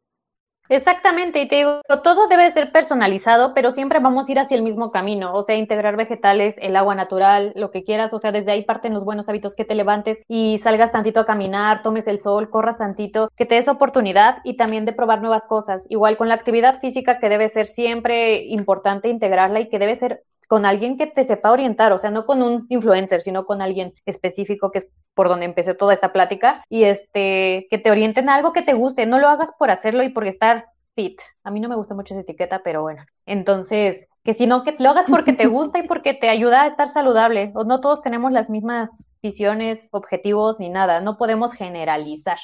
Exactamente, 0.68 1.42
y 1.42 1.48
te 1.48 1.56
digo, 1.56 1.80
todo 2.04 2.28
debe 2.28 2.50
ser 2.52 2.70
personalizado, 2.72 3.52
pero 3.52 3.72
siempre 3.72 3.98
vamos 3.98 4.28
a 4.28 4.32
ir 4.32 4.38
hacia 4.38 4.56
el 4.56 4.62
mismo 4.62 4.90
camino, 4.92 5.34
o 5.34 5.42
sea, 5.42 5.56
integrar 5.56 5.96
vegetales, 5.96 6.56
el 6.58 6.76
agua 6.76 6.94
natural, 6.94 7.52
lo 7.56 7.70
que 7.72 7.82
quieras, 7.82 8.12
o 8.14 8.20
sea, 8.20 8.30
desde 8.32 8.52
ahí 8.52 8.62
parten 8.64 8.94
los 8.94 9.04
buenos 9.04 9.28
hábitos, 9.28 9.54
que 9.56 9.64
te 9.64 9.74
levantes 9.74 10.22
y 10.28 10.58
salgas 10.62 10.92
tantito 10.92 11.18
a 11.20 11.26
caminar, 11.26 11.82
tomes 11.82 12.06
el 12.06 12.20
sol, 12.20 12.48
corras 12.48 12.78
tantito, 12.78 13.28
que 13.36 13.44
te 13.44 13.56
des 13.56 13.68
oportunidad 13.68 14.38
y 14.44 14.56
también 14.56 14.84
de 14.84 14.92
probar 14.92 15.20
nuevas 15.20 15.46
cosas. 15.46 15.84
Igual 15.90 16.16
con 16.16 16.28
la 16.28 16.34
actividad 16.34 16.78
física 16.80 17.18
que 17.18 17.28
debe 17.28 17.48
ser 17.48 17.66
siempre 17.66 18.44
importante 18.44 19.08
integrarla 19.08 19.60
y 19.60 19.68
que 19.68 19.78
debe 19.80 19.96
ser 19.96 20.22
con 20.48 20.64
alguien 20.64 20.96
que 20.96 21.06
te 21.06 21.24
sepa 21.24 21.50
orientar, 21.50 21.92
o 21.92 21.98
sea, 21.98 22.10
no 22.10 22.24
con 22.24 22.40
un 22.42 22.66
influencer, 22.68 23.20
sino 23.20 23.44
con 23.46 23.62
alguien 23.62 23.94
específico 24.06 24.70
que 24.70 24.82
por 25.14 25.28
donde 25.28 25.46
empecé 25.46 25.74
toda 25.74 25.94
esta 25.94 26.12
plática 26.12 26.64
y 26.68 26.84
este 26.84 27.66
que 27.70 27.78
te 27.78 27.90
orienten 27.90 28.28
a 28.28 28.34
algo 28.34 28.52
que 28.52 28.62
te 28.62 28.74
guste, 28.74 29.06
no 29.06 29.18
lo 29.18 29.28
hagas 29.28 29.52
por 29.58 29.70
hacerlo 29.70 30.02
y 30.02 30.08
por 30.08 30.26
estar 30.26 30.66
fit. 30.94 31.20
A 31.42 31.50
mí 31.50 31.60
no 31.60 31.68
me 31.68 31.76
gusta 31.76 31.94
mucho 31.94 32.14
esa 32.14 32.22
etiqueta, 32.22 32.62
pero 32.62 32.82
bueno. 32.82 33.04
Entonces, 33.26 34.08
que 34.24 34.34
sino 34.34 34.62
que 34.62 34.76
lo 34.78 34.90
hagas 34.90 35.06
porque 35.08 35.32
te 35.32 35.46
gusta 35.46 35.78
y 35.78 35.88
porque 35.88 36.14
te 36.14 36.28
ayuda 36.28 36.62
a 36.62 36.66
estar 36.66 36.88
saludable. 36.88 37.52
O 37.54 37.64
no 37.64 37.80
todos 37.80 38.02
tenemos 38.02 38.32
las 38.32 38.50
mismas 38.50 39.10
visiones, 39.22 39.88
objetivos 39.90 40.58
ni 40.60 40.68
nada, 40.68 41.00
no 41.00 41.16
podemos 41.16 41.54
generalizar. 41.54 42.38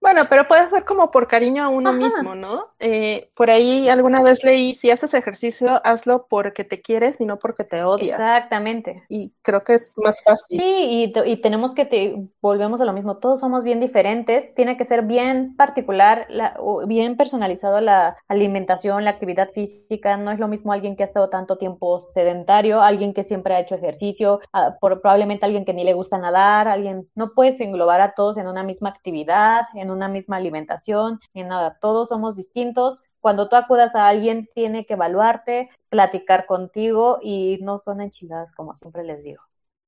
Bueno, 0.00 0.22
pero 0.30 0.48
puede 0.48 0.66
ser 0.68 0.86
como 0.86 1.10
por 1.10 1.28
cariño 1.28 1.62
a 1.62 1.68
uno 1.68 1.92
mismo, 1.92 2.34
¿no? 2.34 2.68
Eh, 2.78 3.30
por 3.34 3.50
ahí 3.50 3.90
alguna 3.90 4.22
vez 4.22 4.42
leí, 4.42 4.74
si 4.74 4.90
haces 4.90 5.12
ejercicio, 5.12 5.80
hazlo 5.84 6.26
porque 6.26 6.64
te 6.64 6.80
quieres 6.80 7.20
y 7.20 7.26
no 7.26 7.38
porque 7.38 7.64
te 7.64 7.82
odias. 7.82 8.18
Exactamente. 8.18 9.04
Y 9.10 9.34
creo 9.42 9.62
que 9.62 9.74
es 9.74 9.94
más 9.98 10.22
fácil. 10.22 10.58
Sí, 10.58 11.12
y, 11.26 11.36
tenemos 11.36 11.74
que, 11.74 11.84
te, 11.84 12.16
volvemos 12.40 12.80
a 12.80 12.86
lo 12.86 12.94
mismo, 12.94 13.18
todos 13.18 13.40
somos 13.40 13.62
bien 13.62 13.78
diferentes, 13.78 14.54
tiene 14.54 14.78
que 14.78 14.86
ser 14.86 15.02
bien 15.02 15.54
particular, 15.56 16.26
la, 16.30 16.56
bien 16.86 17.18
personalizado 17.18 17.82
la 17.82 18.16
alimentación, 18.26 19.04
la 19.04 19.10
actividad 19.10 19.50
física, 19.50 20.16
no 20.16 20.30
es 20.30 20.38
lo 20.38 20.48
mismo 20.48 20.72
alguien 20.72 20.96
que 20.96 21.02
ha 21.02 21.06
estado 21.06 21.28
tanto 21.28 21.58
tiempo 21.58 22.06
sedentario, 22.12 22.80
alguien 22.80 23.12
que 23.12 23.24
siempre 23.24 23.54
ha 23.54 23.60
hecho 23.60 23.74
ejercicio, 23.74 24.40
por, 24.80 25.02
probablemente 25.02 25.44
alguien 25.44 25.66
que 25.66 25.74
ni 25.74 25.84
le 25.84 25.92
gusta 25.92 26.16
nadar, 26.16 26.68
alguien, 26.68 27.06
no 27.14 27.32
puedes 27.34 27.60
englobar 27.60 28.00
a 28.00 28.14
todos 28.14 28.38
en 28.38 28.46
una 28.46 28.62
misma 28.62 28.88
actividad, 28.88 29.66
en 29.74 29.89
una 29.90 30.08
misma 30.08 30.36
alimentación, 30.36 31.18
ni 31.34 31.42
nada, 31.44 31.78
todos 31.80 32.08
somos 32.08 32.36
distintos. 32.36 33.04
Cuando 33.20 33.48
tú 33.48 33.56
acudas 33.56 33.94
a 33.94 34.08
alguien, 34.08 34.48
tiene 34.54 34.86
que 34.86 34.94
evaluarte, 34.94 35.68
platicar 35.88 36.46
contigo 36.46 37.18
y 37.22 37.58
no 37.62 37.78
son 37.78 38.00
enchiladas, 38.00 38.52
como 38.52 38.74
siempre 38.74 39.04
les 39.04 39.24
digo. 39.24 39.42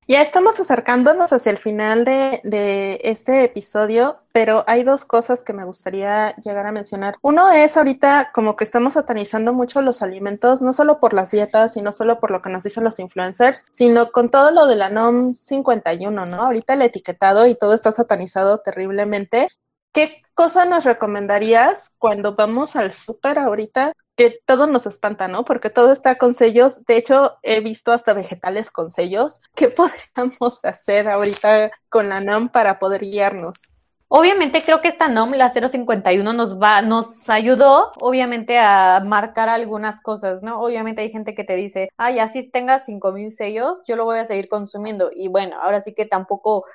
Ya 0.09 0.21
estamos 0.21 0.59
acercándonos 0.59 1.33
hacia 1.33 1.51
el 1.51 1.59
final 1.59 2.05
de, 2.05 2.41
de, 2.43 3.01
este 3.05 3.45
episodio, 3.45 4.19
pero 4.33 4.65
hay 4.67 4.83
dos 4.83 5.05
cosas 5.05 5.45
que 5.45 5.53
me 5.53 5.65
gustaría 5.65 6.35
llegar 6.37 6.67
a 6.67 6.73
mencionar. 6.73 7.15
Uno 7.23 7.53
es 7.53 7.77
ahorita 7.77 8.33
como 8.35 8.57
que 8.57 8.65
estamos 8.65 8.95
satanizando 8.95 9.53
mucho 9.53 9.81
los 9.81 10.03
alimentos, 10.03 10.61
no 10.61 10.73
solo 10.73 10.99
por 10.99 11.15
las 11.15 11.31
dietas 11.31 11.77
y 11.77 11.83
no 11.83 11.93
solo 11.93 12.19
por 12.19 12.33
lo 12.33 12.43
que 12.43 12.51
nos 12.51 12.65
dicen 12.65 12.83
los 12.83 12.99
influencers, 12.99 13.65
sino 13.71 14.11
con 14.11 14.29
todo 14.31 14.51
lo 14.51 14.67
de 14.67 14.75
la 14.75 14.91
NOM 14.91 15.35
51, 15.35 16.27
¿no? 16.27 16.43
Ahorita 16.43 16.75
el 16.75 16.83
etiquetado 16.83 17.47
y 17.47 17.55
todo 17.55 17.73
está 17.73 17.93
satanizado 17.93 18.59
terriblemente 18.59 19.47
¿Qué 19.93 20.23
cosa 20.35 20.65
nos 20.65 20.85
recomendarías 20.85 21.91
cuando 21.99 22.35
vamos 22.35 22.77
al 22.77 22.93
súper 22.93 23.39
ahorita? 23.39 23.93
Que 24.17 24.41
todo 24.47 24.67
nos 24.67 24.87
espanta, 24.87 25.29
¿no? 25.29 25.45
Porque 25.45 25.69
todo 25.69 25.93
está 25.93 26.17
con 26.17 26.33
sellos. 26.33 26.85
De 26.87 26.97
hecho, 26.97 27.37
he 27.43 27.61
visto 27.61 27.93
hasta 27.93 28.15
vegetales 28.15 28.71
con 28.71 28.91
sellos. 28.91 29.43
¿Qué 29.55 29.69
podríamos 30.17 30.65
hacer 30.65 31.09
ahorita 31.09 31.71
con 31.91 32.09
la 32.09 32.21
NOM 32.21 32.49
para 32.49 32.79
poder 32.79 33.03
guiarnos? 33.03 33.71
Obviamente 34.09 34.63
creo 34.63 34.83
que 34.83 34.89
esta 34.89 35.09
NOM, 35.09 35.33
la 35.33 35.51
051, 35.51 36.33
nos 36.35 36.61
va, 36.61 36.83
nos 36.83 37.31
ayudó, 37.31 37.93
obviamente, 37.99 38.59
a 38.59 39.03
marcar 39.05 39.49
algunas 39.49 40.01
cosas, 40.01 40.43
¿no? 40.43 40.61
Obviamente 40.61 41.01
hay 41.01 41.09
gente 41.11 41.35
que 41.35 41.45
te 41.45 41.57
dice, 41.57 41.89
ay, 41.97 42.19
así 42.19 42.51
tengas 42.51 42.85
5000 42.85 43.31
sellos, 43.31 43.85
yo 43.87 43.97
lo 43.97 44.05
voy 44.05 44.19
a 44.19 44.27
seguir 44.27 44.49
consumiendo. 44.49 45.11
Y 45.15 45.29
bueno, 45.29 45.57
ahora 45.63 45.81
sí 45.81 45.95
que 45.95 46.05
tampoco 46.05 46.67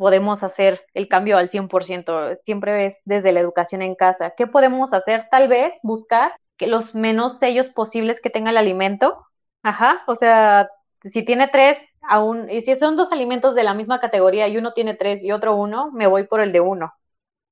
podemos 0.00 0.42
hacer 0.42 0.86
el 0.94 1.08
cambio 1.08 1.36
al 1.36 1.50
100%, 1.50 2.34
siempre 2.42 2.86
es 2.86 3.02
desde 3.04 3.32
la 3.32 3.40
educación 3.40 3.82
en 3.82 3.94
casa. 3.94 4.30
¿Qué 4.34 4.46
podemos 4.46 4.94
hacer? 4.94 5.26
Tal 5.30 5.46
vez 5.46 5.78
buscar 5.82 6.32
que 6.56 6.66
los 6.68 6.94
menos 6.94 7.38
sellos 7.38 7.68
posibles 7.68 8.18
que 8.22 8.30
tenga 8.30 8.48
el 8.48 8.56
alimento. 8.56 9.26
Ajá, 9.62 10.02
o 10.06 10.16
sea, 10.16 10.70
si 11.04 11.22
tiene 11.22 11.48
tres, 11.48 11.76
aún, 12.00 12.48
y 12.48 12.62
si 12.62 12.76
son 12.76 12.96
dos 12.96 13.12
alimentos 13.12 13.54
de 13.54 13.62
la 13.62 13.74
misma 13.74 14.00
categoría 14.00 14.48
y 14.48 14.56
uno 14.56 14.72
tiene 14.72 14.94
tres 14.94 15.22
y 15.22 15.32
otro 15.32 15.54
uno, 15.54 15.90
me 15.92 16.06
voy 16.06 16.26
por 16.26 16.40
el 16.40 16.52
de 16.52 16.60
uno. 16.60 16.94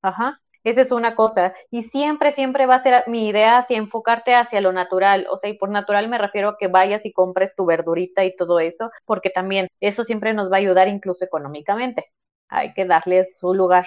Ajá. 0.01 0.41
Esa 0.63 0.81
es 0.81 0.91
una 0.91 1.13
cosa. 1.15 1.53
Y 1.69 1.83
siempre, 1.83 2.33
siempre 2.33 2.65
va 2.65 2.75
a 2.75 2.83
ser 2.83 3.03
mi 3.07 3.27
idea 3.27 3.59
hacia 3.59 3.77
enfocarte 3.77 4.33
hacia 4.33 4.59
lo 4.59 4.73
natural. 4.73 5.27
O 5.29 5.37
sea, 5.37 5.51
y 5.51 5.53
por 5.57 5.69
natural 5.69 6.09
me 6.09 6.17
refiero 6.17 6.49
a 6.49 6.57
que 6.57 6.67
vayas 6.67 7.05
y 7.05 7.13
compres 7.13 7.55
tu 7.55 7.65
verdurita 7.65 8.25
y 8.25 8.35
todo 8.35 8.59
eso, 8.59 8.89
porque 9.05 9.29
también 9.29 9.67
eso 9.79 10.03
siempre 10.03 10.33
nos 10.33 10.51
va 10.51 10.55
a 10.57 10.59
ayudar 10.59 10.87
incluso 10.87 11.23
económicamente 11.23 12.11
hay 12.49 12.73
que 12.73 12.85
darle 12.85 13.29
su 13.39 13.53
lugar. 13.53 13.85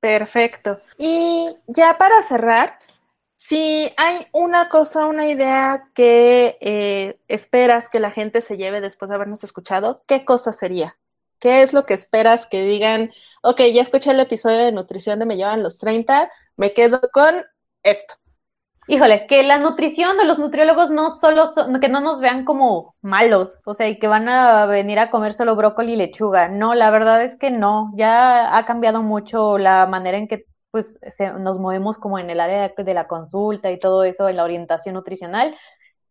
Perfecto. 0.00 0.80
Y 0.98 1.56
ya 1.68 1.96
para 1.96 2.22
cerrar, 2.22 2.78
si 3.36 3.92
hay 3.96 4.26
una 4.32 4.68
cosa, 4.68 5.06
una 5.06 5.28
idea 5.28 5.88
que 5.94 6.58
eh, 6.60 7.20
esperas 7.28 7.88
que 7.88 8.00
la 8.00 8.10
gente 8.10 8.40
se 8.40 8.56
lleve 8.56 8.80
después 8.80 9.08
de 9.08 9.14
habernos 9.14 9.44
escuchado, 9.44 10.02
¿qué 10.08 10.24
cosa 10.24 10.52
sería? 10.52 10.98
¿Qué 11.38 11.62
es 11.62 11.72
lo 11.72 11.86
que 11.86 11.94
esperas 11.94 12.46
que 12.46 12.62
digan, 12.62 13.12
ok, 13.42 13.60
ya 13.72 13.82
escuché 13.82 14.10
el 14.12 14.20
episodio 14.20 14.58
de 14.58 14.72
nutrición 14.72 15.18
de 15.18 15.26
Me 15.26 15.36
llevan 15.36 15.62
los 15.62 15.78
30, 15.78 16.30
me 16.56 16.72
quedo 16.72 17.00
con 17.12 17.44
esto? 17.82 18.14
Híjole, 18.88 19.26
que 19.28 19.44
la 19.44 19.58
nutrición 19.58 20.16
de 20.18 20.24
los 20.24 20.38
nutriólogos 20.40 20.90
no 20.90 21.10
solo 21.10 21.46
son, 21.46 21.78
que 21.80 21.88
no 21.88 22.00
nos 22.00 22.18
vean 22.20 22.44
como 22.44 22.96
malos, 23.00 23.60
o 23.64 23.74
sea, 23.74 23.88
y 23.88 23.98
que 23.98 24.08
van 24.08 24.28
a 24.28 24.66
venir 24.66 24.98
a 24.98 25.08
comer 25.10 25.32
solo 25.34 25.54
brócoli 25.54 25.92
y 25.92 25.96
lechuga. 25.96 26.48
No, 26.48 26.74
la 26.74 26.90
verdad 26.90 27.22
es 27.22 27.36
que 27.36 27.50
no. 27.52 27.92
Ya 27.94 28.56
ha 28.56 28.64
cambiado 28.64 29.02
mucho 29.02 29.56
la 29.56 29.86
manera 29.86 30.18
en 30.18 30.26
que 30.26 30.46
pues 30.72 30.98
nos 31.38 31.58
movemos 31.58 31.98
como 31.98 32.18
en 32.18 32.30
el 32.30 32.40
área 32.40 32.72
de 32.76 32.94
la 32.94 33.06
consulta 33.06 33.70
y 33.70 33.78
todo 33.78 34.04
eso, 34.04 34.28
en 34.28 34.36
la 34.36 34.44
orientación 34.44 34.94
nutricional. 34.94 35.54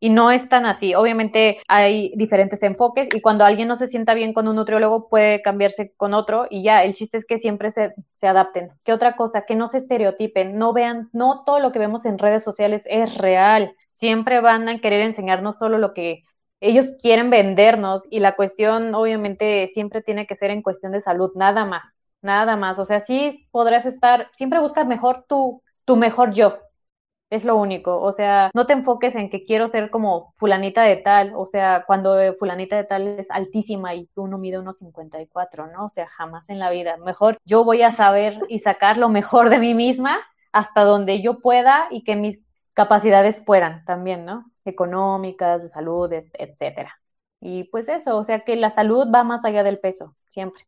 Y 0.04 0.10
no 0.10 0.32
es 0.32 0.49
tan 0.49 0.66
así. 0.66 0.95
Obviamente 0.95 1.60
hay 1.68 2.12
diferentes 2.16 2.64
enfoques 2.64 3.08
y 3.14 3.22
cuando 3.22 3.45
alguien 3.45 3.68
no 3.68 3.76
se 3.76 3.88
sienta 3.88 4.16
bien 4.16 4.34
con 4.34 4.47
un 4.47 4.56
nutriólogo 4.56 5.08
puede 5.10 5.43
cambiarse 5.43 5.93
con 5.95 6.16
otro 6.16 6.47
y 6.49 6.64
ya, 6.64 6.84
el 6.84 6.93
chiste 6.93 7.18
es 7.18 7.26
que 7.26 7.38
siempre 7.38 7.70
se, 7.70 7.93
se 8.16 8.28
adapten. 8.28 8.72
¿Qué 8.84 8.93
otra 8.93 9.16
cosa? 9.16 9.45
Que 9.45 9.56
no 9.56 9.68
se 9.68 9.78
estereotipen, 9.78 10.58
no 10.58 10.74
vean, 10.74 11.10
no 11.14 11.43
todo 11.45 11.60
lo 11.60 11.72
que 11.72 11.78
vemos 11.80 12.06
en 12.06 12.18
redes 12.18 12.43
sociales 12.43 12.84
es 12.89 13.18
real. 13.20 13.76
Siempre 13.91 14.41
van 14.41 14.68
a 14.68 14.80
querer 14.80 15.02
enseñarnos 15.02 15.58
solo 15.60 15.78
lo 15.78 15.93
que 15.93 16.24
ellos 16.62 16.93
quieren 16.99 17.30
vendernos 17.30 18.04
y 18.10 18.22
la 18.22 18.36
cuestión 18.36 18.95
obviamente 18.95 19.68
siempre 19.74 20.02
tiene 20.02 20.26
que 20.26 20.36
ser 20.36 20.52
en 20.52 20.64
cuestión 20.64 20.91
de 20.93 21.02
salud, 21.02 21.32
nada 21.36 21.66
más, 21.66 21.95
nada 22.22 22.56
más. 22.58 22.80
O 22.80 22.86
sea, 22.86 22.99
sí 23.02 23.47
podrás 23.52 23.86
estar, 23.86 24.30
siempre 24.34 24.60
busca 24.60 24.84
mejor 24.84 25.26
tu, 25.28 25.62
tu 25.86 25.95
mejor 25.95 26.34
yo, 26.34 26.60
es 27.32 27.46
lo 27.46 27.56
único, 27.56 27.98
o 27.98 28.12
sea, 28.12 28.52
no 28.54 28.66
te 28.66 28.74
enfoques 28.74 29.16
en 29.16 29.30
que 29.30 29.46
quiero 29.46 29.70
ser 29.70 29.90
como 29.90 30.34
fulanita 30.36 30.84
de 30.84 30.98
tal, 30.98 31.32
o 31.34 31.46
sea, 31.46 31.86
cuando 31.88 32.18
fulanita 32.38 32.76
de 32.76 32.84
tal 32.84 33.08
es 33.08 33.32
altísima 33.32 33.96
y 33.96 34.10
uno 34.16 34.38
mide 34.38 34.60
unos 34.60 34.80
54, 34.80 35.68
¿no? 35.68 35.86
O 35.86 35.90
sea, 35.90 36.08
jamás 36.08 36.50
en 36.50 36.60
la 36.60 36.70
vida. 36.70 36.98
Mejor 36.98 37.38
yo 37.46 37.64
voy 37.64 37.84
a 37.84 37.92
saber 37.94 38.38
y 38.50 38.60
sacar 38.60 38.98
lo 38.98 39.08
mejor 39.08 39.50
de 39.50 39.60
mí 39.60 39.74
misma 39.74 40.20
hasta 40.52 40.84
donde 40.84 41.22
yo 41.22 41.40
pueda 41.40 41.88
y 41.90 42.04
que 42.04 42.18
mis 42.18 42.46
capacidades 42.74 43.38
puedan 43.38 43.86
también, 43.86 44.26
¿no? 44.26 44.52
Económicas, 44.66 45.64
de 45.64 45.70
salud, 45.70 46.12
etcétera. 46.12 47.00
Y 47.40 47.64
pues 47.66 47.88
eso, 47.88 48.18
o 48.18 48.24
sea 48.26 48.42
que 48.42 48.58
la 48.58 48.72
salud 48.72 49.08
va 49.14 49.24
más 49.24 49.46
allá 49.46 49.64
del 49.64 49.80
peso, 49.80 50.18
siempre. 50.28 50.68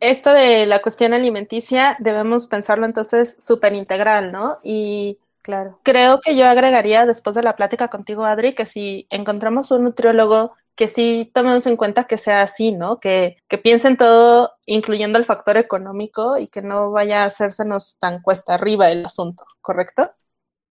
Esto 0.00 0.30
de 0.32 0.64
la 0.66 0.80
cuestión 0.80 1.12
alimenticia 1.12 1.96
debemos 1.98 2.46
pensarlo 2.46 2.86
entonces 2.86 3.36
súper 3.38 3.74
integral, 3.74 4.32
¿no? 4.32 4.58
Y 4.62 5.18
Claro. 5.44 5.78
Creo 5.82 6.20
que 6.22 6.36
yo 6.36 6.46
agregaría 6.46 7.04
después 7.04 7.36
de 7.36 7.42
la 7.42 7.54
plática 7.54 7.88
contigo, 7.88 8.24
Adri, 8.24 8.54
que 8.54 8.64
si 8.64 9.06
encontramos 9.10 9.70
un 9.70 9.84
nutriólogo 9.84 10.54
que 10.74 10.88
sí 10.88 11.30
tomemos 11.34 11.66
en 11.66 11.76
cuenta 11.76 12.04
que 12.04 12.16
sea 12.16 12.40
así, 12.40 12.72
¿no? 12.72 12.98
Que, 12.98 13.36
que 13.46 13.58
piensen 13.58 13.98
todo, 13.98 14.52
incluyendo 14.64 15.18
el 15.18 15.26
factor 15.26 15.58
económico 15.58 16.38
y 16.38 16.48
que 16.48 16.62
no 16.62 16.90
vaya 16.90 17.22
a 17.22 17.26
hacérsenos 17.26 17.96
tan 17.98 18.22
cuesta 18.22 18.54
arriba 18.54 18.90
el 18.90 19.04
asunto, 19.04 19.44
¿correcto? 19.60 20.10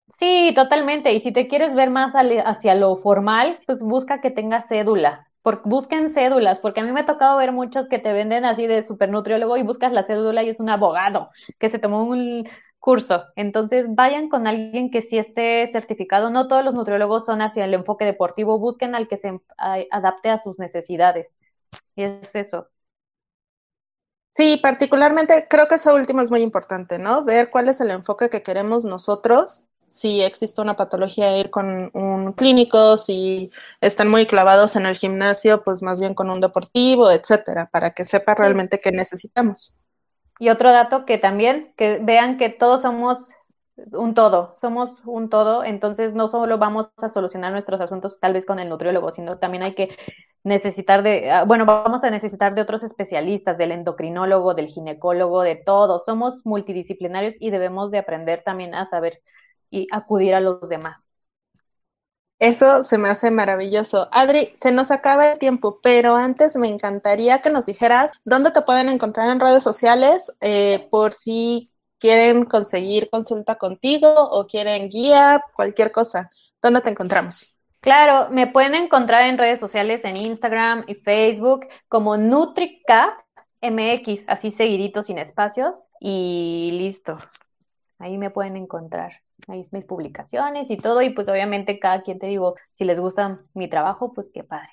Sí, 0.10 0.52
totalmente. 0.56 1.14
Y 1.14 1.20
si 1.20 1.32
te 1.32 1.48
quieres 1.48 1.76
ver 1.76 1.92
más 1.92 2.14
hacia 2.16 2.74
lo 2.74 2.96
formal, 2.96 3.60
pues 3.68 3.80
busca 3.82 4.22
que 4.22 4.32
tenga 4.32 4.62
cédula. 4.62 5.28
busquen 5.66 6.10
cédulas, 6.10 6.60
porque 6.60 6.80
a 6.82 6.84
mí 6.84 6.92
me 6.92 7.02
ha 7.02 7.06
tocado 7.06 7.38
ver 7.38 7.52
muchos 7.52 7.88
que 7.88 8.00
te 8.00 8.12
venden 8.12 8.44
así 8.44 8.66
de 8.66 8.82
supernutriólogo 8.82 9.56
y 9.58 9.64
buscas 9.64 9.92
la 9.92 10.02
cédula 10.02 10.42
y 10.42 10.50
es 10.50 10.60
un 10.60 10.70
abogado 10.70 11.30
que 11.60 11.70
se 11.70 11.80
tomó 11.80 12.04
un, 12.04 12.48
curso. 12.84 13.24
Entonces, 13.38 13.96
vayan 13.96 14.28
con 14.28 14.46
alguien 14.46 14.92
que 14.92 15.02
sí 15.02 15.18
esté 15.18 15.70
certificado. 15.72 16.30
No 16.30 16.50
todos 16.50 16.66
los 16.66 16.74
nutriólogos 16.74 17.26
son 17.26 17.42
hacia 17.42 17.64
el 17.64 17.74
enfoque 17.74 18.04
deportivo. 18.04 18.60
Busquen 18.60 18.94
al 18.94 19.08
que 19.08 19.18
se 19.18 19.40
adapte 19.58 20.30
a 20.30 20.38
sus 20.38 20.60
necesidades. 20.60 21.38
Y 21.96 22.04
es 22.04 22.36
eso. 22.36 22.68
Sí, 24.30 24.60
particularmente 24.62 25.48
creo 25.50 25.68
que 25.70 25.76
eso 25.76 25.94
último 25.96 26.22
es 26.22 26.30
muy 26.30 26.42
importante, 26.42 26.98
¿no? 26.98 27.24
Ver 27.24 27.50
cuál 27.52 27.70
es 27.70 27.80
el 27.80 27.90
enfoque 27.92 28.30
que 28.30 28.44
queremos 28.44 28.84
nosotros. 28.84 29.64
Si 29.88 30.22
existe 30.22 30.60
una 30.62 30.76
patología, 30.76 31.38
ir 31.38 31.52
con 31.52 31.90
un 31.94 32.34
clínico, 32.34 32.98
si 32.98 33.50
están 33.80 34.10
muy 34.10 34.28
clavados 34.28 34.76
en 34.76 34.88
el 34.88 34.98
gimnasio, 34.98 35.64
pues 35.64 35.82
más 35.82 36.02
bien 36.02 36.16
con 36.16 36.30
un 36.30 36.42
deportivo, 36.42 37.12
etcétera, 37.12 37.70
para 37.72 37.92
que 37.92 38.04
sepa 38.06 38.34
realmente 38.34 38.80
qué 38.80 38.92
necesitamos. 38.92 39.74
Y 40.44 40.50
otro 40.50 40.74
dato 40.74 41.06
que 41.06 41.18
también, 41.18 41.74
que 41.78 42.00
vean 42.02 42.36
que 42.36 42.50
todos 42.50 42.82
somos 42.82 43.30
un 43.94 44.14
todo, 44.14 44.54
somos 44.58 44.90
un 45.06 45.30
todo, 45.30 45.64
entonces 45.64 46.14
no 46.14 46.28
solo 46.28 46.58
vamos 46.58 46.90
a 46.98 47.08
solucionar 47.08 47.54
nuestros 47.54 47.80
asuntos 47.80 48.20
tal 48.20 48.34
vez 48.34 48.46
con 48.46 48.60
el 48.60 48.68
nutriólogo, 48.68 49.14
sino 49.14 49.40
también 49.40 49.64
hay 49.64 49.74
que 49.74 49.96
necesitar 50.44 51.02
de, 51.02 51.32
ah, 51.32 51.46
bueno, 51.46 51.66
vamos 51.66 52.04
a 52.04 52.10
necesitar 52.10 52.56
de 52.56 52.62
otros 52.62 52.84
especialistas, 52.84 53.58
del 53.58 53.72
endocrinólogo, 53.72 54.54
del 54.54 54.68
ginecólogo, 54.68 55.44
de 55.44 55.56
todos, 55.56 56.04
somos 56.04 56.46
multidisciplinarios 56.46 57.36
y 57.40 57.50
debemos 57.50 57.90
de 57.92 58.00
aprender 58.00 58.44
también 58.44 58.76
a 58.76 58.86
saber 58.86 59.22
y 59.70 59.88
acudir 59.94 60.36
a 60.36 60.42
los 60.42 60.68
demás. 60.68 61.13
Eso 62.44 62.84
se 62.84 62.98
me 62.98 63.08
hace 63.08 63.32
maravilloso. 63.32 64.10
Adri, 64.12 64.52
se 64.56 64.74
nos 64.74 64.92
acaba 64.92 65.32
el 65.32 65.40
tiempo, 65.40 65.80
pero 65.82 66.18
antes 66.18 66.58
me 66.58 66.68
encantaría 66.68 67.40
que 67.40 67.50
nos 67.50 67.68
dijeras 67.68 68.12
dónde 68.26 68.52
te 68.52 68.64
pueden 68.64 68.90
encontrar 68.90 69.30
en 69.30 69.40
redes 69.40 69.64
sociales 69.64 70.30
eh, 70.42 70.86
por 70.92 71.14
si 71.14 71.72
quieren 72.00 72.44
conseguir 72.44 73.10
consulta 73.10 73.56
contigo 73.56 74.14
o 74.14 74.46
quieren 74.46 74.90
guía, 74.90 75.42
cualquier 75.56 75.94
cosa. 75.94 76.32
¿Dónde 76.62 76.82
te 76.82 76.90
encontramos? 76.90 77.54
Claro, 77.80 78.30
me 78.30 78.48
pueden 78.48 78.76
encontrar 78.76 79.24
en 79.24 79.38
redes 79.38 79.62
sociales, 79.62 80.04
en 80.04 80.18
Instagram 80.18 80.84
y 80.86 80.96
Facebook 80.96 81.68
como 81.88 82.18
NutriCap 82.18 83.22
MX, 83.62 84.26
así 84.28 84.52
seguidito, 84.52 85.02
sin 85.02 85.18
espacios, 85.18 85.88
y 86.02 86.72
listo. 86.74 87.18
Ahí 88.00 88.18
me 88.18 88.32
pueden 88.32 88.58
encontrar 88.58 89.23
ahí 89.48 89.68
mis 89.72 89.86
publicaciones 89.86 90.72
y 90.72 90.78
todo, 90.78 91.02
y 91.02 91.12
pues 91.12 91.28
obviamente 91.28 91.80
cada 91.80 92.02
quien 92.04 92.20
te 92.20 92.28
digo, 92.28 92.56
si 92.74 92.86
les 92.86 93.00
gusta 93.00 93.42
mi 93.54 93.68
trabajo, 93.68 94.14
pues 94.14 94.30
qué 94.34 94.44
padre. 94.44 94.70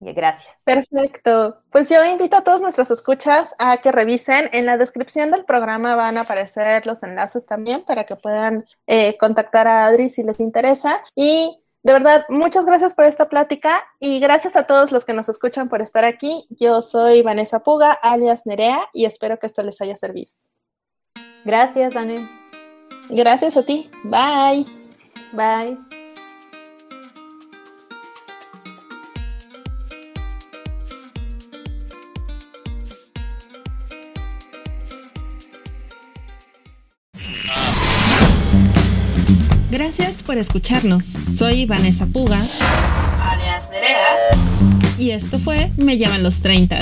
Y 0.00 0.12
gracias. 0.12 0.62
Perfecto. 0.64 1.62
Pues 1.70 1.88
yo 1.88 2.04
invito 2.04 2.36
a 2.36 2.44
todos 2.44 2.60
nuestros 2.60 2.90
escuchas 2.90 3.54
a 3.58 3.78
que 3.78 3.92
revisen. 3.92 4.50
En 4.52 4.66
la 4.66 4.76
descripción 4.76 5.30
del 5.30 5.46
programa 5.46 5.96
van 5.96 6.18
a 6.18 6.22
aparecer 6.22 6.86
los 6.86 7.02
enlaces 7.02 7.46
también 7.46 7.82
para 7.84 8.04
que 8.04 8.14
puedan 8.14 8.66
eh, 8.86 9.16
contactar 9.16 9.66
a 9.66 9.86
Adri 9.86 10.10
si 10.10 10.22
les 10.22 10.38
interesa. 10.38 11.02
Y 11.14 11.62
de 11.82 11.92
verdad, 11.92 12.26
muchas 12.28 12.66
gracias 12.66 12.94
por 12.94 13.04
esta 13.04 13.28
plática 13.28 13.84
y 14.00 14.18
gracias 14.20 14.56
a 14.56 14.64
todos 14.64 14.92
los 14.92 15.04
que 15.04 15.12
nos 15.12 15.28
escuchan 15.28 15.68
por 15.68 15.80
estar 15.80 16.04
aquí. 16.04 16.46
Yo 16.50 16.82
soy 16.82 17.22
Vanessa 17.22 17.60
Puga, 17.60 17.92
alias 17.92 18.44
Nerea, 18.44 18.80
y 18.92 19.04
espero 19.04 19.38
que 19.38 19.46
esto 19.46 19.62
les 19.62 19.80
haya 19.80 19.94
servido. 19.94 20.32
Gracias, 21.44 21.94
Vanessa. 21.94 22.45
Gracias 23.08 23.56
a 23.56 23.62
ti. 23.62 23.88
Bye. 24.04 24.66
Bye. 25.32 25.78
Gracias 39.70 40.22
por 40.22 40.38
escucharnos. 40.38 41.18
Soy 41.30 41.66
Vanessa 41.66 42.06
Puga, 42.06 42.40
alias 43.20 43.68
Nerea, 43.70 44.06
y 44.96 45.10
esto 45.10 45.38
fue 45.38 45.70
Me 45.76 45.98
llaman 45.98 46.22
los 46.22 46.40
30, 46.40 46.78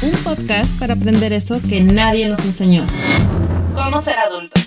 un 0.00 0.12
podcast 0.24 0.78
para 0.78 0.94
aprender 0.94 1.34
eso 1.34 1.60
que 1.68 1.82
nadie 1.82 2.26
nos 2.28 2.40
enseñó. 2.46 2.86
¿Cómo 3.74 4.00
ser 4.00 4.18
adulto? 4.18 4.57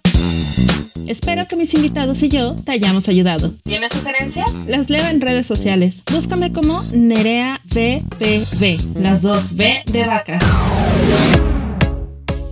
Espero 1.11 1.45
que 1.45 1.57
mis 1.57 1.73
invitados 1.73 2.23
y 2.23 2.29
yo 2.29 2.55
te 2.55 2.71
hayamos 2.71 3.09
ayudado. 3.09 3.53
¿Tienes 3.65 3.91
sugerencias? 3.91 4.49
Las 4.65 4.89
leo 4.89 5.05
en 5.07 5.19
redes 5.19 5.45
sociales. 5.45 6.03
Búscame 6.09 6.53
como 6.53 6.81
Nerea 6.93 7.59
VPV, 7.65 8.95
las 8.95 9.21
dos 9.21 9.51
V 9.51 9.83
de 9.91 10.05
vaca. 10.05 10.39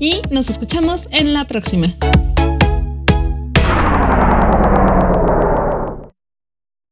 Y 0.01 0.21
nos 0.29 0.49
escuchamos 0.49 1.07
en 1.11 1.31
la 1.31 1.47
próxima. 1.47 1.87